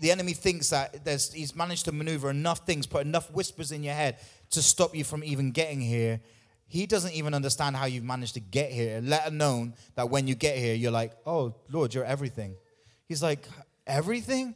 the 0.00 0.10
enemy 0.10 0.32
thinks 0.34 0.70
that 0.70 1.04
there's, 1.04 1.32
he's 1.32 1.54
managed 1.54 1.84
to 1.86 1.92
maneuver 1.92 2.30
enough 2.30 2.66
things, 2.66 2.86
put 2.86 3.04
enough 3.04 3.30
whispers 3.32 3.72
in 3.72 3.82
your 3.82 3.94
head 3.94 4.18
to 4.50 4.62
stop 4.62 4.94
you 4.94 5.04
from 5.04 5.24
even 5.24 5.50
getting 5.50 5.80
here. 5.80 6.20
He 6.66 6.86
doesn't 6.86 7.12
even 7.12 7.32
understand 7.34 7.76
how 7.76 7.86
you've 7.86 8.04
managed 8.04 8.34
to 8.34 8.40
get 8.40 8.70
here, 8.70 9.00
let 9.02 9.26
alone 9.26 9.74
that 9.94 10.10
when 10.10 10.26
you 10.26 10.34
get 10.34 10.56
here, 10.58 10.74
you're 10.74 10.92
like, 10.92 11.12
oh, 11.26 11.54
Lord, 11.70 11.94
you're 11.94 12.04
everything. 12.04 12.54
He's 13.06 13.22
like, 13.22 13.48
everything? 13.86 14.54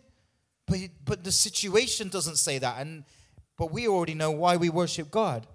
But, 0.67 0.79
but 1.05 1.25
the 1.25 1.33
situation 1.33 2.09
doesn't 2.09 2.37
say 2.37 2.59
that. 2.59 2.79
And, 2.79 3.05
but 3.59 3.73
we 3.73 3.89
already 3.89 4.15
know 4.15 4.31
why 4.31 4.57
we 4.57 4.71
worship 4.71 5.11
God. 5.11 5.47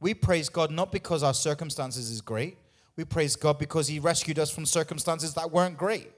We 0.00 0.14
praise 0.14 0.48
God 0.48 0.70
not 0.70 0.92
because 0.92 1.22
our 1.22 1.34
circumstances 1.34 2.10
is 2.10 2.20
great. 2.20 2.56
We 2.96 3.04
praise 3.04 3.36
God 3.36 3.58
because 3.58 3.88
He 3.88 3.98
rescued 3.98 4.38
us 4.38 4.50
from 4.50 4.66
circumstances 4.66 5.34
that 5.34 5.50
weren't 5.50 5.76
great. 5.76 6.10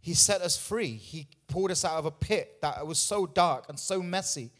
He 0.00 0.14
set 0.14 0.42
us 0.42 0.56
free. 0.56 0.96
He 0.96 1.28
pulled 1.48 1.70
us 1.70 1.84
out 1.84 1.96
of 1.96 2.04
a 2.04 2.10
pit 2.10 2.58
that 2.60 2.86
was 2.86 2.98
so 2.98 3.24
dark 3.24 3.66
and 3.68 3.78
so 3.78 4.02
messy 4.02 4.50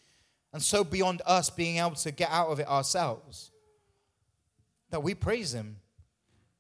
and 0.53 0.63
so 0.63 0.85
beyond 0.85 1.21
us 1.27 1.51
being 1.51 1.79
able 1.79 1.97
to 1.97 2.11
get 2.11 2.31
out 2.31 2.49
of 2.49 2.61
it 2.61 2.69
ourselves 2.69 3.51
that 4.91 5.03
we 5.03 5.15
praise 5.15 5.53
Him. 5.53 5.77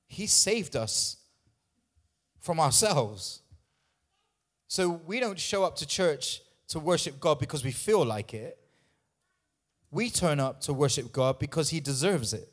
He 0.06 0.26
saved 0.26 0.76
us 0.76 1.16
from 2.44 2.60
ourselves. 2.60 3.40
So 4.68 5.00
we 5.06 5.18
don't 5.18 5.40
show 5.40 5.64
up 5.64 5.76
to 5.76 5.86
church 5.86 6.42
to 6.68 6.78
worship 6.78 7.18
God 7.18 7.38
because 7.38 7.64
we 7.64 7.72
feel 7.72 8.04
like 8.04 8.34
it. 8.34 8.58
We 9.90 10.10
turn 10.10 10.40
up 10.40 10.60
to 10.62 10.74
worship 10.74 11.10
God 11.10 11.38
because 11.38 11.70
He 11.70 11.80
deserves 11.80 12.34
it 12.34 12.48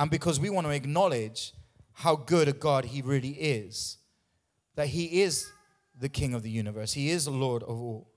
and 0.00 0.10
because 0.10 0.40
we 0.40 0.50
want 0.50 0.66
to 0.66 0.72
acknowledge 0.72 1.52
how 1.92 2.16
good 2.16 2.48
a 2.48 2.52
God 2.52 2.86
He 2.86 3.00
really 3.00 3.30
is 3.30 3.98
that 4.74 4.88
He 4.88 5.22
is 5.22 5.48
the 5.96 6.08
King 6.08 6.34
of 6.34 6.42
the 6.42 6.50
universe, 6.50 6.92
He 6.92 7.10
is 7.10 7.26
the 7.26 7.30
Lord 7.30 7.62
of 7.62 7.80
all. 7.80 8.08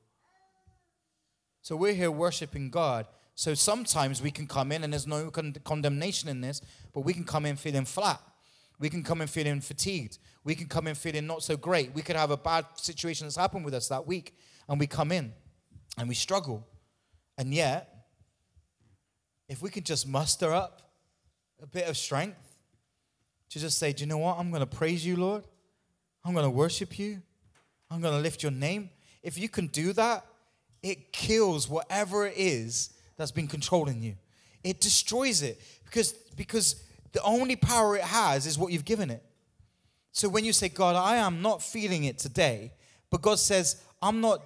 So 1.62 1.76
we're 1.76 1.94
here 1.94 2.10
worshiping 2.10 2.72
God. 2.72 3.06
So 3.36 3.54
sometimes 3.54 4.20
we 4.20 4.32
can 4.32 4.48
come 4.48 4.72
in, 4.72 4.84
and 4.84 4.92
there's 4.92 5.08
no 5.08 5.30
con- 5.30 5.56
condemnation 5.64 6.28
in 6.28 6.42
this, 6.42 6.60
but 6.92 7.02
we 7.02 7.14
can 7.14 7.24
come 7.24 7.46
in 7.46 7.56
feeling 7.56 7.86
flat. 7.86 8.20
We 8.80 8.90
can 8.90 9.04
come 9.04 9.22
in 9.22 9.28
feeling 9.28 9.62
fatigued. 9.62 10.18
We 10.44 10.56
can 10.56 10.68
come 10.68 10.88
in 10.88 10.96
feeling 10.96 11.28
not 11.28 11.44
so 11.44 11.56
great. 11.56 11.94
We 11.94 12.02
could 12.02 12.16
have 12.16 12.32
a 12.32 12.38
bad 12.38 12.66
situation 12.76 13.28
that's 13.28 13.36
happened 13.36 13.64
with 13.64 13.74
us 13.74 13.88
that 13.89 14.08
week, 14.08 14.36
and 14.68 14.80
we 14.80 14.88
come 14.88 15.12
in 15.12 15.34
and 15.98 16.10
we 16.10 16.16
struggle. 16.16 16.68
And 17.38 17.54
yet, 17.54 18.08
if 19.48 19.62
we 19.62 19.70
can 19.70 19.84
just 19.84 20.08
muster 20.08 20.52
up 20.52 20.82
a 21.62 21.68
bit 21.68 21.88
of 21.88 21.98
strength 21.98 22.58
to 23.50 23.60
just 23.60 23.78
say, 23.78 23.94
Do 23.94 24.02
you 24.02 24.08
know 24.08 24.18
what? 24.18 24.38
I'm 24.38 24.50
going 24.50 24.62
to 24.62 24.66
praise 24.66 25.06
you, 25.06 25.16
Lord. 25.16 25.44
I'm 26.24 26.34
going 26.34 26.46
to 26.46 26.50
worship 26.50 26.98
you. 26.98 27.22
I'm 27.89 28.02
going 28.02 28.14
to 28.14 28.20
lift 28.20 28.42
your 28.42 28.52
name. 28.52 28.89
If 29.22 29.38
you 29.38 29.50
can 29.50 29.68
do 29.68 29.94
that, 29.94 30.26
it 30.82 31.12
kills 31.12 31.70
whatever 31.70 32.26
it 32.26 32.34
is 32.38 32.92
that's 33.18 33.32
been 33.32 33.48
controlling 33.48 34.02
you. 34.02 34.16
It 34.64 34.80
destroys 34.82 35.42
it 35.42 35.62
because, 35.86 36.14
because 36.36 36.84
the 37.12 37.22
only 37.22 37.56
power 37.56 37.96
it 37.96 38.04
has 38.04 38.46
is 38.46 38.58
what 38.58 38.72
you've 38.72 38.86
given 38.86 39.10
it. 39.10 39.24
So 40.12 40.28
when 40.30 40.45
you 40.45 40.53
say, 40.53 40.70
God, 40.70 40.95
I 40.95 41.18
am 41.18 41.41
not 41.41 41.62
feeling 41.62 42.03
it 42.03 42.18
today, 42.18 42.74
but 43.09 43.22
God 43.22 43.39
says, 43.39 43.82
I'm 44.01 44.22
not, 44.22 44.41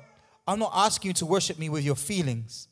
I'm 0.47 0.59
not 0.59 0.71
asking 0.73 1.09
you 1.09 1.13
to 1.15 1.25
worship 1.25 1.57
me 1.57 1.69
with 1.69 1.83
your 1.83 1.95
feelings. 1.95 2.67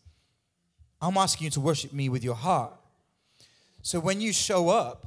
I'm 1.02 1.18
asking 1.18 1.46
you 1.46 1.52
to 1.52 1.60
worship 1.60 1.92
me 1.92 2.10
with 2.10 2.24
your 2.24 2.36
heart. 2.36 2.74
So 3.82 4.00
when 4.00 4.22
you 4.22 4.32
show 4.32 4.70
up 4.70 5.06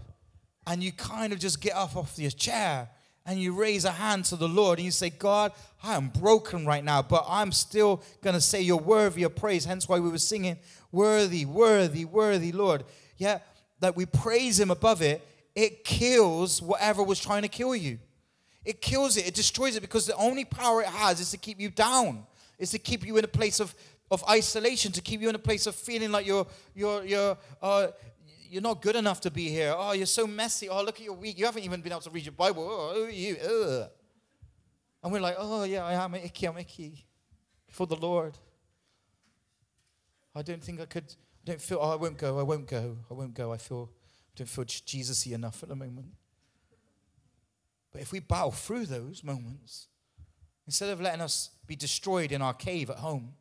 and 0.67 0.83
you 0.83 0.93
kind 0.93 1.33
of 1.33 1.39
just 1.39 1.61
get 1.61 1.75
up 1.75 1.97
off 1.97 2.19
your 2.19 2.31
chair 2.31 2.89
and 3.25 3.41
you 3.41 3.53
raise 3.53 3.85
a 3.85 3.91
hand 3.91 4.25
to 4.27 4.37
the 4.37 4.49
Lord 4.49 4.79
and 4.79 4.85
you 4.85 4.93
say, 4.93 5.11
God, 5.11 5.53
I 5.83 5.95
am 5.95 6.09
broken 6.09 6.67
right 6.67 6.85
now, 6.85 7.03
but 7.03 7.25
I'm 7.29 7.53
still 7.53 8.03
going 8.23 8.35
to 8.35 8.41
say 8.41 8.61
you're 8.61 8.77
worthy 8.77 9.23
of 9.23 9.35
praise. 9.35 9.65
Hence 9.65 9.89
why 9.89 9.99
we 9.99 10.11
were 10.11 10.19
singing, 10.19 10.59
Worthy, 10.93 11.45
worthy, 11.45 12.05
worthy, 12.05 12.53
Lord. 12.53 12.85
Yeah, 13.19 13.41
that 13.81 13.97
we 13.97 14.07
praise 14.07 14.59
Him 14.59 14.71
above 14.71 15.03
it, 15.03 15.27
it 15.57 15.85
kills 15.85 16.61
whatever 16.61 17.03
was 17.03 17.19
trying 17.19 17.43
to 17.43 17.49
kill 17.49 17.75
you. 17.75 17.99
It 18.65 18.83
kills 18.83 19.17
it, 19.17 19.27
it 19.27 19.35
destroys 19.35 19.75
it 19.75 19.81
because 19.81 20.07
the 20.07 20.15
only 20.17 20.45
power 20.45 20.83
it 20.83 20.89
has 20.89 21.19
is 21.19 21.31
to 21.31 21.39
keep 21.39 21.59
you 21.59 21.71
down, 21.71 22.27
is 22.59 22.71
to 22.73 22.79
keep 22.79 23.07
you 23.07 23.17
in 23.17 23.25
a 23.25 23.29
place 23.29 23.59
of, 23.59 23.75
of 24.11 24.23
isolation, 24.29 24.93
to 24.93 25.01
keep 25.01 25.23
you 25.23 25.31
in 25.31 25.35
a 25.35 25.41
place 25.41 25.67
of 25.67 25.75
feeling 25.75 26.13
like 26.13 26.27
you're, 26.27 26.47
you're, 26.75 27.05
you're, 27.05 27.39
uh, 27.63 27.89
you're 28.51 28.63
not 28.63 28.83
good 28.83 28.97
enough 28.97 29.21
to 29.23 29.31
be 29.31 29.49
here. 29.49 29.75
Oh, 29.75 29.93
you're 29.93 30.05
so 30.05 30.27
messy. 30.27 30.69
Oh, 30.69 30.85
look 30.85 30.97
at 30.97 31.05
your 31.05 31.15
week. 31.15 31.39
You 31.39 31.47
haven't 31.47 31.65
even 31.65 31.81
been 31.81 31.93
able 31.93 32.03
to 32.03 32.11
read 32.11 32.27
your 32.27 32.33
Bible. 32.33 32.69
Oh, 32.69 32.95
who 32.95 33.05
are 33.05 33.11
you? 33.11 33.37
Ugh. 33.37 33.91
And 35.03 35.13
we're 35.13 35.21
like, 35.21 35.37
oh, 35.39 35.65
yeah, 35.65 35.85
I 35.85 35.95
am 35.95 36.15
icky. 36.17 36.47
I'm 36.47 36.59
icky 36.59 37.07
for 37.71 37.87
the 37.87 37.97
Lord. 37.97 38.37
I 40.35 40.43
don't 40.43 40.63
think 40.63 40.81
I 40.81 40.85
could. 40.85 41.05
I 41.05 41.51
don't 41.51 41.61
feel. 41.61 41.79
Oh, 41.81 41.93
I 41.93 41.97
won't 41.97 42.19
go. 42.19 42.39
I 42.39 42.43
won't 42.43 42.67
go. 42.67 42.99
I 43.11 43.15
won't 43.15 43.35
go. 43.35 43.53
I 43.53 43.57
feel. 43.57 43.91
I 44.37 44.41
don't 44.41 44.49
feel 44.49 44.65
Jesus-y 44.67 45.35
enough 45.35 45.63
at 45.63 45.71
the 45.71 45.77
moment. 45.77 46.09
But 47.91 48.03
if 48.03 48.13
we 48.13 48.21
battle 48.21 48.51
through 48.51 48.85
those 48.85 49.25
moments, 49.25 49.87
instead 50.67 50.91
of 50.91 51.01
letting 51.01 51.23
us 51.23 51.51
be 51.67 51.75
destroyed 51.75 52.33
in 52.33 52.43
our 52.43 52.53
cave 52.53 52.91
at 52.91 52.99
home, 52.99 53.33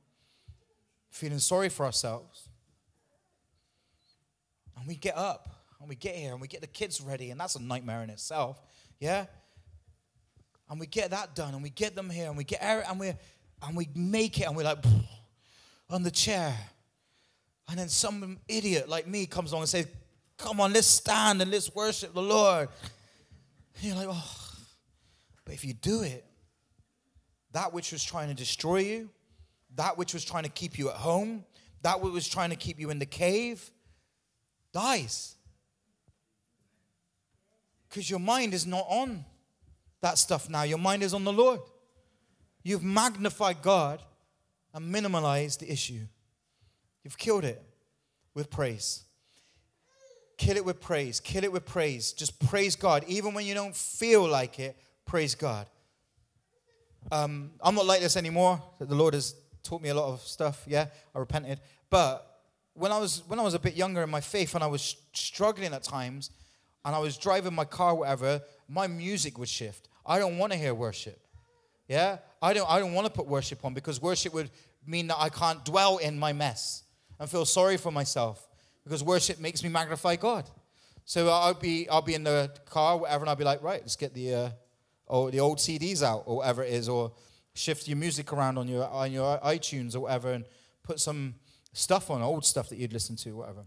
feeling 1.12 1.40
sorry 1.40 1.68
for 1.68 1.86
ourselves, 1.86 2.48
and 4.78 4.88
we 4.88 4.96
get 4.96 5.18
up 5.18 5.50
and 5.82 5.90
we 5.90 5.96
get 5.96 6.16
here 6.16 6.32
and 6.32 6.40
we 6.40 6.48
get 6.48 6.62
the 6.62 6.68
kids 6.68 7.02
ready, 7.02 7.30
and 7.30 7.40
that's 7.40 7.56
a 7.56 7.62
nightmare 7.62 8.02
in 8.02 8.10
itself. 8.10 8.62
Yeah? 8.98 9.26
And 10.70 10.80
we 10.80 10.88
get 10.88 11.12
that 11.12 11.36
done 11.36 11.54
and 11.54 11.62
we 11.62 11.72
get 11.72 11.94
them 11.94 12.10
here 12.10 12.28
and 12.28 12.38
we 12.38 12.46
get 12.46 12.62
and 12.62 12.98
we 12.98 13.12
and 13.62 13.76
we 13.76 13.90
make 13.94 14.40
it 14.40 14.44
and 14.44 14.56
we're 14.56 14.64
like 14.64 14.84
on 15.90 16.04
the 16.04 16.12
chair. 16.12 16.58
And 17.68 17.78
then 17.78 17.90
some 17.90 18.40
idiot 18.48 18.88
like 18.88 19.08
me 19.08 19.26
comes 19.26 19.52
along 19.52 19.64
and 19.64 19.70
says, 19.70 19.88
Come 20.38 20.60
on, 20.60 20.74
let's 20.74 20.88
stand 20.88 21.42
and 21.42 21.50
let's 21.50 21.74
worship 21.74 22.14
the 22.14 22.22
Lord. 22.22 22.70
And 23.76 23.84
you're 23.84 23.96
like, 23.96 24.08
oh. 24.10 24.42
But 25.46 25.54
if 25.54 25.64
you 25.64 25.74
do 25.74 26.02
it, 26.02 26.26
that 27.52 27.74
which 27.74 27.92
was 27.92 28.04
trying 28.04 28.28
to 28.30 28.34
destroy 28.34 28.80
you, 28.80 29.10
that 29.76 29.98
which 29.98 30.14
was 30.14 30.26
trying 30.26 30.44
to 30.44 30.50
keep 30.50 30.78
you 30.78 30.90
at 30.90 30.96
home, 30.96 31.46
that 31.84 32.02
which 32.02 32.14
was 32.14 32.28
trying 32.28 32.50
to 32.50 32.56
keep 32.56 32.80
you 32.80 32.90
in 32.90 33.00
the 33.00 33.06
cave, 33.06 33.70
dies. 34.74 35.36
Because 37.88 38.10
your 38.10 38.20
mind 38.20 38.54
is 38.54 38.66
not 38.66 38.86
on 38.90 39.24
that 40.02 40.18
stuff 40.18 40.50
now. 40.50 40.64
Your 40.64 40.78
mind 40.78 41.04
is 41.04 41.14
on 41.14 41.24
the 41.24 41.32
Lord. 41.32 41.62
You've 42.64 42.84
magnified 42.84 43.62
God 43.62 44.02
and 44.74 44.94
minimalized 44.94 45.60
the 45.60 45.72
issue. 45.72 46.02
You've 47.04 47.18
killed 47.18 47.46
it 47.46 47.64
with 48.34 48.50
praise. 48.50 49.04
Kill 50.38 50.58
it 50.58 50.66
with 50.66 50.82
praise. 50.82 51.20
Kill 51.20 51.44
it 51.44 51.52
with 51.52 51.66
praise. 51.66 52.12
Just 52.12 52.40
praise 52.48 52.76
God. 52.76 53.04
Even 53.08 53.34
when 53.34 53.46
you 53.46 53.54
don't 53.54 53.76
feel 53.76 54.28
like 54.28 54.60
it, 54.60 54.78
praise 55.06 55.36
God. 55.36 55.68
Um, 57.12 57.52
I'm 57.62 57.76
not 57.76 57.86
like 57.86 58.02
this 58.02 58.18
anymore. 58.18 58.62
The 58.80 58.96
Lord 58.96 59.14
has 59.14 59.36
taught 59.64 59.82
me 59.82 59.90
a 59.90 59.96
lot 59.96 60.12
of 60.12 60.22
stuff. 60.22 60.64
Yeah, 60.68 60.88
I 61.14 61.20
repented. 61.20 61.60
But 61.90 62.36
when 62.76 62.92
I 62.92 63.00
was 63.00 63.24
when 63.28 63.40
I 63.40 63.44
was 63.44 63.54
a 63.54 63.60
bit 63.60 63.76
younger 63.76 64.04
in 64.04 64.10
my 64.10 64.22
faith 64.22 64.54
and 64.54 64.64
I 64.64 64.68
was 64.68 64.98
struggling 65.14 65.74
at 65.74 65.84
times 65.84 66.30
and 66.84 66.94
I 66.94 67.00
was 67.00 67.18
driving 67.18 67.56
my 67.56 67.66
car 67.66 67.96
whatever 67.96 68.42
my 68.70 68.86
music 68.88 69.38
would 69.40 69.50
shift 69.50 69.88
I 70.06 70.20
don't 70.20 70.38
want 70.38 70.52
to 70.52 70.58
hear 70.58 70.74
worship 70.74 71.20
yeah 71.88 72.18
I 72.42 72.54
don't 72.54 72.70
I 72.70 72.80
don't 72.80 72.94
want 72.94 73.08
to 73.08 73.14
put 73.14 73.28
worship 73.28 73.64
on 73.64 73.74
because 73.74 74.02
worship 74.02 74.34
would 74.34 74.52
mean 74.86 75.08
that 75.08 75.18
I 75.18 75.30
can't 75.30 75.64
dwell 75.64 75.98
in 75.98 76.20
my 76.20 76.34
mess 76.34 76.84
and 77.18 77.30
feel 77.30 77.46
sorry 77.46 77.78
for 77.78 77.92
myself 77.92 78.46
because 78.86 79.04
worship 79.04 79.40
makes 79.40 79.62
me 79.64 79.70
magnify 79.70 80.16
God 80.16 80.50
so 81.04 81.28
I'll 81.30 81.54
be 81.54 81.90
I'll 81.90 82.02
be 82.02 82.16
in 82.16 82.24
the 82.24 82.52
car 82.70 82.98
whatever 82.98 83.24
and 83.24 83.30
I'll 83.30 83.36
be 83.36 83.44
like 83.44 83.62
right 83.62 83.82
let's 83.82 83.98
get 83.98 84.14
the 84.14 84.34
uh, 84.34 84.50
or 85.08 85.32
the 85.32 85.42
old 85.42 85.58
CDs 85.58 86.02
out 86.02 86.24
or 86.26 86.38
whatever 86.38 86.64
it 86.64 86.72
is 86.72 86.88
or 86.88 87.12
shift 87.54 87.88
your 87.88 87.98
music 87.98 88.32
around 88.32 88.58
on 88.58 88.68
your 88.68 88.88
on 88.88 89.12
your 89.12 89.38
iTunes 89.40 89.96
or 89.96 90.02
whatever 90.02 90.32
and 90.32 90.46
put 90.84 91.00
some 91.00 91.36
stuff 91.76 92.10
on, 92.10 92.22
old 92.22 92.46
stuff 92.46 92.70
that 92.70 92.78
you'd 92.78 92.94
listen 92.94 93.16
to, 93.18 93.32
whatever. 93.36 93.66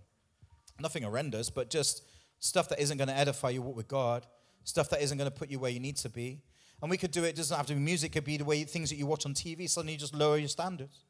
Nothing 0.80 1.02
horrendous, 1.02 1.50
but 1.50 1.70
just 1.70 2.02
stuff 2.38 2.68
that 2.70 2.80
isn't 2.80 2.96
going 2.96 3.08
to 3.08 3.16
edify 3.16 3.50
you 3.50 3.62
with 3.62 3.86
God, 3.86 4.26
stuff 4.64 4.88
that 4.90 5.02
isn't 5.02 5.18
going 5.18 5.30
to 5.30 5.36
put 5.36 5.50
you 5.50 5.58
where 5.58 5.70
you 5.70 5.80
need 5.80 5.96
to 5.96 6.08
be. 6.08 6.40
And 6.80 6.90
we 6.90 6.96
could 6.96 7.10
do 7.10 7.24
it, 7.24 7.30
it 7.30 7.36
doesn't 7.36 7.56
have 7.56 7.66
to 7.66 7.74
be 7.74 7.80
music, 7.80 8.12
it 8.12 8.14
could 8.14 8.24
be 8.24 8.36
the 8.36 8.44
way 8.44 8.62
things 8.64 8.90
that 8.90 8.96
you 8.96 9.06
watch 9.06 9.26
on 9.26 9.34
TV, 9.34 9.68
suddenly 9.68 9.94
you 9.94 9.98
just 9.98 10.14
lower 10.14 10.38
your 10.38 10.48
standards. 10.48 11.04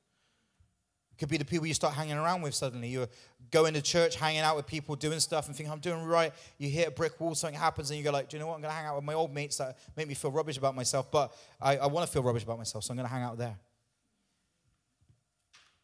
Could 1.18 1.28
be 1.28 1.36
the 1.36 1.44
people 1.44 1.66
you 1.66 1.74
start 1.74 1.94
hanging 1.94 2.16
around 2.16 2.42
with 2.42 2.54
suddenly. 2.54 2.88
You're 2.88 3.08
going 3.50 3.74
to 3.74 3.82
church, 3.82 4.16
hanging 4.16 4.40
out 4.40 4.56
with 4.56 4.66
people, 4.66 4.94
doing 4.94 5.18
stuff, 5.18 5.48
and 5.48 5.56
think, 5.56 5.68
I'm 5.68 5.80
doing 5.80 6.04
right. 6.04 6.32
You 6.58 6.68
hit 6.68 6.88
a 6.88 6.90
brick 6.92 7.20
wall, 7.20 7.34
something 7.34 7.58
happens, 7.58 7.90
and 7.90 7.98
you 7.98 8.04
go 8.04 8.12
like, 8.12 8.28
do 8.28 8.36
you 8.36 8.40
know 8.40 8.46
what? 8.46 8.54
I'm 8.54 8.62
going 8.62 8.70
to 8.70 8.76
hang 8.76 8.86
out 8.86 8.96
with 8.96 9.04
my 9.04 9.14
old 9.14 9.34
mates 9.34 9.56
that 9.58 9.78
make 9.96 10.06
me 10.06 10.14
feel 10.14 10.30
rubbish 10.30 10.58
about 10.58 10.76
myself, 10.76 11.10
but 11.10 11.34
I, 11.60 11.78
I 11.78 11.86
want 11.86 12.06
to 12.06 12.12
feel 12.12 12.22
rubbish 12.22 12.44
about 12.44 12.58
myself, 12.58 12.84
so 12.84 12.92
I'm 12.92 12.96
going 12.96 13.08
to 13.08 13.12
hang 13.12 13.24
out 13.24 13.36
there. 13.36 13.56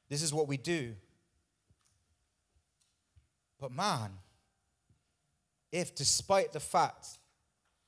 This 0.08 0.22
is 0.22 0.32
what 0.32 0.46
we 0.46 0.56
do 0.56 0.94
but 3.64 3.72
man, 3.72 4.10
if 5.72 5.94
despite 5.94 6.52
the 6.52 6.60
fact 6.60 7.06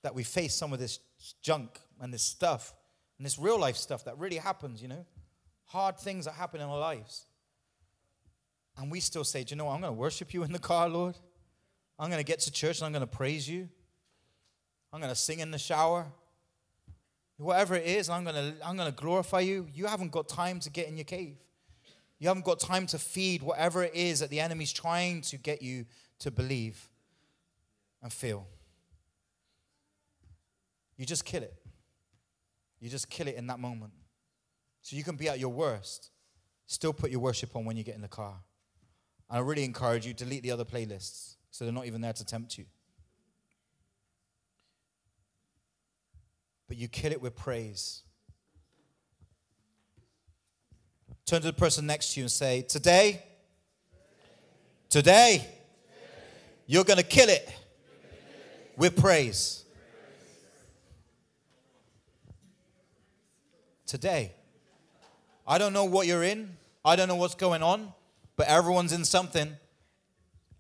that 0.02 0.14
we 0.14 0.22
face 0.22 0.54
some 0.54 0.72
of 0.72 0.78
this 0.78 1.00
junk 1.42 1.78
and 2.00 2.14
this 2.14 2.22
stuff 2.22 2.72
and 3.18 3.26
this 3.26 3.38
real 3.38 3.60
life 3.60 3.76
stuff 3.76 4.02
that 4.06 4.16
really 4.16 4.38
happens, 4.38 4.80
you 4.80 4.88
know, 4.88 5.04
hard 5.66 5.98
things 5.98 6.24
that 6.24 6.32
happen 6.32 6.62
in 6.62 6.66
our 6.66 6.78
lives, 6.78 7.25
and 8.78 8.90
we 8.90 9.00
still 9.00 9.24
say, 9.24 9.44
Do 9.44 9.54
you 9.54 9.56
know? 9.56 9.68
I'm 9.68 9.80
going 9.80 9.92
to 9.92 9.98
worship 9.98 10.34
you 10.34 10.42
in 10.42 10.52
the 10.52 10.58
car, 10.58 10.88
Lord. 10.88 11.16
I'm 11.98 12.10
going 12.10 12.20
to 12.20 12.26
get 12.26 12.40
to 12.40 12.52
church 12.52 12.78
and 12.78 12.86
I'm 12.86 12.92
going 12.92 13.00
to 13.00 13.06
praise 13.06 13.48
you. 13.48 13.68
I'm 14.92 15.00
going 15.00 15.12
to 15.12 15.18
sing 15.18 15.40
in 15.40 15.50
the 15.50 15.58
shower. 15.58 16.06
Whatever 17.38 17.74
it 17.74 17.86
is, 17.86 18.08
I'm 18.08 18.24
going 18.24 18.36
to, 18.36 18.66
I'm 18.66 18.76
going 18.76 18.90
to 18.90 18.96
glorify 18.96 19.40
you. 19.40 19.66
You 19.74 19.86
haven't 19.86 20.12
got 20.12 20.28
time 20.28 20.60
to 20.60 20.70
get 20.70 20.88
in 20.88 20.96
your 20.96 21.04
cave. 21.04 21.36
You 22.18 22.28
haven't 22.28 22.44
got 22.44 22.60
time 22.60 22.86
to 22.88 22.98
feed 22.98 23.42
whatever 23.42 23.82
it 23.82 23.94
is 23.94 24.20
that 24.20 24.30
the 24.30 24.40
enemy's 24.40 24.72
trying 24.72 25.20
to 25.22 25.36
get 25.36 25.60
you 25.60 25.84
to 26.20 26.30
believe 26.30 26.88
and 28.02 28.10
feel. 28.10 28.46
You 30.96 31.04
just 31.04 31.24
kill 31.24 31.42
it. 31.42 31.54
You 32.80 32.88
just 32.88 33.10
kill 33.10 33.28
it 33.28 33.34
in 33.34 33.46
that 33.48 33.58
moment. 33.58 33.92
So 34.80 34.96
you 34.96 35.04
can 35.04 35.16
be 35.16 35.28
at 35.28 35.38
your 35.38 35.50
worst, 35.50 36.10
still 36.66 36.92
put 36.92 37.10
your 37.10 37.20
worship 37.20 37.54
on 37.54 37.64
when 37.64 37.76
you 37.76 37.82
get 37.82 37.96
in 37.96 38.00
the 38.00 38.08
car. 38.08 38.36
I 39.28 39.38
really 39.40 39.64
encourage 39.64 40.06
you 40.06 40.14
delete 40.14 40.42
the 40.42 40.52
other 40.52 40.64
playlists 40.64 41.34
so 41.50 41.64
they're 41.64 41.72
not 41.72 41.86
even 41.86 42.00
there 42.00 42.12
to 42.12 42.24
tempt 42.24 42.58
you. 42.58 42.64
But 46.68 46.76
you 46.76 46.88
kill 46.88 47.12
it 47.12 47.20
with 47.20 47.34
praise. 47.34 48.02
Turn 51.24 51.40
to 51.40 51.46
the 51.46 51.52
person 51.52 51.86
next 51.86 52.14
to 52.14 52.20
you 52.20 52.24
and 52.24 52.30
say, 52.30 52.62
Today, 52.62 53.22
today, 54.88 55.46
you're 56.66 56.84
going 56.84 56.98
to 56.98 57.04
kill 57.04 57.28
it 57.28 57.48
with 58.76 58.96
praise. 58.96 59.64
Today. 63.86 64.32
I 65.46 65.58
don't 65.58 65.72
know 65.72 65.84
what 65.84 66.06
you're 66.06 66.24
in. 66.24 66.56
I 66.84 66.96
don't 66.96 67.08
know 67.08 67.16
what's 67.16 67.34
going 67.34 67.62
on, 67.62 67.92
but 68.36 68.46
everyone's 68.48 68.92
in 68.92 69.04
something. 69.04 69.56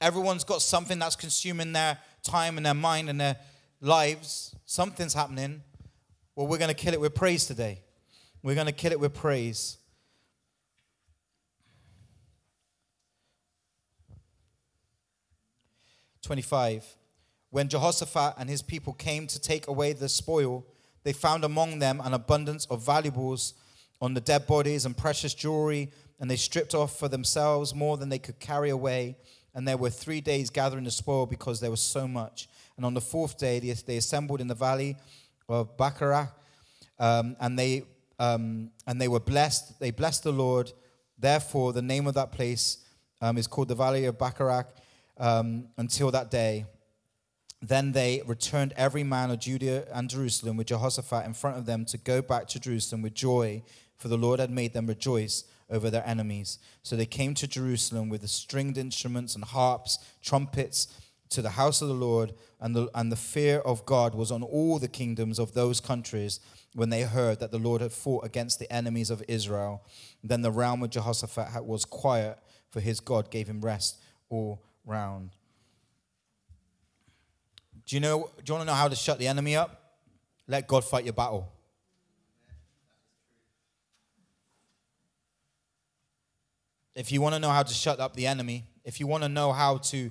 Everyone's 0.00 0.44
got 0.44 0.62
something 0.62 0.98
that's 0.98 1.16
consuming 1.16 1.72
their 1.72 1.98
time 2.22 2.56
and 2.56 2.66
their 2.66 2.74
mind 2.74 3.08
and 3.08 3.20
their 3.20 3.36
lives. 3.80 4.54
Something's 4.64 5.14
happening. 5.14 5.62
Well, 6.34 6.46
we're 6.46 6.58
going 6.58 6.68
to 6.68 6.74
kill 6.74 6.92
it 6.92 7.00
with 7.00 7.14
praise 7.14 7.46
today. 7.46 7.80
We're 8.42 8.54
going 8.54 8.66
to 8.66 8.72
kill 8.72 8.92
it 8.92 9.00
with 9.00 9.14
praise. 9.14 9.78
25. 16.26 16.96
When 17.50 17.68
Jehoshaphat 17.68 18.34
and 18.36 18.50
his 18.50 18.60
people 18.60 18.92
came 18.92 19.26
to 19.28 19.40
take 19.40 19.68
away 19.68 19.92
the 19.92 20.08
spoil, 20.08 20.66
they 21.04 21.12
found 21.12 21.44
among 21.44 21.78
them 21.78 22.02
an 22.04 22.12
abundance 22.12 22.66
of 22.66 22.84
valuables 22.84 23.54
on 24.00 24.12
the 24.12 24.20
dead 24.20 24.46
bodies 24.46 24.84
and 24.84 24.96
precious 24.96 25.32
jewelry, 25.32 25.90
and 26.18 26.30
they 26.30 26.36
stripped 26.36 26.74
off 26.74 26.98
for 26.98 27.08
themselves 27.08 27.74
more 27.74 27.96
than 27.96 28.08
they 28.08 28.18
could 28.18 28.38
carry 28.38 28.70
away. 28.70 29.16
And 29.54 29.66
there 29.66 29.76
were 29.76 29.90
three 29.90 30.20
days 30.20 30.50
gathering 30.50 30.84
the 30.84 30.90
spoil 30.90 31.26
because 31.26 31.60
there 31.60 31.70
was 31.70 31.80
so 31.80 32.06
much. 32.06 32.48
And 32.76 32.84
on 32.84 32.94
the 32.94 33.00
fourth 33.00 33.38
day, 33.38 33.58
they 33.58 33.96
assembled 33.96 34.40
in 34.40 34.48
the 34.48 34.54
valley 34.54 34.96
of 35.48 35.76
Bacharach, 35.76 36.28
um, 36.98 37.36
and 37.40 37.58
they 37.58 37.84
um, 38.18 38.70
and 38.86 39.00
they 39.00 39.08
were 39.08 39.20
blessed. 39.20 39.78
They 39.78 39.90
blessed 39.90 40.24
the 40.24 40.32
Lord. 40.32 40.72
Therefore, 41.18 41.72
the 41.72 41.82
name 41.82 42.06
of 42.06 42.14
that 42.14 42.32
place 42.32 42.78
um, 43.20 43.38
is 43.38 43.46
called 43.46 43.68
the 43.68 43.74
Valley 43.74 44.04
of 44.04 44.18
Bacharach 44.18 44.68
um, 45.18 45.68
until 45.76 46.10
that 46.10 46.30
day. 46.30 46.66
Then 47.62 47.92
they 47.92 48.22
returned 48.26 48.74
every 48.76 49.02
man 49.02 49.30
of 49.30 49.40
Judea 49.40 49.86
and 49.92 50.10
Jerusalem 50.10 50.56
with 50.56 50.66
Jehoshaphat 50.66 51.24
in 51.24 51.32
front 51.32 51.56
of 51.56 51.64
them 51.64 51.86
to 51.86 51.98
go 51.98 52.20
back 52.20 52.46
to 52.48 52.60
Jerusalem 52.60 53.02
with 53.02 53.14
joy, 53.14 53.62
for 53.96 54.08
the 54.08 54.18
Lord 54.18 54.40
had 54.40 54.50
made 54.50 54.74
them 54.74 54.86
rejoice 54.86 55.44
over 55.70 55.90
their 55.90 56.06
enemies. 56.06 56.58
So 56.82 56.96
they 56.96 57.06
came 57.06 57.34
to 57.34 57.46
Jerusalem 57.46 58.08
with 58.08 58.22
the 58.22 58.28
stringed 58.28 58.78
instruments 58.78 59.34
and 59.34 59.44
harps, 59.44 59.98
trumpets, 60.22 60.88
to 61.30 61.42
the 61.42 61.50
house 61.50 61.82
of 61.82 61.88
the 61.88 61.94
Lord, 61.94 62.34
and 62.60 62.74
the, 62.74 62.88
and 62.94 63.10
the 63.10 63.16
fear 63.16 63.58
of 63.58 63.84
God 63.84 64.14
was 64.14 64.30
on 64.30 64.42
all 64.42 64.78
the 64.78 64.88
kingdoms 64.88 65.38
of 65.38 65.54
those 65.54 65.80
countries 65.80 66.38
when 66.74 66.90
they 66.90 67.02
heard 67.02 67.40
that 67.40 67.50
the 67.50 67.58
Lord 67.58 67.80
had 67.80 67.92
fought 67.92 68.24
against 68.24 68.58
the 68.58 68.72
enemies 68.72 69.10
of 69.10 69.22
Israel. 69.26 69.82
Then 70.22 70.42
the 70.42 70.52
realm 70.52 70.82
of 70.82 70.90
Jehoshaphat 70.90 71.64
was 71.64 71.84
quiet, 71.84 72.38
for 72.70 72.80
his 72.80 73.00
God 73.00 73.30
gave 73.30 73.48
him 73.48 73.60
rest 73.60 73.98
all 74.28 74.62
round. 74.84 75.30
Do 77.86 77.96
you 77.96 78.00
know? 78.00 78.30
Do 78.44 78.50
you 78.50 78.54
want 78.54 78.66
to 78.66 78.72
know 78.72 78.76
how 78.76 78.88
to 78.88 78.96
shut 78.96 79.18
the 79.18 79.28
enemy 79.28 79.56
up? 79.56 79.94
Let 80.48 80.66
God 80.66 80.84
fight 80.84 81.04
your 81.04 81.12
battle. 81.12 81.52
If 86.96 87.12
you 87.12 87.20
want 87.20 87.34
to 87.34 87.38
know 87.38 87.50
how 87.50 87.62
to 87.62 87.74
shut 87.74 88.00
up 88.00 88.16
the 88.16 88.26
enemy, 88.26 88.64
if 88.82 88.98
you 88.98 89.06
want 89.06 89.22
to 89.22 89.28
know 89.28 89.52
how 89.52 89.76
to 89.78 90.10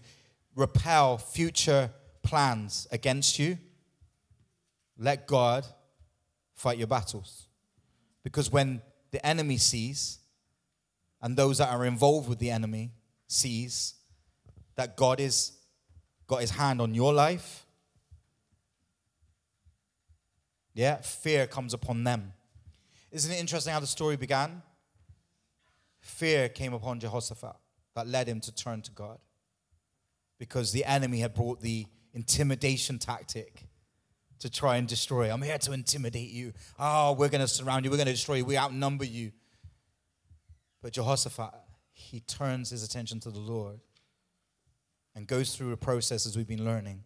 repel 0.55 1.17
future 1.17 1.89
plans 2.21 2.87
against 2.91 3.39
you, 3.39 3.57
let 4.97 5.25
God 5.25 5.65
fight 6.53 6.77
your 6.77 6.87
battles. 6.87 7.47
Because 8.23 8.51
when 8.51 8.81
the 9.09 9.25
enemy 9.25 9.57
sees, 9.57 10.19
and 11.21 11.35
those 11.35 11.57
that 11.57 11.69
are 11.69 11.85
involved 11.85 12.29
with 12.29 12.37
the 12.37 12.51
enemy 12.51 12.91
sees 13.27 13.95
that 14.75 14.95
God 14.95 15.19
is 15.19 15.53
got 16.27 16.41
his 16.41 16.51
hand 16.51 16.81
on 16.81 16.93
your 16.93 17.13
life, 17.13 17.65
yeah, 20.75 20.97
fear 20.97 21.47
comes 21.47 21.73
upon 21.73 22.03
them. 22.03 22.31
Isn't 23.09 23.31
it 23.31 23.39
interesting 23.39 23.73
how 23.73 23.79
the 23.79 23.87
story 23.87 24.17
began? 24.17 24.61
Fear 26.05 26.49
came 26.49 26.71
upon 26.71 26.99
Jehoshaphat 26.99 27.55
that 27.95 28.05
led 28.05 28.27
him 28.27 28.39
to 28.41 28.53
turn 28.53 28.83
to 28.83 28.91
God 28.91 29.17
because 30.37 30.71
the 30.71 30.85
enemy 30.85 31.19
had 31.19 31.33
brought 31.33 31.61
the 31.61 31.87
intimidation 32.13 32.99
tactic 32.99 33.65
to 34.37 34.47
try 34.47 34.77
and 34.77 34.87
destroy. 34.87 35.31
I'm 35.31 35.41
here 35.41 35.57
to 35.57 35.71
intimidate 35.71 36.29
you. 36.29 36.53
Oh, 36.77 37.13
we're 37.13 37.29
going 37.29 37.41
to 37.41 37.47
surround 37.47 37.85
you. 37.85 37.91
We're 37.91 37.97
going 37.97 38.05
to 38.05 38.13
destroy 38.13 38.35
you. 38.35 38.45
We 38.45 38.55
outnumber 38.55 39.03
you. 39.03 39.31
But 40.79 40.93
Jehoshaphat, 40.93 41.55
he 41.93 42.19
turns 42.19 42.69
his 42.69 42.83
attention 42.83 43.19
to 43.21 43.31
the 43.31 43.39
Lord 43.39 43.79
and 45.15 45.25
goes 45.25 45.55
through 45.55 45.71
the 45.71 45.77
process 45.77 46.27
as 46.27 46.37
we've 46.37 46.47
been 46.47 46.63
learning. 46.63 47.03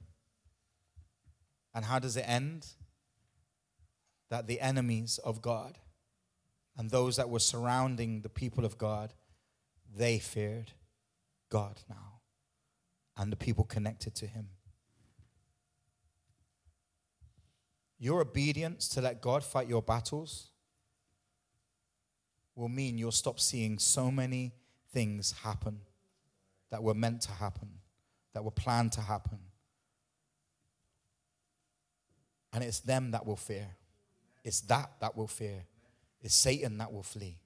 And 1.73 1.85
how 1.85 1.99
does 1.99 2.17
it 2.17 2.27
end? 2.27 2.67
That 4.29 4.47
the 4.47 4.59
enemies 4.59 5.19
of 5.23 5.41
God 5.41 5.77
and 6.79 6.89
those 6.89 7.17
that 7.17 7.29
were 7.29 7.39
surrounding 7.39 8.21
the 8.21 8.29
people 8.29 8.63
of 8.63 8.77
God, 8.77 9.13
they 9.93 10.17
feared 10.17 10.71
God 11.49 11.81
now 11.89 12.21
and 13.17 13.33
the 13.33 13.35
people 13.35 13.65
connected 13.65 14.15
to 14.15 14.25
him. 14.25 14.47
Your 17.99 18.21
obedience 18.21 18.87
to 18.89 19.01
let 19.01 19.19
God 19.19 19.43
fight 19.43 19.67
your 19.67 19.81
battles 19.81 20.51
will 22.55 22.69
mean 22.69 22.97
you'll 22.97 23.11
stop 23.11 23.41
seeing 23.41 23.77
so 23.77 24.09
many 24.09 24.53
things 24.93 25.33
happen 25.43 25.81
that 26.69 26.81
were 26.81 26.93
meant 26.93 27.19
to 27.23 27.31
happen, 27.33 27.67
that 28.33 28.45
were 28.45 28.51
planned 28.51 28.93
to 28.93 29.01
happen. 29.01 29.39
And 32.53 32.63
it's 32.63 32.79
them 32.79 33.11
that 33.11 33.25
will 33.25 33.35
fear. 33.35 33.67
It's 34.45 34.61
that 34.61 34.91
that 35.01 35.17
will 35.17 35.27
fear. 35.27 35.65
It's 36.21 36.35
Satan 36.35 36.77
that 36.79 36.91
will 36.91 37.03
flee. 37.03 37.37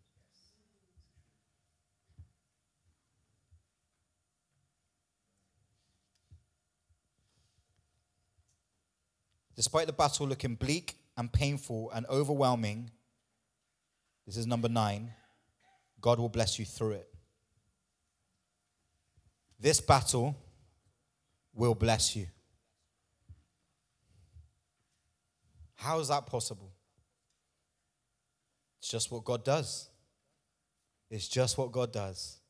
Despite 9.56 9.86
the 9.88 9.94
battle 9.94 10.28
looking 10.28 10.56
bleak 10.56 10.96
and 11.16 11.32
painful 11.32 11.92
and 11.92 12.06
overwhelming, 12.08 12.90
this 14.26 14.36
is 14.36 14.48
number 14.48 14.68
nine, 14.68 15.12
God 16.02 16.20
will 16.20 16.30
bless 16.30 16.58
you 16.58 16.66
through 16.66 16.94
it. 16.94 17.08
This 19.60 19.80
battle 19.80 20.36
will 21.54 21.76
bless 21.76 22.16
you. 22.16 22.28
How 25.76 26.00
is 26.00 26.08
that 26.08 26.26
possible? 26.26 26.73
It's 28.84 28.90
just 28.90 29.14
what 29.14 29.24
God 29.24 29.46
does. 29.46 29.88
It's 31.10 31.30
just 31.30 31.58
what 31.58 31.72
God 31.72 31.94
does. 31.94 32.42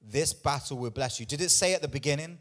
This 0.00 0.32
battle 0.32 0.78
will 0.78 0.90
bless 0.90 1.18
you. 1.18 1.26
Did 1.26 1.40
it 1.40 1.48
say 1.48 1.74
at 1.74 1.82
the 1.82 1.88
beginning, 1.88 2.38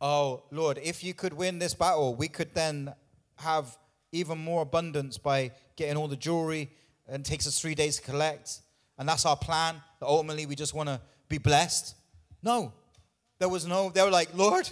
Oh, 0.00 0.44
Lord, 0.52 0.78
if 0.80 1.02
you 1.02 1.12
could 1.12 1.32
win 1.32 1.58
this 1.58 1.74
battle, 1.74 2.14
we 2.14 2.28
could 2.28 2.54
then 2.54 2.94
have 3.38 3.76
even 4.12 4.38
more 4.38 4.62
abundance 4.62 5.18
by 5.18 5.50
getting 5.74 5.96
all 5.96 6.06
the 6.06 6.14
jewelry 6.14 6.70
and 7.08 7.26
it 7.26 7.28
takes 7.28 7.48
us 7.48 7.60
three 7.60 7.74
days 7.74 7.96
to 7.96 8.02
collect. 8.02 8.60
And 8.96 9.08
that's 9.08 9.26
our 9.26 9.36
plan. 9.36 9.82
That 9.98 10.06
ultimately 10.06 10.46
we 10.46 10.54
just 10.54 10.72
want 10.72 10.88
to 10.88 11.00
be 11.28 11.38
blessed. 11.38 11.96
No. 12.44 12.72
There 13.40 13.48
was 13.48 13.66
no, 13.66 13.90
they 13.90 14.02
were 14.02 14.10
like, 14.10 14.36
Lord, 14.36 14.70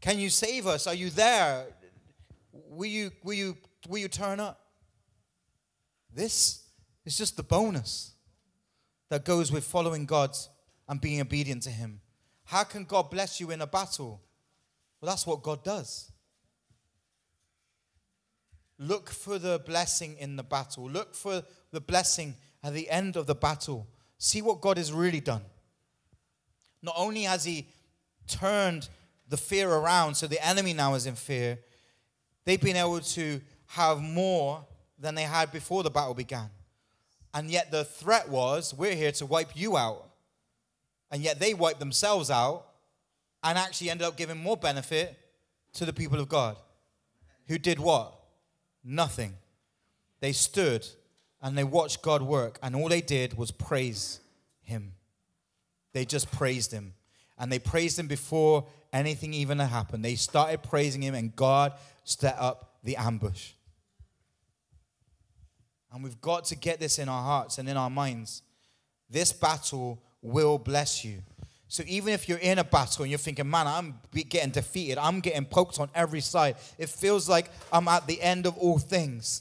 can 0.00 0.18
you 0.18 0.28
save 0.28 0.66
us? 0.66 0.88
Are 0.88 0.94
you 0.94 1.10
there? 1.10 1.66
Will 2.52 2.86
you, 2.86 3.12
will 3.22 3.34
you, 3.34 3.56
will 3.88 3.98
you 3.98 4.08
turn 4.08 4.40
up? 4.40 4.60
This 6.12 6.65
is 7.06 7.16
just 7.16 7.36
the 7.36 7.42
bonus 7.42 8.12
that 9.08 9.24
goes 9.24 9.52
with 9.52 9.64
following 9.64 10.04
God 10.04 10.36
and 10.88 11.00
being 11.00 11.20
obedient 11.20 11.62
to 11.62 11.70
Him. 11.70 12.00
How 12.44 12.64
can 12.64 12.84
God 12.84 13.10
bless 13.10 13.40
you 13.40 13.50
in 13.52 13.62
a 13.62 13.66
battle? 13.66 14.20
Well, 15.00 15.10
that's 15.10 15.26
what 15.26 15.42
God 15.42 15.64
does. 15.64 16.10
Look 18.78 19.08
for 19.08 19.38
the 19.38 19.60
blessing 19.64 20.16
in 20.18 20.36
the 20.36 20.42
battle. 20.42 20.90
Look 20.90 21.14
for 21.14 21.42
the 21.70 21.80
blessing 21.80 22.34
at 22.62 22.74
the 22.74 22.90
end 22.90 23.16
of 23.16 23.26
the 23.26 23.34
battle. 23.34 23.86
See 24.18 24.42
what 24.42 24.60
God 24.60 24.76
has 24.76 24.92
really 24.92 25.20
done. 25.20 25.42
Not 26.82 26.94
only 26.98 27.22
has 27.22 27.44
He 27.44 27.68
turned 28.26 28.88
the 29.28 29.36
fear 29.36 29.70
around, 29.70 30.16
so 30.16 30.26
the 30.26 30.44
enemy 30.44 30.72
now 30.72 30.94
is 30.94 31.06
in 31.06 31.14
fear, 31.14 31.58
they've 32.44 32.60
been 32.60 32.76
able 32.76 33.00
to 33.00 33.40
have 33.68 34.00
more 34.00 34.64
than 34.98 35.14
they 35.14 35.22
had 35.22 35.52
before 35.52 35.82
the 35.82 35.90
battle 35.90 36.14
began. 36.14 36.50
And 37.36 37.50
yet 37.50 37.70
the 37.70 37.84
threat 37.84 38.30
was, 38.30 38.72
we're 38.72 38.94
here 38.94 39.12
to 39.12 39.26
wipe 39.26 39.54
you 39.54 39.76
out. 39.76 40.08
And 41.10 41.22
yet 41.22 41.38
they 41.38 41.52
wiped 41.52 41.80
themselves 41.80 42.30
out 42.30 42.64
and 43.44 43.58
actually 43.58 43.90
ended 43.90 44.06
up 44.06 44.16
giving 44.16 44.38
more 44.38 44.56
benefit 44.56 45.18
to 45.74 45.84
the 45.84 45.92
people 45.92 46.18
of 46.18 46.30
God. 46.30 46.56
Who 47.48 47.58
did 47.58 47.78
what? 47.78 48.18
Nothing. 48.82 49.34
They 50.20 50.32
stood 50.32 50.86
and 51.42 51.58
they 51.58 51.62
watched 51.62 52.00
God 52.00 52.22
work, 52.22 52.58
and 52.62 52.74
all 52.74 52.88
they 52.88 53.02
did 53.02 53.36
was 53.36 53.50
praise 53.50 54.20
Him. 54.62 54.94
They 55.92 56.06
just 56.06 56.32
praised 56.32 56.72
Him. 56.72 56.94
And 57.38 57.52
they 57.52 57.58
praised 57.58 57.98
Him 57.98 58.06
before 58.06 58.66
anything 58.94 59.34
even 59.34 59.58
happened. 59.58 60.02
They 60.02 60.14
started 60.14 60.62
praising 60.62 61.02
Him, 61.02 61.14
and 61.14 61.36
God 61.36 61.74
set 62.04 62.36
up 62.38 62.78
the 62.82 62.96
ambush. 62.96 63.52
And 65.96 66.04
we've 66.04 66.20
got 66.20 66.44
to 66.46 66.56
get 66.56 66.78
this 66.78 66.98
in 66.98 67.08
our 67.08 67.22
hearts 67.22 67.56
and 67.56 67.66
in 67.70 67.78
our 67.78 67.88
minds. 67.88 68.42
This 69.08 69.32
battle 69.32 69.98
will 70.20 70.58
bless 70.58 71.06
you. 71.06 71.22
So 71.68 71.84
even 71.86 72.12
if 72.12 72.28
you're 72.28 72.36
in 72.36 72.58
a 72.58 72.64
battle 72.64 73.04
and 73.04 73.10
you're 73.10 73.18
thinking, 73.18 73.48
man, 73.48 73.66
I'm 73.66 73.94
getting 74.12 74.50
defeated, 74.50 74.98
I'm 74.98 75.20
getting 75.20 75.46
poked 75.46 75.80
on 75.80 75.88
every 75.94 76.20
side, 76.20 76.56
it 76.76 76.90
feels 76.90 77.30
like 77.30 77.50
I'm 77.72 77.88
at 77.88 78.06
the 78.06 78.20
end 78.20 78.44
of 78.44 78.58
all 78.58 78.78
things. 78.78 79.40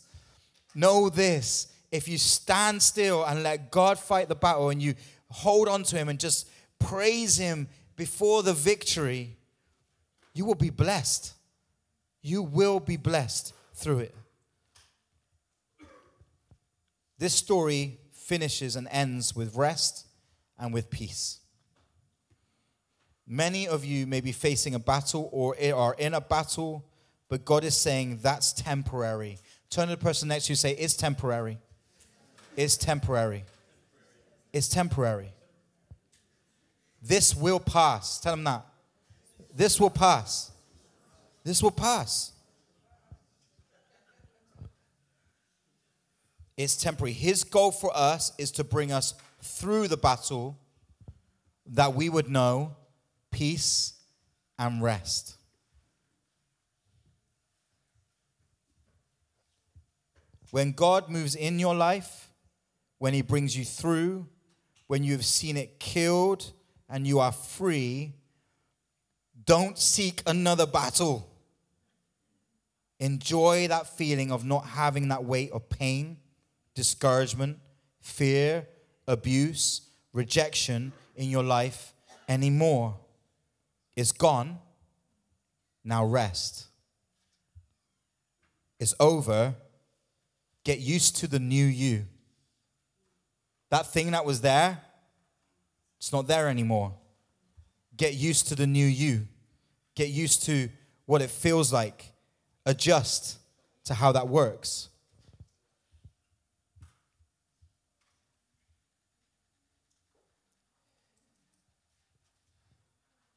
Know 0.73 1.09
this 1.09 1.67
if 1.91 2.07
you 2.07 2.17
stand 2.17 2.81
still 2.81 3.25
and 3.25 3.43
let 3.43 3.69
God 3.69 3.99
fight 3.99 4.29
the 4.29 4.35
battle 4.35 4.69
and 4.69 4.81
you 4.81 4.95
hold 5.29 5.67
on 5.67 5.83
to 5.83 5.97
Him 5.97 6.07
and 6.07 6.17
just 6.17 6.47
praise 6.79 7.35
Him 7.35 7.67
before 7.97 8.43
the 8.43 8.53
victory, 8.53 9.35
you 10.33 10.45
will 10.45 10.55
be 10.55 10.69
blessed. 10.69 11.33
You 12.21 12.43
will 12.43 12.79
be 12.79 12.95
blessed 12.95 13.53
through 13.73 13.99
it. 13.99 14.15
This 17.17 17.33
story 17.33 17.99
finishes 18.11 18.75
and 18.75 18.87
ends 18.91 19.35
with 19.35 19.55
rest 19.55 20.07
and 20.59 20.73
with 20.73 20.89
peace. 20.89 21.39
Many 23.27 23.67
of 23.67 23.83
you 23.83 24.05
may 24.05 24.21
be 24.21 24.31
facing 24.31 24.75
a 24.75 24.79
battle 24.79 25.29
or 25.31 25.55
are 25.75 25.95
in 25.95 26.13
a 26.13 26.21
battle, 26.21 26.85
but 27.27 27.43
God 27.43 27.63
is 27.63 27.75
saying 27.75 28.19
that's 28.21 28.53
temporary. 28.53 29.39
Turn 29.69 29.87
to 29.87 29.95
the 29.95 30.01
person 30.01 30.27
next 30.27 30.45
to 30.45 30.51
you 30.51 30.55
say, 30.55 30.71
It's 30.73 30.95
temporary. 30.95 31.57
It's 32.55 32.77
temporary. 32.77 33.43
It's 34.53 34.69
temporary. 34.69 35.33
This 37.01 37.35
will 37.35 37.59
pass. 37.59 38.19
Tell 38.19 38.33
them 38.33 38.43
that. 38.45 38.65
This 39.53 39.79
will 39.79 39.89
pass. 39.89 40.51
This 41.43 41.61
will 41.61 41.71
pass. 41.71 42.31
It's 46.57 46.75
temporary. 46.75 47.13
His 47.13 47.43
goal 47.43 47.71
for 47.71 47.91
us 47.95 48.31
is 48.37 48.51
to 48.51 48.63
bring 48.63 48.91
us 48.91 49.13
through 49.41 49.87
the 49.87 49.97
battle 49.97 50.57
that 51.67 51.93
we 51.93 52.09
would 52.09 52.29
know 52.29 52.75
peace 53.31 53.93
and 54.57 54.81
rest. 54.81 55.35
When 60.51 60.71
God 60.71 61.09
moves 61.09 61.35
in 61.35 61.59
your 61.59 61.75
life, 61.75 62.29
when 62.97 63.13
He 63.13 63.21
brings 63.21 63.57
you 63.57 63.65
through, 63.65 64.27
when 64.87 65.03
you've 65.03 65.25
seen 65.25 65.57
it 65.57 65.79
killed 65.79 66.53
and 66.87 67.05
you 67.05 67.19
are 67.19 67.33
free, 67.33 68.13
don't 69.45 69.77
seek 69.77 70.23
another 70.25 70.65
battle. 70.65 71.29
Enjoy 72.99 73.67
that 73.67 73.97
feeling 73.97 74.31
of 74.31 74.45
not 74.45 74.65
having 74.65 75.09
that 75.09 75.25
weight 75.25 75.51
of 75.51 75.67
pain, 75.67 76.17
discouragement, 76.75 77.57
fear, 78.01 78.67
abuse, 79.07 79.81
rejection 80.13 80.91
in 81.15 81.29
your 81.29 81.43
life 81.43 81.93
anymore. 82.29 82.97
It's 83.95 84.11
gone. 84.11 84.59
Now 85.83 86.05
rest. 86.05 86.67
It's 88.79 88.93
over. 88.99 89.55
Get 90.63 90.79
used 90.79 91.15
to 91.17 91.27
the 91.27 91.39
new 91.39 91.65
you. 91.65 92.05
That 93.69 93.91
thing 93.91 94.11
that 94.11 94.25
was 94.25 94.41
there, 94.41 94.81
it's 95.97 96.11
not 96.11 96.27
there 96.27 96.49
anymore. 96.49 96.93
Get 97.95 98.13
used 98.13 98.47
to 98.49 98.55
the 98.55 98.67
new 98.67 98.85
you. 98.85 99.27
Get 99.95 100.09
used 100.09 100.43
to 100.43 100.69
what 101.05 101.21
it 101.21 101.29
feels 101.29 101.71
like. 101.71 102.11
Adjust 102.65 103.37
to 103.85 103.93
how 103.93 104.11
that 104.11 104.27
works. 104.27 104.89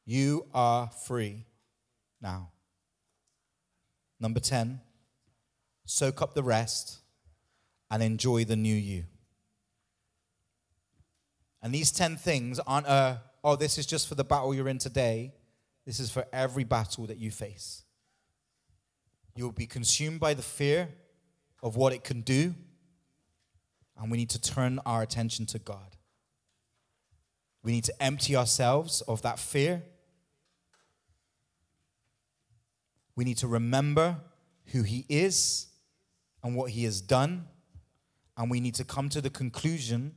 You 0.09 0.47
are 0.55 0.89
free 1.05 1.45
now. 2.19 2.49
Number 4.19 4.39
10, 4.39 4.81
soak 5.85 6.23
up 6.23 6.33
the 6.33 6.41
rest 6.41 6.97
and 7.91 8.01
enjoy 8.01 8.43
the 8.43 8.55
new 8.55 8.73
you. 8.73 9.03
And 11.61 11.71
these 11.71 11.91
10 11.91 12.17
things 12.17 12.59
aren't 12.65 12.87
a, 12.87 13.21
oh, 13.43 13.55
this 13.55 13.77
is 13.77 13.85
just 13.85 14.07
for 14.07 14.15
the 14.15 14.23
battle 14.23 14.51
you're 14.51 14.67
in 14.67 14.79
today. 14.79 15.31
This 15.85 15.99
is 15.99 16.09
for 16.09 16.25
every 16.33 16.63
battle 16.63 17.05
that 17.05 17.19
you 17.19 17.29
face. 17.29 17.83
You'll 19.35 19.51
be 19.51 19.67
consumed 19.67 20.19
by 20.19 20.33
the 20.33 20.41
fear 20.41 20.89
of 21.61 21.75
what 21.75 21.93
it 21.93 22.03
can 22.03 22.21
do, 22.21 22.55
and 23.95 24.09
we 24.09 24.17
need 24.17 24.31
to 24.31 24.41
turn 24.41 24.79
our 24.87 25.03
attention 25.03 25.45
to 25.45 25.59
God. 25.59 25.97
We 27.61 27.73
need 27.73 27.83
to 27.83 27.93
empty 28.01 28.35
ourselves 28.35 29.01
of 29.01 29.21
that 29.21 29.37
fear 29.37 29.83
We 33.19 33.25
need 33.25 33.39
to 33.39 33.49
remember 33.49 34.15
who 34.67 34.83
He 34.83 35.05
is 35.09 35.67
and 36.41 36.55
what 36.55 36.71
He 36.71 36.85
has 36.85 37.01
done. 37.01 37.49
And 38.37 38.49
we 38.49 38.61
need 38.61 38.75
to 38.75 38.85
come 38.85 39.09
to 39.09 39.19
the 39.19 39.29
conclusion 39.29 40.15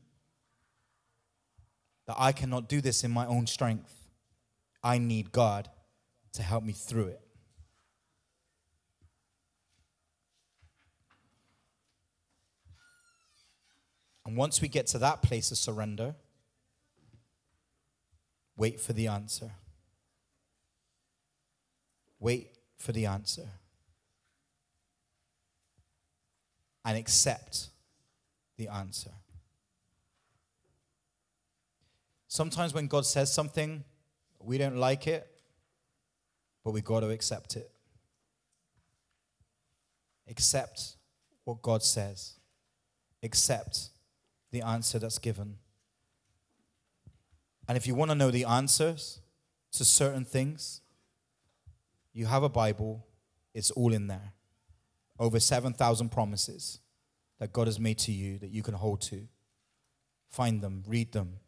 that 2.06 2.14
I 2.16 2.30
cannot 2.30 2.68
do 2.68 2.80
this 2.80 3.02
in 3.02 3.10
my 3.10 3.26
own 3.26 3.48
strength. 3.48 3.92
I 4.84 4.98
need 4.98 5.32
God 5.32 5.68
to 6.34 6.44
help 6.44 6.62
me 6.62 6.72
through 6.72 7.08
it. 7.08 7.20
And 14.24 14.36
once 14.36 14.62
we 14.62 14.68
get 14.68 14.86
to 14.86 14.98
that 14.98 15.22
place 15.22 15.50
of 15.50 15.58
surrender, 15.58 16.14
wait 18.56 18.78
for 18.78 18.92
the 18.92 19.08
answer. 19.08 19.50
Wait 22.20 22.51
for 22.82 22.90
the 22.90 23.06
answer 23.06 23.48
and 26.84 26.98
accept 26.98 27.68
the 28.56 28.66
answer. 28.66 29.12
Sometimes 32.26 32.74
when 32.74 32.88
God 32.88 33.06
says 33.06 33.32
something, 33.32 33.84
we 34.40 34.58
don't 34.58 34.76
like 34.76 35.06
it, 35.06 35.30
but 36.64 36.72
we've 36.72 36.84
got 36.84 37.00
to 37.00 37.10
accept 37.10 37.54
it. 37.54 37.70
Accept 40.28 40.96
what 41.44 41.62
God 41.62 41.84
says. 41.84 42.34
Accept 43.22 43.90
the 44.50 44.62
answer 44.62 44.98
that's 44.98 45.20
given. 45.20 45.58
And 47.68 47.76
if 47.76 47.86
you 47.86 47.94
want 47.94 48.10
to 48.10 48.16
know 48.16 48.32
the 48.32 48.44
answers 48.44 49.20
to 49.72 49.84
certain 49.84 50.24
things, 50.24 50.81
you 52.12 52.26
have 52.26 52.42
a 52.42 52.48
Bible, 52.48 53.06
it's 53.54 53.70
all 53.70 53.92
in 53.92 54.06
there. 54.06 54.32
Over 55.18 55.40
7,000 55.40 56.10
promises 56.10 56.80
that 57.38 57.52
God 57.52 57.66
has 57.66 57.78
made 57.78 57.98
to 57.98 58.12
you 58.12 58.38
that 58.38 58.50
you 58.50 58.62
can 58.62 58.74
hold 58.74 59.00
to. 59.02 59.28
Find 60.30 60.62
them, 60.62 60.82
read 60.86 61.12
them. 61.12 61.38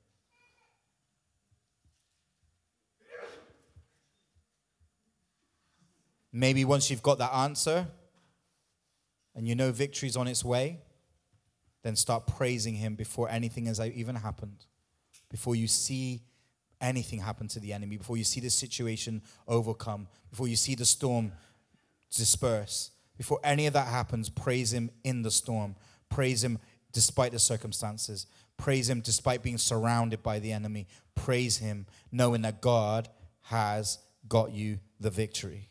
Maybe 6.32 6.64
once 6.64 6.90
you've 6.90 7.02
got 7.02 7.18
that 7.18 7.32
answer 7.32 7.86
and 9.36 9.46
you 9.46 9.54
know 9.54 9.70
victory's 9.70 10.16
on 10.16 10.26
its 10.26 10.44
way, 10.44 10.80
then 11.84 11.94
start 11.94 12.26
praising 12.26 12.74
Him 12.74 12.96
before 12.96 13.30
anything 13.30 13.66
has 13.66 13.78
even 13.78 14.16
happened. 14.16 14.66
Before 15.30 15.54
you 15.54 15.68
see 15.68 16.22
anything 16.80 17.20
happen 17.20 17.48
to 17.48 17.60
the 17.60 17.72
enemy, 17.72 17.96
before 17.96 18.16
you 18.16 18.24
see 18.24 18.40
the 18.40 18.50
situation 18.50 19.22
overcome, 19.48 20.08
before 20.30 20.48
you 20.48 20.56
see 20.56 20.74
the 20.74 20.84
storm 20.84 21.32
disperse, 22.14 22.90
before 23.16 23.40
any 23.44 23.66
of 23.66 23.72
that 23.74 23.88
happens, 23.88 24.28
praise 24.28 24.72
Him 24.72 24.90
in 25.04 25.22
the 25.22 25.30
storm. 25.30 25.76
Praise 26.08 26.42
Him 26.42 26.58
despite 26.92 27.32
the 27.32 27.38
circumstances. 27.38 28.26
Praise 28.56 28.88
Him 28.88 29.00
despite 29.00 29.42
being 29.42 29.58
surrounded 29.58 30.22
by 30.22 30.38
the 30.38 30.52
enemy. 30.52 30.86
Praise 31.14 31.58
Him 31.58 31.86
knowing 32.10 32.42
that 32.42 32.60
God 32.60 33.08
has 33.42 33.98
got 34.28 34.52
you 34.52 34.78
the 35.00 35.10
victory. 35.10 35.68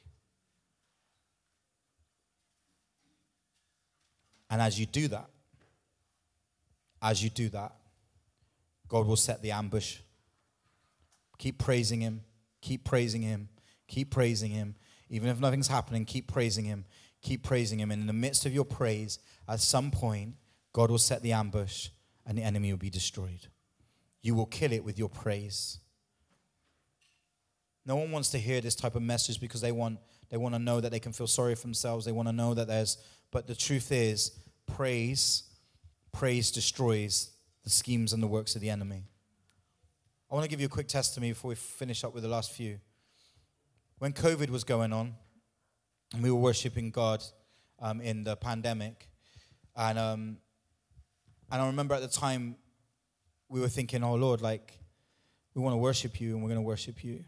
And 4.50 4.62
as 4.62 4.80
you 4.80 4.86
do 4.86 5.08
that, 5.08 5.30
as 7.02 7.24
you 7.24 7.30
do 7.30 7.50
that, 7.50 7.74
God 8.88 9.08
will 9.08 9.16
set 9.16 9.42
the 9.42 9.52
ambush 9.52 9.98
Keep 11.38 11.60
praising 11.60 12.02
Him. 12.02 12.22
Keep 12.62 12.86
praising 12.86 13.22
Him. 13.22 13.50
Keep 13.88 14.12
praising 14.12 14.52
Him. 14.52 14.76
Even 15.10 15.30
if 15.30 15.40
nothing's 15.40 15.68
happening, 15.68 16.06
keep 16.06 16.32
praising 16.32 16.66
Him. 16.66 16.86
Keep 17.22 17.44
praising 17.44 17.80
Him. 17.80 17.92
And 17.92 18.02
in 18.02 18.08
the 18.08 18.14
midst 18.14 18.46
of 18.46 18.54
your 18.54 18.66
praise, 18.66 19.20
at 19.48 19.60
some 19.60 19.92
point, 19.92 20.36
God 20.74 20.90
will 20.90 20.98
set 20.98 21.22
the 21.22 21.34
ambush 21.34 21.90
and 22.26 22.38
the 22.38 22.44
enemy 22.44 22.72
will 22.72 22.80
be 22.80 22.90
destroyed. 22.90 23.48
You 24.22 24.36
will 24.36 24.46
kill 24.46 24.72
it 24.72 24.84
with 24.84 24.98
your 24.98 25.10
praise. 25.10 25.80
No 27.86 27.96
one 27.98 28.12
wants 28.12 28.30
to 28.30 28.40
hear 28.40 28.62
this 28.62 28.76
type 28.76 28.96
of 28.96 29.02
message 29.02 29.40
because 29.40 29.62
they 29.62 29.72
want 29.72 30.00
they 30.30 30.38
want 30.38 30.56
to 30.56 30.60
know 30.60 30.80
that 30.80 30.92
they 30.92 31.00
can 31.00 31.14
feel 31.14 31.28
sorry 31.28 31.54
for 31.54 31.64
themselves. 31.64 32.06
They 32.06 32.12
want 32.12 32.28
to 32.28 32.34
know 32.34 32.54
that 32.54 32.68
there's 32.68 32.98
but 33.30 33.46
the 33.46 33.56
truth 33.56 33.92
is 33.92 34.32
praise 34.66 35.44
praise 36.14 36.52
destroys 36.52 37.32
the 37.64 37.70
schemes 37.70 38.14
and 38.14 38.24
the 38.24 38.28
works 38.28 38.56
of 38.56 38.62
the 38.62 38.70
enemy. 38.70 39.04
I 40.34 40.36
want 40.36 40.46
to 40.46 40.50
give 40.50 40.60
you 40.60 40.66
a 40.66 40.70
quick 40.70 40.88
testimony 40.88 41.30
before 41.30 41.50
we 41.50 41.54
finish 41.54 42.04
up 42.04 42.16
with 42.16 42.24
the 42.24 42.30
last 42.30 42.54
few. 42.54 42.80
When 44.00 44.14
COVID 44.14 44.50
was 44.50 44.64
going 44.64 44.92
on, 44.92 45.14
and 46.12 46.24
we 46.24 46.32
were 46.32 46.40
worshiping 46.40 46.90
God 46.90 47.24
um, 47.78 48.02
in 48.02 48.24
the 48.24 48.36
pandemic, 48.36 49.10
and 49.76 50.00
um, 50.00 50.38
and 51.52 51.62
I 51.62 51.68
remember 51.68 51.94
at 51.94 52.02
the 52.02 52.08
time 52.08 52.56
we 53.48 53.62
were 53.62 53.68
thinking, 53.68 54.04
"Oh 54.04 54.16
Lord, 54.16 54.42
like 54.42 54.80
we 55.54 55.62
want 55.62 55.74
to 55.74 55.78
worship 55.78 56.20
you, 56.20 56.34
and 56.34 56.42
we're 56.42 56.50
going 56.50 56.58
to 56.62 56.66
worship 56.66 57.04
you." 57.04 57.24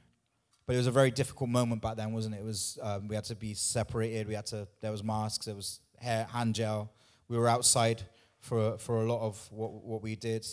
But 0.65 0.73
it 0.73 0.77
was 0.77 0.87
a 0.87 0.91
very 0.91 1.11
difficult 1.11 1.51
moment 1.51 1.83
back 1.83 1.97
then, 1.97 2.11
wasn't 2.11 2.33
it? 2.33 2.39
It 2.39 2.45
was 2.45 2.79
um, 2.81 3.07
we 3.07 3.13
had 3.13 3.25
to 3.25 3.35
be 3.35 3.53
separated. 3.53 4.27
We 4.27 4.33
had 4.33 4.47
to. 4.47 4.67
There 4.81 4.91
was 4.91 5.03
masks. 5.03 5.45
There 5.45 5.53
was 5.53 5.79
hair, 5.99 6.25
hand 6.33 6.55
gel. 6.55 6.91
We 7.27 7.37
were 7.37 7.49
outside 7.49 8.01
for 8.39 8.79
for 8.79 9.03
a 9.03 9.05
lot 9.05 9.21
of 9.21 9.47
what 9.51 9.73
what 9.73 10.01
we 10.01 10.15
did. 10.15 10.47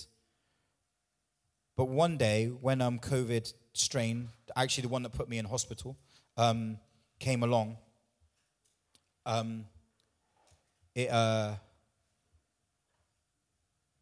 But 1.83 1.89
one 1.89 2.17
day, 2.17 2.47
when 2.47 2.81
um, 2.81 3.01
COVID 3.01 3.53
strain, 3.73 4.29
actually 4.55 4.83
the 4.83 4.89
one 4.89 5.03
that 5.03 5.11
put 5.11 5.29
me 5.29 5.39
in 5.39 5.45
hospital, 5.45 5.97
um, 6.37 6.79
came 7.19 7.43
along, 7.43 7.77
um, 9.27 9.65
it 10.95 11.11
uh, 11.11 11.55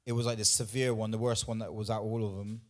it 0.05 0.13
was 0.13 0.27
like 0.27 0.37
the 0.37 0.45
severe 0.45 0.93
one, 0.93 1.11
the 1.11 1.17
worst 1.17 1.49
one 1.49 1.61
that 1.61 1.73
was 1.73 1.89
out 1.89 2.03
of 2.03 2.13
all 2.13 2.23
of 2.23 2.37
them. 2.37 2.61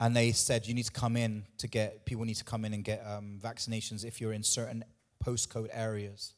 And 0.00 0.16
they 0.16 0.32
said 0.32 0.66
you 0.66 0.72
need 0.72 0.86
to 0.86 0.90
come 0.90 1.18
in 1.18 1.44
to 1.58 1.68
get 1.68 2.06
people 2.06 2.24
need 2.24 2.36
to 2.36 2.44
come 2.44 2.64
in 2.64 2.72
and 2.72 2.82
get 2.82 3.04
um, 3.06 3.38
vaccinations 3.38 4.06
if 4.06 4.22
you're 4.22 4.32
in 4.32 4.42
certain 4.42 4.84
postcode 5.22 5.68
areas. 5.70 6.32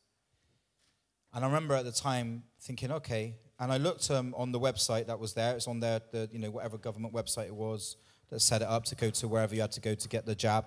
And 1.32 1.44
I 1.44 1.46
remember 1.46 1.76
at 1.76 1.84
the 1.84 1.92
time 1.92 2.42
thinking, 2.60 2.90
okay. 2.90 3.36
And 3.60 3.70
I 3.70 3.76
looked 3.76 4.10
um, 4.10 4.34
on 4.36 4.50
the 4.50 4.58
website 4.58 5.06
that 5.06 5.20
was 5.20 5.34
there. 5.34 5.54
It's 5.54 5.68
on 5.68 5.78
there, 5.78 6.00
the 6.10 6.28
you 6.32 6.40
know 6.40 6.50
whatever 6.50 6.78
government 6.78 7.14
website 7.14 7.46
it 7.46 7.54
was 7.54 7.96
that 8.30 8.40
set 8.40 8.62
it 8.62 8.68
up 8.68 8.84
to 8.86 8.94
go 8.94 9.10
to 9.10 9.28
wherever 9.28 9.54
you 9.54 9.60
had 9.60 9.72
to 9.72 9.80
go 9.80 9.94
to 9.94 10.08
get 10.08 10.26
the 10.26 10.34
jab. 10.34 10.66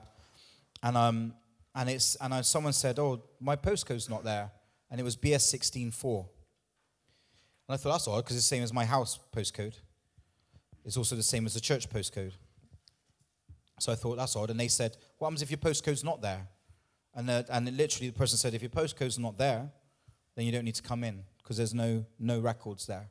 And 0.83 0.97
um, 0.97 1.33
and 1.75 1.89
it's 1.89 2.15
and 2.15 2.33
I, 2.33 2.41
someone 2.41 2.73
said, 2.73 2.99
oh, 2.99 3.23
my 3.39 3.55
postcode's 3.55 4.09
not 4.09 4.23
there, 4.23 4.51
and 4.89 4.99
it 4.99 5.03
was 5.03 5.15
BS 5.15 5.41
sixteen 5.41 5.91
four. 5.91 6.27
And 7.67 7.75
I 7.75 7.77
thought 7.77 7.91
that's 7.91 8.07
odd 8.07 8.17
because 8.17 8.35
it's 8.35 8.49
the 8.49 8.55
same 8.55 8.63
as 8.63 8.73
my 8.73 8.85
house 8.85 9.19
postcode. 9.35 9.75
It's 10.83 10.97
also 10.97 11.15
the 11.15 11.23
same 11.23 11.45
as 11.45 11.53
the 11.53 11.61
church 11.61 11.89
postcode. 11.89 12.33
So 13.79 13.91
I 13.91 13.95
thought 13.95 14.17
that's 14.17 14.35
odd. 14.35 14.49
And 14.49 14.59
they 14.59 14.67
said, 14.67 14.97
what 15.17 15.27
happens 15.27 15.41
if 15.41 15.49
your 15.49 15.57
postcode's 15.57 16.03
not 16.03 16.21
there? 16.21 16.47
And, 17.15 17.27
the, 17.27 17.45
and 17.49 17.65
literally 17.77 18.09
the 18.09 18.17
person 18.17 18.37
said, 18.37 18.53
if 18.53 18.61
your 18.61 18.69
postcode's 18.69 19.17
not 19.17 19.37
there, 19.37 19.69
then 20.35 20.45
you 20.45 20.51
don't 20.51 20.65
need 20.65 20.75
to 20.75 20.83
come 20.83 21.03
in 21.03 21.23
because 21.37 21.57
there's 21.57 21.73
no, 21.73 22.05
no 22.19 22.39
records 22.39 22.85
there. 22.87 23.09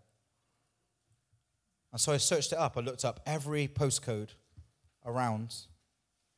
And 1.92 2.00
so 2.00 2.12
I 2.12 2.18
searched 2.18 2.52
it 2.52 2.58
up. 2.58 2.76
I 2.76 2.80
looked 2.80 3.04
up 3.04 3.20
every 3.26 3.66
postcode 3.66 4.30
around 5.04 5.54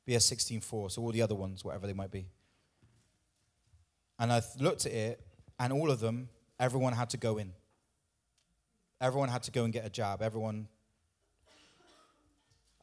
BS 0.07 0.33
16.4, 0.33 0.91
so 0.93 1.03
all 1.03 1.13
the 1.13 1.23
other 1.23 1.35
ones, 1.35 1.65
whatever 1.65 1.87
they 1.87 1.93
might 1.93 2.11
be. 2.11 2.27
And 4.19 4.33
I 4.33 4.43
looked 4.59 4.87
at 4.87 4.93
it, 4.93 5.27
and 5.59 5.73
all 5.73 5.91
of 5.91 6.01
them, 6.01 6.29
everyone 6.59 6.93
had 6.93 7.11
to 7.11 7.17
go 7.17 7.39
in. 7.39 7.53
Everyone 9.01 9.29
had 9.29 9.43
to 9.45 9.51
go 9.51 9.65
and 9.65 9.73
get 9.73 9.85
a 9.85 9.91
jab. 9.91 10.23
Everyone. 10.23 10.69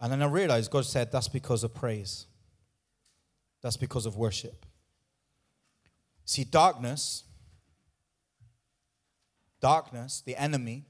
And 0.02 0.12
then 0.12 0.22
I 0.22 0.26
realized 0.26 0.72
God 0.72 0.86
said 0.86 1.12
that's 1.12 1.28
because 1.28 1.64
of 1.64 1.74
praise. 1.74 2.26
That's 3.62 3.78
because 3.78 4.06
of 4.06 4.16
worship. 4.16 4.66
See, 6.26 6.44
darkness, 6.44 7.24
darkness, 9.60 10.22
the 10.26 10.36
enemy, 10.36 10.86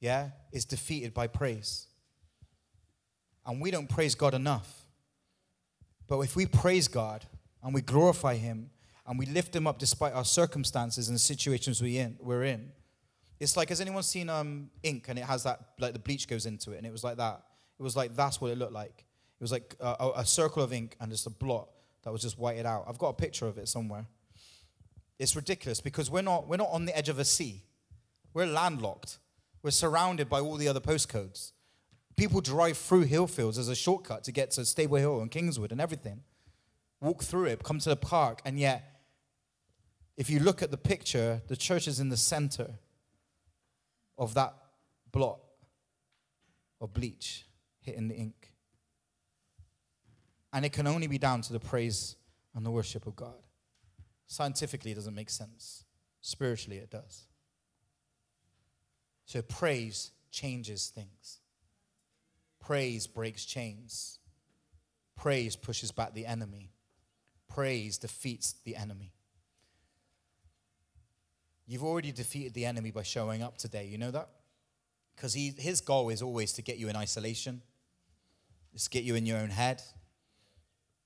yeah, 0.00 0.30
is 0.52 0.64
defeated 0.64 1.12
by 1.14 1.26
praise. 1.26 1.88
And 3.46 3.60
we 3.60 3.70
don't 3.70 3.88
praise 3.88 4.14
God 4.14 4.34
enough. 4.34 4.86
But 6.06 6.20
if 6.20 6.36
we 6.36 6.46
praise 6.46 6.88
God 6.88 7.24
and 7.62 7.74
we 7.74 7.80
glorify 7.80 8.36
Him 8.36 8.70
and 9.06 9.18
we 9.18 9.26
lift 9.26 9.54
Him 9.54 9.66
up 9.66 9.78
despite 9.78 10.12
our 10.12 10.24
circumstances 10.24 11.08
and 11.08 11.14
the 11.14 11.20
situations 11.20 11.82
we 11.82 11.98
in, 11.98 12.16
we're 12.20 12.44
in, 12.44 12.70
it's 13.40 13.56
like, 13.56 13.70
has 13.70 13.80
anyone 13.80 14.04
seen 14.04 14.28
um, 14.28 14.70
ink 14.82 15.06
and 15.08 15.18
it 15.18 15.24
has 15.24 15.42
that, 15.42 15.60
like 15.80 15.92
the 15.92 15.98
bleach 15.98 16.28
goes 16.28 16.46
into 16.46 16.72
it 16.72 16.78
and 16.78 16.86
it 16.86 16.92
was 16.92 17.02
like 17.02 17.16
that? 17.16 17.42
It 17.78 17.82
was 17.82 17.96
like, 17.96 18.14
that's 18.14 18.40
what 18.40 18.52
it 18.52 18.58
looked 18.58 18.72
like. 18.72 19.04
It 19.40 19.42
was 19.42 19.50
like 19.50 19.74
a, 19.80 20.10
a 20.16 20.24
circle 20.24 20.62
of 20.62 20.72
ink 20.72 20.96
and 21.00 21.10
just 21.10 21.26
a 21.26 21.30
blot 21.30 21.68
that 22.04 22.12
was 22.12 22.22
just 22.22 22.38
whited 22.38 22.66
out. 22.66 22.84
I've 22.88 22.98
got 22.98 23.08
a 23.08 23.14
picture 23.14 23.46
of 23.46 23.58
it 23.58 23.68
somewhere. 23.68 24.06
It's 25.18 25.34
ridiculous 25.34 25.80
because 25.80 26.10
we're 26.10 26.22
not, 26.22 26.46
we're 26.48 26.56
not 26.56 26.68
on 26.70 26.84
the 26.84 26.96
edge 26.96 27.08
of 27.08 27.18
a 27.18 27.24
sea. 27.24 27.64
We're 28.34 28.46
landlocked. 28.46 29.18
We're 29.62 29.70
surrounded 29.70 30.28
by 30.28 30.40
all 30.40 30.56
the 30.56 30.68
other 30.68 30.80
postcodes. 30.80 31.52
People 32.16 32.40
drive 32.40 32.76
through 32.76 33.06
Hillfields 33.06 33.58
as 33.58 33.68
a 33.68 33.74
shortcut 33.74 34.24
to 34.24 34.32
get 34.32 34.50
to 34.52 34.64
Staple 34.64 34.96
Hill 34.96 35.20
and 35.20 35.30
Kingswood 35.30 35.72
and 35.72 35.80
everything. 35.80 36.22
Walk 37.00 37.22
through 37.22 37.46
it, 37.46 37.62
come 37.62 37.78
to 37.80 37.88
the 37.88 37.96
park, 37.96 38.40
and 38.44 38.58
yet, 38.58 39.00
if 40.16 40.30
you 40.30 40.38
look 40.38 40.62
at 40.62 40.70
the 40.70 40.76
picture, 40.76 41.42
the 41.48 41.56
church 41.56 41.88
is 41.88 41.98
in 41.98 42.10
the 42.10 42.16
center 42.16 42.70
of 44.18 44.34
that 44.34 44.54
blot 45.10 45.40
of 46.80 46.92
bleach 46.92 47.44
hitting 47.80 48.08
the 48.08 48.14
ink. 48.14 48.52
And 50.52 50.64
it 50.64 50.72
can 50.72 50.86
only 50.86 51.06
be 51.06 51.18
down 51.18 51.40
to 51.42 51.52
the 51.52 51.60
praise 51.60 52.16
and 52.54 52.64
the 52.64 52.70
worship 52.70 53.06
of 53.06 53.16
God. 53.16 53.34
Scientifically, 54.26 54.92
it 54.92 54.94
doesn't 54.94 55.14
make 55.14 55.30
sense. 55.30 55.84
Spiritually, 56.20 56.78
it 56.78 56.90
does. 56.90 57.24
So, 59.24 59.42
praise 59.42 60.10
changes 60.30 60.92
things. 60.94 61.38
Praise 62.62 63.06
breaks 63.06 63.44
chains. 63.44 64.20
Praise 65.16 65.56
pushes 65.56 65.90
back 65.90 66.14
the 66.14 66.26
enemy. 66.26 66.70
Praise 67.48 67.98
defeats 67.98 68.54
the 68.64 68.76
enemy. 68.76 69.12
You've 71.66 71.84
already 71.84 72.12
defeated 72.12 72.54
the 72.54 72.64
enemy 72.64 72.90
by 72.90 73.02
showing 73.02 73.42
up 73.42 73.58
today. 73.58 73.86
You 73.86 73.98
know 73.98 74.10
that? 74.12 74.28
Because 75.14 75.34
his 75.34 75.80
goal 75.80 76.08
is 76.08 76.22
always 76.22 76.52
to 76.54 76.62
get 76.62 76.78
you 76.78 76.88
in 76.88 76.96
isolation, 76.96 77.62
it's 78.72 78.84
to 78.84 78.90
get 78.90 79.04
you 79.04 79.14
in 79.16 79.26
your 79.26 79.38
own 79.38 79.50
head. 79.50 79.82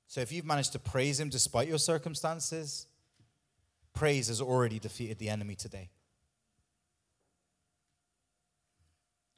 So 0.06 0.20
if 0.20 0.30
you've 0.30 0.44
managed 0.44 0.72
to 0.72 0.78
praise 0.78 1.18
him 1.18 1.28
despite 1.28 1.68
your 1.68 1.78
circumstances, 1.78 2.86
praise 3.92 4.28
has 4.28 4.40
already 4.40 4.78
defeated 4.78 5.18
the 5.18 5.28
enemy 5.28 5.56
today. 5.56 5.90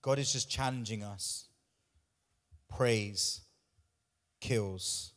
God 0.03 0.19
is 0.19 0.33
just 0.33 0.51
challenging 0.51 1.03
us. 1.03 1.48
Praise 2.75 3.43
kills 4.41 5.13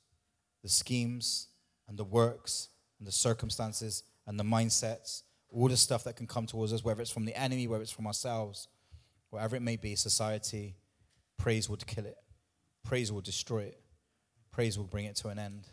the 0.64 0.70
schemes 0.70 1.48
and 1.88 1.98
the 1.98 2.04
works 2.04 2.70
and 3.00 3.08
the 3.08 3.12
circumstances 3.12 4.04
and 4.26 4.40
the 4.40 4.44
mindsets 4.44 5.24
all 5.52 5.68
the 5.68 5.78
stuff 5.78 6.04
that 6.06 6.16
can 6.16 6.28
come 6.28 6.46
towards 6.46 6.72
us, 6.72 6.84
whether 6.84 7.02
it's 7.02 7.12
from 7.12 7.26
the 7.26 7.38
enemy, 7.38 7.68
whether 7.68 7.82
it's 7.82 7.92
from 7.92 8.08
ourselves, 8.08 8.68
whatever 9.30 9.56
it 9.56 9.62
may 9.62 9.76
be, 9.76 9.96
society, 9.96 10.76
praise 11.38 11.70
would 11.70 11.86
kill 11.86 12.06
it. 12.06 12.18
Praise 12.84 13.12
will 13.12 13.22
destroy 13.22 13.64
it. 13.64 13.80
Praise 14.52 14.78
will 14.78 14.86
bring 14.86 15.06
it 15.06 15.16
to 15.18 15.28
an 15.28 15.38
end. 15.38 15.68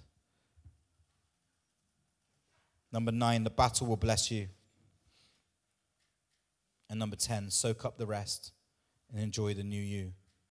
Number 2.93 3.13
nine, 3.13 3.45
the 3.45 3.51
battle 3.51 3.87
will 3.87 3.97
bless 3.97 4.31
you. 4.31 4.49
And 6.91 6.99
number 6.99 7.17
10, 7.17 7.51
soak 7.51 7.85
up 7.85 7.99
the 7.99 8.07
rest 8.07 8.53
and 9.13 9.21
enjoy 9.21 9.55
the 9.55 9.63
new 9.63 9.81
you. 9.81 10.13